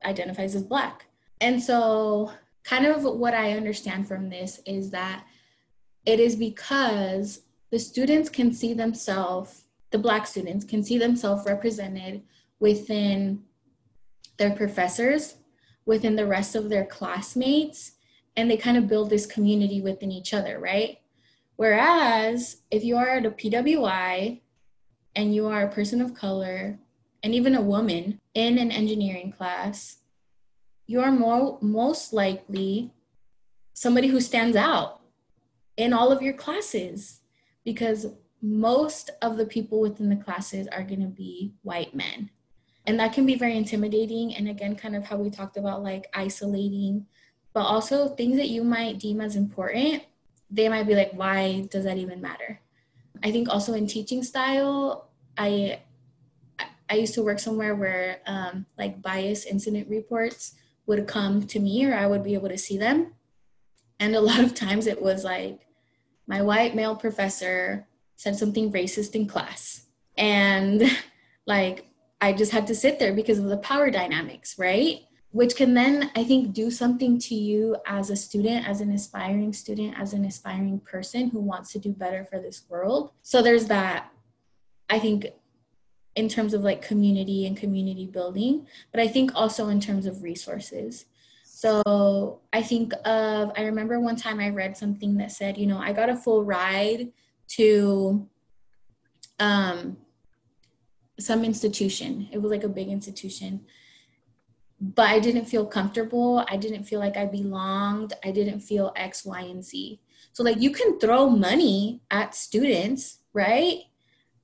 identifies 0.04 0.54
as 0.54 0.62
Black. 0.62 1.06
And 1.40 1.62
so, 1.62 2.32
kind 2.64 2.86
of 2.86 3.02
what 3.04 3.34
I 3.34 3.52
understand 3.52 4.08
from 4.08 4.30
this 4.30 4.60
is 4.66 4.90
that 4.90 5.24
it 6.04 6.20
is 6.20 6.36
because 6.36 7.42
the 7.70 7.78
students 7.78 8.28
can 8.28 8.52
see 8.52 8.72
themselves, 8.74 9.64
the 9.90 9.98
Black 9.98 10.26
students 10.26 10.64
can 10.64 10.82
see 10.82 10.98
themselves 10.98 11.44
represented 11.46 12.22
within 12.58 13.42
their 14.38 14.52
professors, 14.52 15.34
within 15.86 16.16
the 16.16 16.26
rest 16.26 16.54
of 16.54 16.68
their 16.68 16.84
classmates, 16.84 17.92
and 18.36 18.50
they 18.50 18.56
kind 18.56 18.76
of 18.76 18.88
build 18.88 19.08
this 19.08 19.24
community 19.24 19.80
within 19.80 20.12
each 20.12 20.34
other, 20.34 20.58
right? 20.58 20.98
Whereas 21.56 22.58
if 22.70 22.84
you 22.84 22.96
are 22.98 23.08
at 23.08 23.24
a 23.24 23.30
PWI 23.30 24.40
and 25.14 25.34
you 25.34 25.46
are 25.46 25.62
a 25.62 25.72
person 25.72 26.02
of 26.02 26.14
color 26.14 26.78
and 27.22 27.34
even 27.34 27.54
a 27.54 27.62
woman 27.62 28.20
in 28.34 28.58
an 28.58 28.70
engineering 28.70 29.32
class, 29.32 29.98
you 30.86 31.00
are 31.00 31.10
more, 31.10 31.58
most 31.62 32.12
likely 32.12 32.92
somebody 33.72 34.08
who 34.08 34.20
stands 34.20 34.56
out 34.56 35.00
in 35.76 35.92
all 35.92 36.12
of 36.12 36.22
your 36.22 36.34
classes 36.34 37.20
because 37.64 38.06
most 38.42 39.10
of 39.22 39.36
the 39.36 39.46
people 39.46 39.80
within 39.80 40.08
the 40.08 40.16
classes 40.16 40.68
are 40.68 40.82
going 40.82 41.00
to 41.00 41.06
be 41.06 41.54
white 41.62 41.94
men. 41.94 42.30
And 42.86 43.00
that 43.00 43.12
can 43.12 43.26
be 43.26 43.34
very 43.34 43.56
intimidating. 43.56 44.34
And 44.34 44.48
again, 44.48 44.76
kind 44.76 44.94
of 44.94 45.04
how 45.04 45.16
we 45.16 45.30
talked 45.30 45.56
about 45.56 45.82
like 45.82 46.06
isolating, 46.14 47.06
but 47.52 47.62
also 47.62 48.08
things 48.08 48.36
that 48.36 48.48
you 48.48 48.62
might 48.62 48.98
deem 48.98 49.20
as 49.20 49.34
important, 49.34 50.04
they 50.50 50.68
might 50.68 50.86
be 50.86 50.94
like, 50.94 51.12
why 51.12 51.66
does 51.70 51.84
that 51.84 51.98
even 51.98 52.20
matter? 52.20 52.60
I 53.24 53.32
think 53.32 53.48
also 53.48 53.74
in 53.74 53.86
teaching 53.86 54.22
style, 54.22 55.10
I 55.36 55.80
I 56.88 56.94
used 56.94 57.14
to 57.14 57.22
work 57.22 57.40
somewhere 57.40 57.74
where 57.74 58.20
um, 58.26 58.66
like 58.78 59.02
bias 59.02 59.44
incident 59.44 59.88
reports 59.88 60.54
would 60.86 61.08
come 61.08 61.46
to 61.48 61.58
me 61.58 61.84
or 61.84 61.94
I 61.94 62.06
would 62.06 62.22
be 62.22 62.34
able 62.34 62.48
to 62.48 62.58
see 62.58 62.78
them. 62.78 63.14
And 63.98 64.14
a 64.14 64.20
lot 64.30 64.40
of 64.40 64.54
times 64.54 64.86
it 64.86 65.02
was 65.02 65.24
like 65.24 65.66
my 66.26 66.42
white 66.42 66.74
male 66.74 66.96
professor 66.96 67.86
said 68.16 68.36
something 68.36 68.72
racist 68.72 69.14
in 69.14 69.26
class. 69.26 69.86
And 70.16 70.82
like 71.46 71.86
I 72.20 72.32
just 72.32 72.52
had 72.52 72.66
to 72.68 72.74
sit 72.74 72.98
there 72.98 73.12
because 73.12 73.38
of 73.38 73.46
the 73.46 73.58
power 73.58 73.90
dynamics, 73.90 74.58
right? 74.58 75.00
which 75.36 75.54
can 75.54 75.74
then 75.74 76.10
i 76.16 76.24
think 76.24 76.54
do 76.54 76.70
something 76.70 77.18
to 77.18 77.34
you 77.34 77.76
as 77.86 78.08
a 78.08 78.16
student 78.16 78.66
as 78.66 78.80
an 78.80 78.90
aspiring 78.90 79.52
student 79.52 79.94
as 79.98 80.14
an 80.14 80.24
aspiring 80.24 80.80
person 80.80 81.28
who 81.28 81.40
wants 81.40 81.70
to 81.70 81.78
do 81.78 81.92
better 81.92 82.24
for 82.24 82.38
this 82.38 82.62
world 82.70 83.10
so 83.22 83.42
there's 83.42 83.66
that 83.66 84.10
i 84.88 84.98
think 84.98 85.26
in 86.14 86.26
terms 86.26 86.54
of 86.54 86.62
like 86.62 86.80
community 86.80 87.46
and 87.46 87.54
community 87.54 88.06
building 88.06 88.66
but 88.92 89.00
i 89.00 89.06
think 89.06 89.30
also 89.34 89.68
in 89.68 89.78
terms 89.78 90.06
of 90.06 90.22
resources 90.22 91.04
so 91.44 92.40
i 92.54 92.62
think 92.62 92.94
of 93.04 93.52
i 93.56 93.62
remember 93.62 94.00
one 94.00 94.16
time 94.16 94.40
i 94.40 94.48
read 94.48 94.74
something 94.74 95.18
that 95.18 95.30
said 95.30 95.58
you 95.58 95.66
know 95.66 95.78
i 95.78 95.92
got 95.92 96.08
a 96.08 96.16
full 96.16 96.44
ride 96.44 97.12
to 97.46 98.26
um 99.38 99.98
some 101.18 101.44
institution 101.44 102.28
it 102.32 102.40
was 102.40 102.50
like 102.50 102.64
a 102.64 102.68
big 102.68 102.88
institution 102.88 103.64
but 104.80 105.08
I 105.08 105.18
didn't 105.18 105.46
feel 105.46 105.66
comfortable. 105.66 106.44
I 106.48 106.56
didn't 106.56 106.84
feel 106.84 107.00
like 107.00 107.16
I 107.16 107.24
belonged. 107.24 108.12
I 108.24 108.30
didn't 108.30 108.60
feel 108.60 108.92
X, 108.96 109.24
Y, 109.24 109.40
and 109.40 109.64
Z. 109.64 110.00
So, 110.32 110.42
like, 110.42 110.60
you 110.60 110.70
can 110.70 110.98
throw 110.98 111.30
money 111.30 112.02
at 112.10 112.34
students, 112.34 113.20
right? 113.32 113.78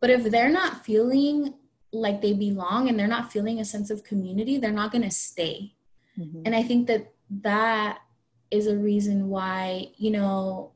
But 0.01 0.11
if 0.11 0.25
they're 0.25 0.51
not 0.51 0.85
feeling 0.85 1.55
like 1.93 2.23
they 2.23 2.33
belong 2.33 2.89
and 2.89 2.99
they're 2.99 3.07
not 3.07 3.31
feeling 3.31 3.61
a 3.61 3.65
sense 3.65 3.91
of 3.91 4.05
community, 4.05 4.57
they're 4.57 4.73
not 4.73 4.91
going 4.91 5.03
to 5.03 5.11
stay. 5.11 5.75
Mm-hmm. 6.19 6.43
And 6.47 6.57
I 6.57 6.63
think 6.63 6.87
that 6.87 7.13
that 7.43 7.99
is 8.51 8.67
a 8.67 8.77
reason 8.77 9.29
why, 9.29 9.89
you 9.97 10.11
know, 10.11 10.73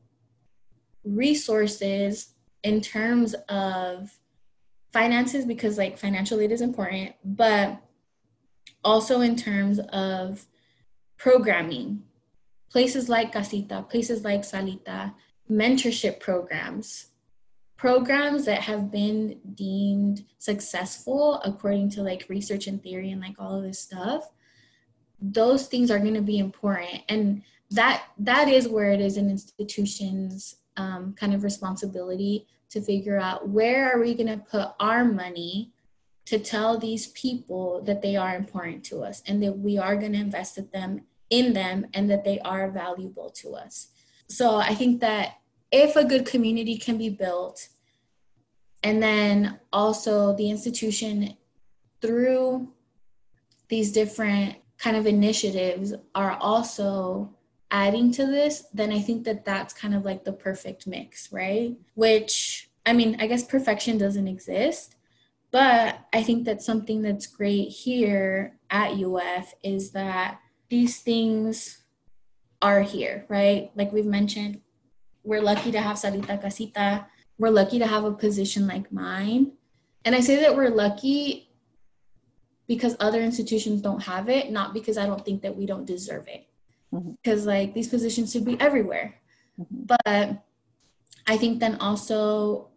resources 1.04 2.34
in 2.62 2.82
terms 2.82 3.34
of 3.48 4.18
finances, 4.96 5.44
because 5.44 5.76
like 5.76 5.98
financial 5.98 6.40
aid 6.40 6.52
is 6.52 6.62
important, 6.62 7.12
but 7.22 7.78
also 8.82 9.20
in 9.20 9.36
terms 9.36 9.78
of 9.92 10.46
programming. 11.18 12.02
Places 12.70 13.08
like 13.08 13.32
Casita, 13.32 13.84
places 13.88 14.24
like 14.24 14.40
Salita, 14.40 15.14
mentorship 15.50 16.18
programs, 16.20 17.06
programs 17.76 18.46
that 18.46 18.62
have 18.62 18.90
been 18.90 19.38
deemed 19.54 20.24
successful 20.38 21.40
according 21.44 21.90
to 21.90 22.02
like 22.02 22.26
research 22.28 22.66
and 22.66 22.82
theory 22.82 23.10
and 23.10 23.20
like 23.20 23.36
all 23.38 23.56
of 23.56 23.62
this 23.62 23.78
stuff 23.78 24.30
those 25.20 25.66
things 25.66 25.90
are 25.90 25.98
going 25.98 26.14
to 26.14 26.22
be 26.22 26.38
important 26.38 27.02
and 27.08 27.42
that 27.70 28.04
that 28.18 28.48
is 28.48 28.68
where 28.68 28.90
it 28.90 29.00
is 29.00 29.16
an 29.16 29.30
institution's 29.30 30.56
um, 30.76 31.14
kind 31.18 31.34
of 31.34 31.42
responsibility 31.42 32.46
to 32.70 32.80
figure 32.80 33.18
out 33.18 33.48
where 33.48 33.90
are 33.92 34.00
we 34.00 34.14
going 34.14 34.26
to 34.26 34.44
put 34.44 34.68
our 34.80 35.04
money 35.04 35.72
to 36.26 36.38
tell 36.38 36.76
these 36.76 37.06
people 37.08 37.82
that 37.82 38.02
they 38.02 38.16
are 38.16 38.34
important 38.34 38.84
to 38.84 39.02
us 39.02 39.22
and 39.26 39.42
that 39.42 39.58
we 39.58 39.78
are 39.78 39.96
going 39.96 40.12
to 40.12 40.18
invest 40.18 40.58
in 40.58 40.68
them 40.72 41.02
in 41.30 41.52
them 41.52 41.86
and 41.92 42.08
that 42.08 42.24
they 42.24 42.38
are 42.40 42.70
valuable 42.70 43.30
to 43.30 43.54
us. 43.54 43.88
So 44.28 44.56
I 44.56 44.74
think 44.74 45.00
that 45.00 45.38
if 45.72 45.96
a 45.96 46.04
good 46.04 46.24
community 46.24 46.78
can 46.78 46.98
be 46.98 47.10
built 47.10 47.68
and 48.82 49.02
then 49.02 49.58
also 49.72 50.36
the 50.36 50.50
institution 50.50 51.36
through 52.00 52.72
these 53.68 53.90
different 53.90 54.56
kind 54.78 54.96
of 54.96 55.06
initiatives 55.06 55.94
are 56.14 56.32
also 56.32 57.34
adding 57.70 58.12
to 58.12 58.26
this, 58.26 58.64
then 58.72 58.92
I 58.92 59.00
think 59.00 59.24
that 59.24 59.44
that's 59.44 59.74
kind 59.74 59.94
of 59.94 60.04
like 60.04 60.24
the 60.24 60.32
perfect 60.32 60.86
mix, 60.86 61.32
right? 61.32 61.76
Which, 61.94 62.70
I 62.84 62.92
mean, 62.92 63.16
I 63.18 63.26
guess 63.26 63.44
perfection 63.44 63.98
doesn't 63.98 64.28
exist, 64.28 64.96
but 65.50 65.98
I 66.12 66.22
think 66.22 66.44
that 66.44 66.62
something 66.62 67.02
that's 67.02 67.26
great 67.26 67.68
here 67.68 68.58
at 68.70 68.92
UF 68.92 69.54
is 69.62 69.92
that 69.92 70.40
these 70.68 71.00
things 71.00 71.82
are 72.62 72.82
here, 72.82 73.24
right? 73.28 73.70
Like 73.74 73.92
we've 73.92 74.06
mentioned, 74.06 74.60
we're 75.24 75.42
lucky 75.42 75.72
to 75.72 75.80
have 75.80 75.96
Sarita 75.96 76.40
Casita. 76.40 77.06
We're 77.38 77.50
lucky 77.50 77.78
to 77.78 77.86
have 77.86 78.04
a 78.04 78.12
position 78.12 78.66
like 78.66 78.92
mine. 78.92 79.52
And 80.04 80.14
I 80.14 80.20
say 80.20 80.36
that 80.36 80.56
we're 80.56 80.70
lucky 80.70 81.50
because 82.66 82.96
other 83.00 83.20
institutions 83.20 83.82
don't 83.82 84.02
have 84.04 84.28
it, 84.28 84.50
not 84.50 84.72
because 84.72 84.96
I 84.96 85.06
don't 85.06 85.24
think 85.24 85.42
that 85.42 85.56
we 85.56 85.66
don't 85.66 85.84
deserve 85.84 86.28
it. 86.28 86.46
Because 86.90 87.40
mm-hmm. 87.40 87.48
like 87.48 87.74
these 87.74 87.88
positions 87.88 88.32
should 88.32 88.44
be 88.44 88.60
everywhere. 88.60 89.16
Mm-hmm. 89.60 89.94
But 90.04 90.42
I 91.26 91.36
think 91.36 91.60
then 91.60 91.76
also 91.76 92.68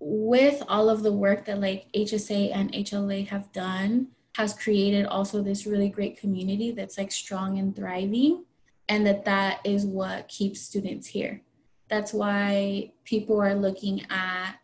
with 0.00 0.62
all 0.68 0.90
of 0.90 1.02
the 1.02 1.12
work 1.12 1.46
that 1.46 1.60
like 1.60 1.86
HSA 1.94 2.54
and 2.54 2.72
HLA 2.72 3.26
have 3.28 3.50
done 3.52 4.08
has 4.36 4.52
created 4.52 5.06
also 5.06 5.42
this 5.42 5.66
really 5.66 5.88
great 5.88 6.18
community 6.18 6.72
that's 6.72 6.98
like 6.98 7.12
strong 7.12 7.58
and 7.58 7.74
thriving 7.74 8.44
and 8.88 9.06
that 9.06 9.24
that 9.24 9.60
is 9.64 9.86
what 9.86 10.28
keeps 10.28 10.60
students 10.60 11.06
here. 11.06 11.40
That's 11.88 12.12
why 12.12 12.92
people 13.04 13.40
are 13.40 13.54
looking 13.54 14.04
at 14.10 14.56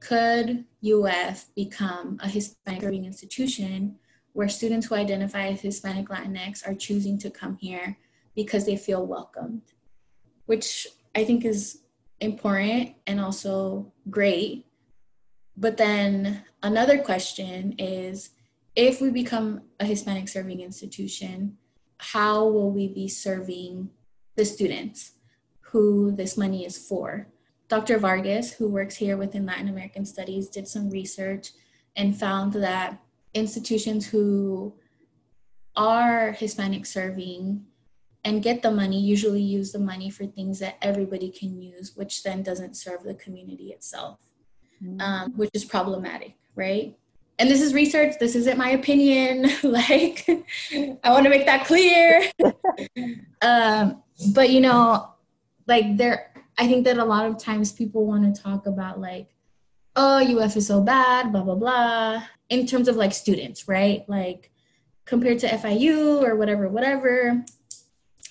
could 0.00 0.64
UF 0.84 1.46
become 1.54 2.18
a 2.20 2.28
Hispanic 2.28 2.82
institution 2.82 3.96
where 4.32 4.48
students 4.48 4.86
who 4.86 4.96
identify 4.96 5.46
as 5.48 5.60
Hispanic 5.60 6.08
Latinx 6.08 6.66
are 6.66 6.74
choosing 6.74 7.18
to 7.18 7.30
come 7.30 7.56
here 7.56 7.96
because 8.34 8.66
they 8.66 8.76
feel 8.76 9.06
welcomed, 9.06 9.62
which 10.46 10.86
I 11.14 11.24
think 11.24 11.44
is 11.44 11.82
important 12.20 12.94
and 13.06 13.20
also 13.20 13.92
great. 14.08 14.66
But 15.56 15.76
then 15.76 16.44
another 16.62 16.98
question 16.98 17.74
is 17.78 18.30
if 18.74 19.00
we 19.00 19.10
become 19.10 19.62
a 19.78 19.84
Hispanic 19.84 20.28
serving 20.28 20.60
institution, 20.60 21.58
how 21.98 22.46
will 22.46 22.70
we 22.70 22.88
be 22.88 23.08
serving 23.08 23.90
the 24.36 24.44
students 24.44 25.12
who 25.60 26.12
this 26.12 26.36
money 26.36 26.64
is 26.64 26.78
for? 26.78 27.28
Dr. 27.68 27.98
Vargas, 27.98 28.52
who 28.52 28.68
works 28.68 28.96
here 28.96 29.16
within 29.16 29.46
Latin 29.46 29.68
American 29.68 30.04
Studies, 30.04 30.48
did 30.48 30.68
some 30.68 30.90
research 30.90 31.50
and 31.96 32.18
found 32.18 32.52
that 32.54 32.98
institutions 33.34 34.06
who 34.06 34.74
are 35.76 36.32
Hispanic 36.32 36.84
serving 36.86 37.64
and 38.24 38.42
get 38.42 38.62
the 38.62 38.70
money 38.70 39.00
usually 39.00 39.42
use 39.42 39.72
the 39.72 39.78
money 39.78 40.08
for 40.08 40.26
things 40.26 40.60
that 40.60 40.76
everybody 40.80 41.30
can 41.30 41.60
use, 41.60 41.96
which 41.96 42.22
then 42.22 42.42
doesn't 42.42 42.76
serve 42.76 43.02
the 43.02 43.14
community 43.14 43.72
itself, 43.72 44.20
mm-hmm. 44.82 45.00
um, 45.00 45.32
which 45.36 45.50
is 45.54 45.64
problematic, 45.64 46.34
right? 46.54 46.96
And 47.38 47.50
this 47.50 47.60
is 47.60 47.74
research, 47.74 48.14
this 48.20 48.36
isn't 48.36 48.58
my 48.58 48.70
opinion. 48.70 49.50
like, 49.64 50.24
I 50.28 51.10
want 51.10 51.24
to 51.24 51.30
make 51.30 51.46
that 51.46 51.66
clear. 51.66 52.22
um, 53.42 54.02
but, 54.32 54.50
you 54.50 54.60
know, 54.60 55.08
like, 55.66 55.96
there, 55.96 56.32
I 56.58 56.68
think 56.68 56.84
that 56.84 56.98
a 56.98 57.04
lot 57.04 57.26
of 57.26 57.38
times 57.38 57.72
people 57.72 58.06
want 58.06 58.34
to 58.34 58.42
talk 58.42 58.66
about, 58.66 59.00
like, 59.00 59.34
oh, 59.96 60.18
UF 60.20 60.56
is 60.56 60.68
so 60.68 60.80
bad, 60.80 61.32
blah, 61.32 61.42
blah, 61.42 61.56
blah, 61.56 62.22
in 62.48 62.66
terms 62.66 62.86
of 62.86 62.96
like 62.96 63.12
students, 63.12 63.66
right? 63.66 64.08
Like, 64.08 64.50
compared 65.04 65.40
to 65.40 65.48
FIU 65.48 66.22
or 66.22 66.36
whatever, 66.36 66.68
whatever 66.68 67.44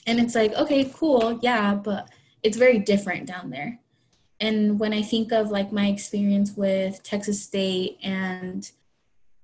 and 0.08 0.20
it's 0.20 0.36
like, 0.36 0.54
okay, 0.54 0.92
cool, 0.94 1.40
yeah, 1.42 1.76
but 1.76 2.10
it's 2.44 2.58
very 2.58 2.80
different 2.80 3.28
down 3.28 3.50
there. 3.50 3.80
And 4.40 4.80
when 4.80 4.94
I 4.94 5.04
think 5.04 5.32
of 5.32 5.52
like 5.52 5.72
my 5.72 5.88
experience 5.88 6.58
with 6.58 7.04
Texas 7.04 7.42
State 7.44 8.00
and 8.02 8.70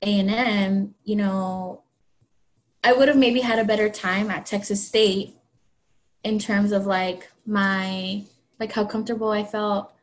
A&M, 0.02 0.96
you 1.04 1.16
know, 1.16 1.84
I 2.84 2.94
would 2.94 3.08
have 3.08 3.18
maybe 3.18 3.42
had 3.42 3.60
a 3.60 3.64
better 3.64 3.90
time 3.90 4.32
at 4.32 4.46
Texas 4.46 4.86
State 4.86 5.36
in 6.24 6.40
terms 6.40 6.72
of 6.72 6.86
like 6.86 7.32
my 7.46 8.24
like 8.60 8.72
how 8.72 8.86
comfortable 8.86 9.30
I 9.30 9.44
felt, 9.44 9.94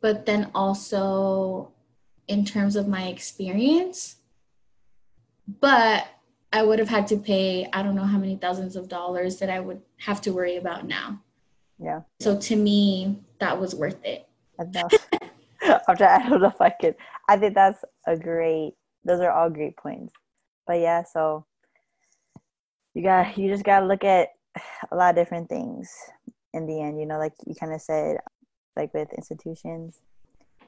but 0.00 0.26
then 0.26 0.50
also 0.54 1.72
in 2.26 2.44
terms 2.44 2.74
of 2.74 2.88
my 2.88 3.06
experience. 3.06 4.16
But 5.60 6.08
I 6.56 6.62
would 6.62 6.78
have 6.78 6.88
had 6.88 7.06
to 7.08 7.18
pay 7.18 7.68
I 7.72 7.82
don't 7.82 7.94
know 7.94 8.04
how 8.04 8.16
many 8.16 8.36
thousands 8.36 8.76
of 8.76 8.88
dollars 8.88 9.36
that 9.38 9.50
I 9.50 9.60
would 9.60 9.82
have 9.98 10.22
to 10.22 10.32
worry 10.32 10.56
about 10.56 10.86
now. 10.86 11.20
Yeah. 11.78 12.00
So 12.18 12.38
to 12.38 12.56
me, 12.56 13.18
that 13.40 13.60
was 13.60 13.74
worth 13.74 14.02
it. 14.04 14.26
I'm 14.58 15.96
trying, 15.96 16.22
I 16.22 16.28
don't 16.28 16.40
know 16.40 16.48
if 16.48 16.60
I 16.60 16.70
could. 16.70 16.94
I 17.28 17.36
think 17.36 17.54
that's 17.54 17.84
a 18.06 18.16
great. 18.16 18.72
Those 19.04 19.20
are 19.20 19.30
all 19.30 19.50
great 19.50 19.76
points. 19.76 20.14
But 20.66 20.80
yeah, 20.80 21.04
so 21.04 21.44
you 22.94 23.02
got 23.02 23.36
you 23.36 23.50
just 23.50 23.64
got 23.64 23.80
to 23.80 23.86
look 23.86 24.04
at 24.04 24.30
a 24.90 24.96
lot 24.96 25.10
of 25.10 25.16
different 25.16 25.50
things 25.50 25.92
in 26.54 26.66
the 26.66 26.80
end. 26.80 26.98
You 26.98 27.04
know, 27.04 27.18
like 27.18 27.34
you 27.46 27.54
kind 27.54 27.74
of 27.74 27.82
said, 27.82 28.16
like 28.76 28.94
with 28.94 29.12
institutions, 29.12 30.00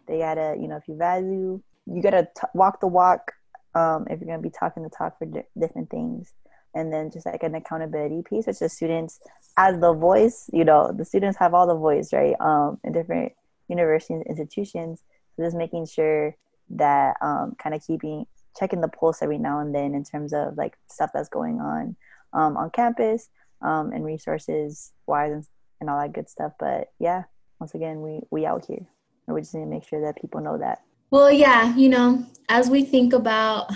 they 0.07 0.19
gotta 0.19 0.55
you 0.61 0.69
know 0.69 0.77
if 0.77 0.87
you 0.87 0.97
value, 0.97 1.63
you 1.87 2.03
gotta 2.03 2.29
t- 2.37 2.47
walk 2.53 2.81
the 2.81 2.87
walk 2.87 3.33
um, 3.75 4.07
if 4.09 4.21
you're 4.21 4.29
going 4.29 4.43
to 4.43 4.49
be 4.49 4.51
talking 4.57 4.83
the 4.83 4.91
talk 4.91 5.19
for 5.19 5.27
di- 5.27 5.47
different 5.59 5.91
things. 5.91 6.33
And 6.75 6.93
then 6.93 7.11
just 7.11 7.27
like 7.27 7.43
an 7.43 7.55
accountability 7.55 8.23
piece 8.29 8.47
which 8.47 8.59
the 8.59 8.69
students 8.69 9.21
as 9.57 9.81
the 9.81 9.95
voice 9.95 10.51
you 10.53 10.65
know 10.65 10.93
the 10.93 11.05
students 11.05 11.39
have 11.39 11.55
all 11.55 11.67
the 11.67 11.75
voice 11.75 12.13
right 12.13 12.37
um, 12.41 12.79
in 12.85 12.93
different 12.93 13.33
universities 13.69 14.23
institutions. 14.29 15.03
So 15.35 15.45
just 15.45 15.57
making 15.57 15.87
sure 15.87 16.37
that 16.71 17.17
um, 17.23 17.57
kind 17.61 17.75
of 17.75 17.85
keeping 17.85 18.27
checking 18.59 18.81
the 18.81 18.89
pulse 18.89 19.23
every 19.23 19.39
now 19.39 19.61
and 19.61 19.75
then 19.75 19.95
in 19.95 20.05
terms 20.05 20.33
of 20.33 20.57
like 20.57 20.77
stuff 20.91 21.11
that's 21.15 21.31
going 21.31 21.59
on 21.59 21.97
um, 22.35 22.57
on 22.57 22.71
campus 22.71 23.31
um, 23.63 23.91
and 23.93 24.05
resources 24.05 24.93
wise 25.07 25.33
and, 25.33 25.47
and 25.81 25.91
all 25.91 26.01
that 26.01 26.13
good 26.13 26.29
stuff. 26.29 26.53
But 26.61 26.89
yeah 26.99 27.25
once 27.59 27.75
again 27.75 28.03
we 28.03 28.21
we 28.31 28.47
out 28.47 28.67
here. 28.67 28.87
And 29.27 29.35
we 29.35 29.41
just 29.41 29.55
need 29.55 29.61
to 29.61 29.67
make 29.67 29.85
sure 29.85 30.01
that 30.03 30.21
people 30.21 30.41
know 30.41 30.59
that 30.59 30.83
well, 31.11 31.31
yeah, 31.33 31.75
you 31.77 31.89
know, 31.89 32.27
as 32.49 32.69
we 32.69 32.83
think 32.83 33.13
about 33.13 33.71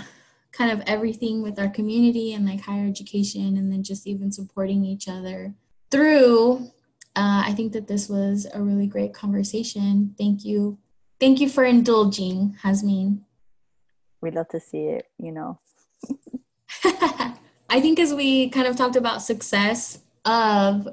kind 0.51 0.71
of 0.71 0.81
everything 0.87 1.41
with 1.41 1.57
our 1.59 1.69
community 1.69 2.33
and 2.33 2.45
like 2.45 2.61
higher 2.61 2.87
education 2.87 3.57
and 3.57 3.71
then 3.71 3.83
just 3.83 4.05
even 4.05 4.31
supporting 4.31 4.85
each 4.85 5.07
other 5.07 5.53
through, 5.89 6.71
uh, 7.15 7.43
I 7.45 7.53
think 7.53 7.73
that 7.73 7.87
this 7.87 8.07
was 8.07 8.47
a 8.53 8.61
really 8.61 8.87
great 8.87 9.13
conversation. 9.13 10.15
Thank 10.17 10.45
you. 10.45 10.77
Thank 11.19 11.39
you 11.39 11.49
for 11.49 11.63
indulging, 11.63 12.57
Hasmin. 12.63 13.21
We'd 14.21 14.35
love 14.35 14.49
to 14.49 14.59
see 14.59 14.85
it, 14.85 15.07
you 15.17 15.31
know. 15.31 15.59
I 17.69 17.81
think 17.81 17.99
as 17.99 18.13
we 18.13 18.49
kind 18.49 18.67
of 18.67 18.75
talked 18.75 18.95
about 18.95 19.21
success 19.21 19.99
of, 20.25 20.87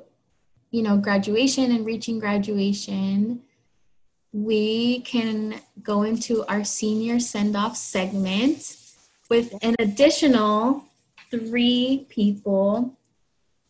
you 0.70 0.82
know, 0.82 0.96
graduation 0.96 1.70
and 1.70 1.84
reaching 1.84 2.18
graduation, 2.18 3.42
we 4.32 5.00
can 5.00 5.60
go 5.82 6.02
into 6.02 6.44
our 6.46 6.64
senior 6.64 7.18
send 7.18 7.56
off 7.56 7.76
segment 7.76 8.76
with 9.28 9.52
an 9.62 9.74
additional 9.78 10.84
three 11.30 12.06
people 12.08 12.96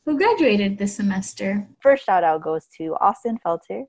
who 0.05 0.19
graduated 0.19 0.79
this 0.79 0.97
semester. 0.97 1.67
First 1.81 2.05
shout 2.05 2.25
out 2.25 2.43
goes 2.43 2.67
to 2.79 2.97
Austin 3.01 3.39
Felter, 3.45 3.85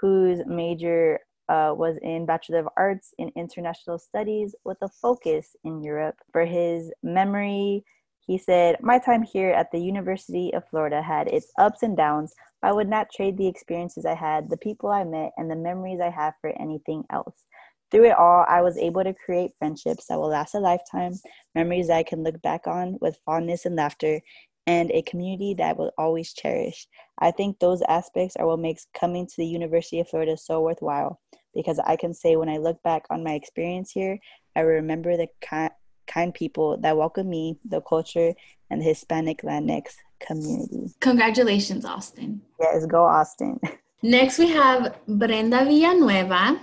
whose 0.00 0.40
major 0.46 1.20
uh, 1.48 1.74
was 1.76 1.96
in 2.02 2.26
Bachelor 2.26 2.60
of 2.60 2.68
Arts 2.76 3.12
in 3.18 3.30
International 3.36 3.98
Studies 3.98 4.54
with 4.64 4.78
a 4.82 4.88
focus 4.88 5.56
in 5.64 5.82
Europe. 5.82 6.16
For 6.32 6.44
his 6.44 6.92
memory, 7.02 7.84
he 8.26 8.38
said, 8.38 8.76
My 8.80 8.98
time 8.98 9.22
here 9.22 9.50
at 9.50 9.70
the 9.70 9.78
University 9.78 10.52
of 10.54 10.68
Florida 10.68 11.02
had 11.02 11.28
its 11.28 11.52
ups 11.58 11.82
and 11.82 11.96
downs, 11.96 12.34
but 12.62 12.68
I 12.68 12.72
would 12.72 12.88
not 12.88 13.12
trade 13.12 13.36
the 13.36 13.46
experiences 13.46 14.06
I 14.06 14.14
had, 14.14 14.48
the 14.48 14.56
people 14.56 14.90
I 14.90 15.04
met, 15.04 15.32
and 15.36 15.50
the 15.50 15.56
memories 15.56 16.00
I 16.00 16.10
have 16.10 16.34
for 16.40 16.50
anything 16.58 17.04
else. 17.10 17.44
Through 17.90 18.06
it 18.06 18.18
all, 18.18 18.44
I 18.48 18.62
was 18.62 18.78
able 18.78 19.04
to 19.04 19.14
create 19.14 19.52
friendships 19.58 20.06
that 20.06 20.18
will 20.18 20.28
last 20.28 20.54
a 20.54 20.58
lifetime, 20.58 21.14
memories 21.54 21.88
that 21.88 21.98
I 21.98 22.02
can 22.02 22.22
look 22.24 22.40
back 22.42 22.66
on 22.66 22.98
with 23.00 23.20
fondness 23.26 23.66
and 23.66 23.76
laughter, 23.76 24.20
and 24.66 24.90
a 24.90 25.02
community 25.02 25.54
that 25.54 25.70
I 25.70 25.72
will 25.74 25.92
always 25.98 26.32
cherish. 26.32 26.88
I 27.18 27.30
think 27.30 27.58
those 27.58 27.82
aspects 27.82 28.36
are 28.36 28.46
what 28.46 28.58
makes 28.58 28.86
coming 28.98 29.26
to 29.26 29.34
the 29.36 29.46
University 29.46 30.00
of 30.00 30.08
Florida 30.08 30.36
so 30.36 30.62
worthwhile 30.62 31.20
because 31.54 31.78
I 31.78 31.96
can 31.96 32.14
say 32.14 32.36
when 32.36 32.48
I 32.48 32.56
look 32.56 32.82
back 32.82 33.04
on 33.10 33.22
my 33.22 33.34
experience 33.34 33.92
here, 33.92 34.18
I 34.56 34.60
remember 34.60 35.16
the 35.16 35.28
kind 35.40 35.70
kind 36.06 36.32
people 36.32 36.76
that 36.78 36.96
welcome 36.96 37.28
me, 37.28 37.58
the 37.64 37.80
culture, 37.80 38.34
and 38.70 38.80
the 38.80 38.84
Hispanic 38.84 39.42
Latinx 39.42 39.96
community. 40.20 40.92
Congratulations, 41.00 41.84
Austin. 41.84 42.42
Yes, 42.60 42.86
go 42.86 43.04
Austin. 43.04 43.60
Next, 44.02 44.38
we 44.38 44.48
have 44.48 44.98
Brenda 45.08 45.64
Villanueva, 45.64 46.60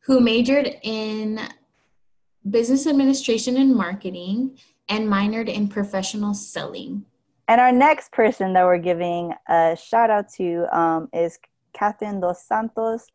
who 0.00 0.20
majored 0.20 0.70
in 0.82 1.40
business 2.48 2.86
administration 2.86 3.56
and 3.56 3.74
marketing 3.74 4.58
and 4.88 5.08
minored 5.08 5.48
in 5.48 5.66
professional 5.68 6.34
selling. 6.34 7.04
And 7.48 7.60
our 7.60 7.72
next 7.72 8.12
person 8.12 8.52
that 8.54 8.64
we're 8.64 8.78
giving 8.78 9.32
a 9.48 9.76
shout 9.76 10.10
out 10.10 10.28
to 10.34 10.66
um, 10.76 11.08
is 11.12 11.38
Catherine 11.72 12.20
Dos 12.20 12.46
Santos, 12.46 13.06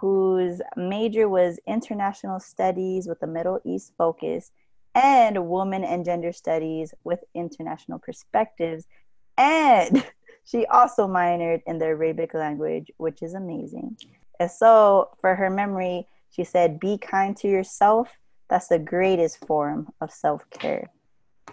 whose 0.00 0.60
major 0.76 1.28
was 1.28 1.58
international 1.66 2.40
studies 2.40 3.06
with 3.06 3.22
a 3.22 3.26
Middle 3.26 3.60
East 3.64 3.92
focus 3.98 4.50
and 4.94 5.46
woman 5.46 5.84
and 5.84 6.04
gender 6.04 6.32
studies 6.32 6.94
with 7.04 7.20
international 7.34 7.98
perspectives. 7.98 8.86
And 9.36 10.04
she 10.44 10.66
also 10.66 11.06
minored 11.06 11.60
in 11.66 11.78
the 11.78 11.86
Arabic 11.86 12.34
language, 12.34 12.90
which 12.96 13.22
is 13.22 13.34
amazing. 13.34 13.96
And 14.38 14.50
so, 14.50 15.10
for 15.20 15.34
her 15.34 15.50
memory, 15.50 16.08
she 16.30 16.44
said, 16.44 16.80
Be 16.80 16.98
kind 16.98 17.36
to 17.38 17.48
yourself. 17.48 18.08
That's 18.48 18.68
the 18.68 18.78
greatest 18.78 19.46
form 19.46 19.88
of 20.00 20.10
self 20.10 20.48
care. 20.50 20.90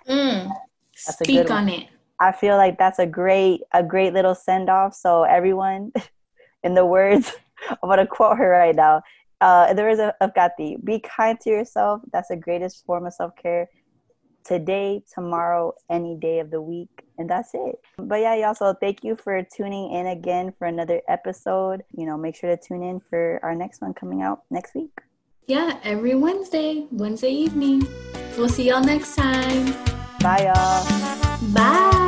Mm, 0.08 0.52
speak 0.96 1.52
on 1.52 1.70
it. 1.70 1.88
I 2.20 2.32
feel 2.32 2.58
like 2.58 2.80
that's 2.80 2.98
a 2.98 3.06
great, 3.06 3.62
a 3.74 3.84
great 3.84 4.14
little 4.14 4.34
send 4.34 4.70
off. 4.70 4.96
So 4.96 5.24
everyone, 5.24 5.92
in 6.64 6.74
the 6.74 6.86
words, 6.86 7.32
I'm 7.70 7.90
gonna 7.90 8.08
quote 8.08 8.38
her 8.38 8.50
right 8.50 8.76
now. 8.76 9.02
Uh, 9.40 9.74
there 9.74 9.90
is 9.90 10.00
a 10.00 10.16
of 10.22 10.34
Gati, 10.34 10.84
be 10.84 11.00
kind 11.00 11.40
to 11.42 11.50
yourself. 11.50 12.02
That's 12.12 12.30
the 12.30 12.36
greatest 12.38 12.86
form 12.86 13.06
of 13.06 13.14
self 13.14 13.36
care. 13.36 13.70
Today, 14.44 15.04
tomorrow, 15.14 15.74
any 15.90 16.16
day 16.16 16.40
of 16.40 16.52
the 16.52 16.62
week, 16.62 17.04
and 17.18 17.30
that's 17.30 17.50
it. 17.54 17.76
But 17.98 18.22
yeah, 18.22 18.36
y'all. 18.36 18.56
So 18.56 18.74
thank 18.80 19.04
you 19.04 19.18
for 19.18 19.44
tuning 19.44 19.92
in 19.92 20.08
again 20.08 20.54
for 20.58 20.68
another 20.68 21.02
episode. 21.10 21.84
You 21.96 22.06
know, 22.06 22.18
make 22.18 22.36
sure 22.36 22.56
to 22.56 22.58
tune 22.58 22.82
in 22.82 23.02
for 23.10 23.40
our 23.44 23.54
next 23.54 23.82
one 23.82 23.94
coming 23.94 24.22
out 24.22 24.44
next 24.50 24.74
week. 24.74 24.92
Yeah, 25.48 25.80
every 25.84 26.16
Wednesday, 26.16 26.88
Wednesday 26.92 27.32
evening. 27.32 27.88
We'll 28.38 28.50
see 28.50 28.70
y'all 28.70 28.84
next 28.84 29.16
time. 29.16 29.74
Bye, 30.20 30.52
y'all. 30.54 32.07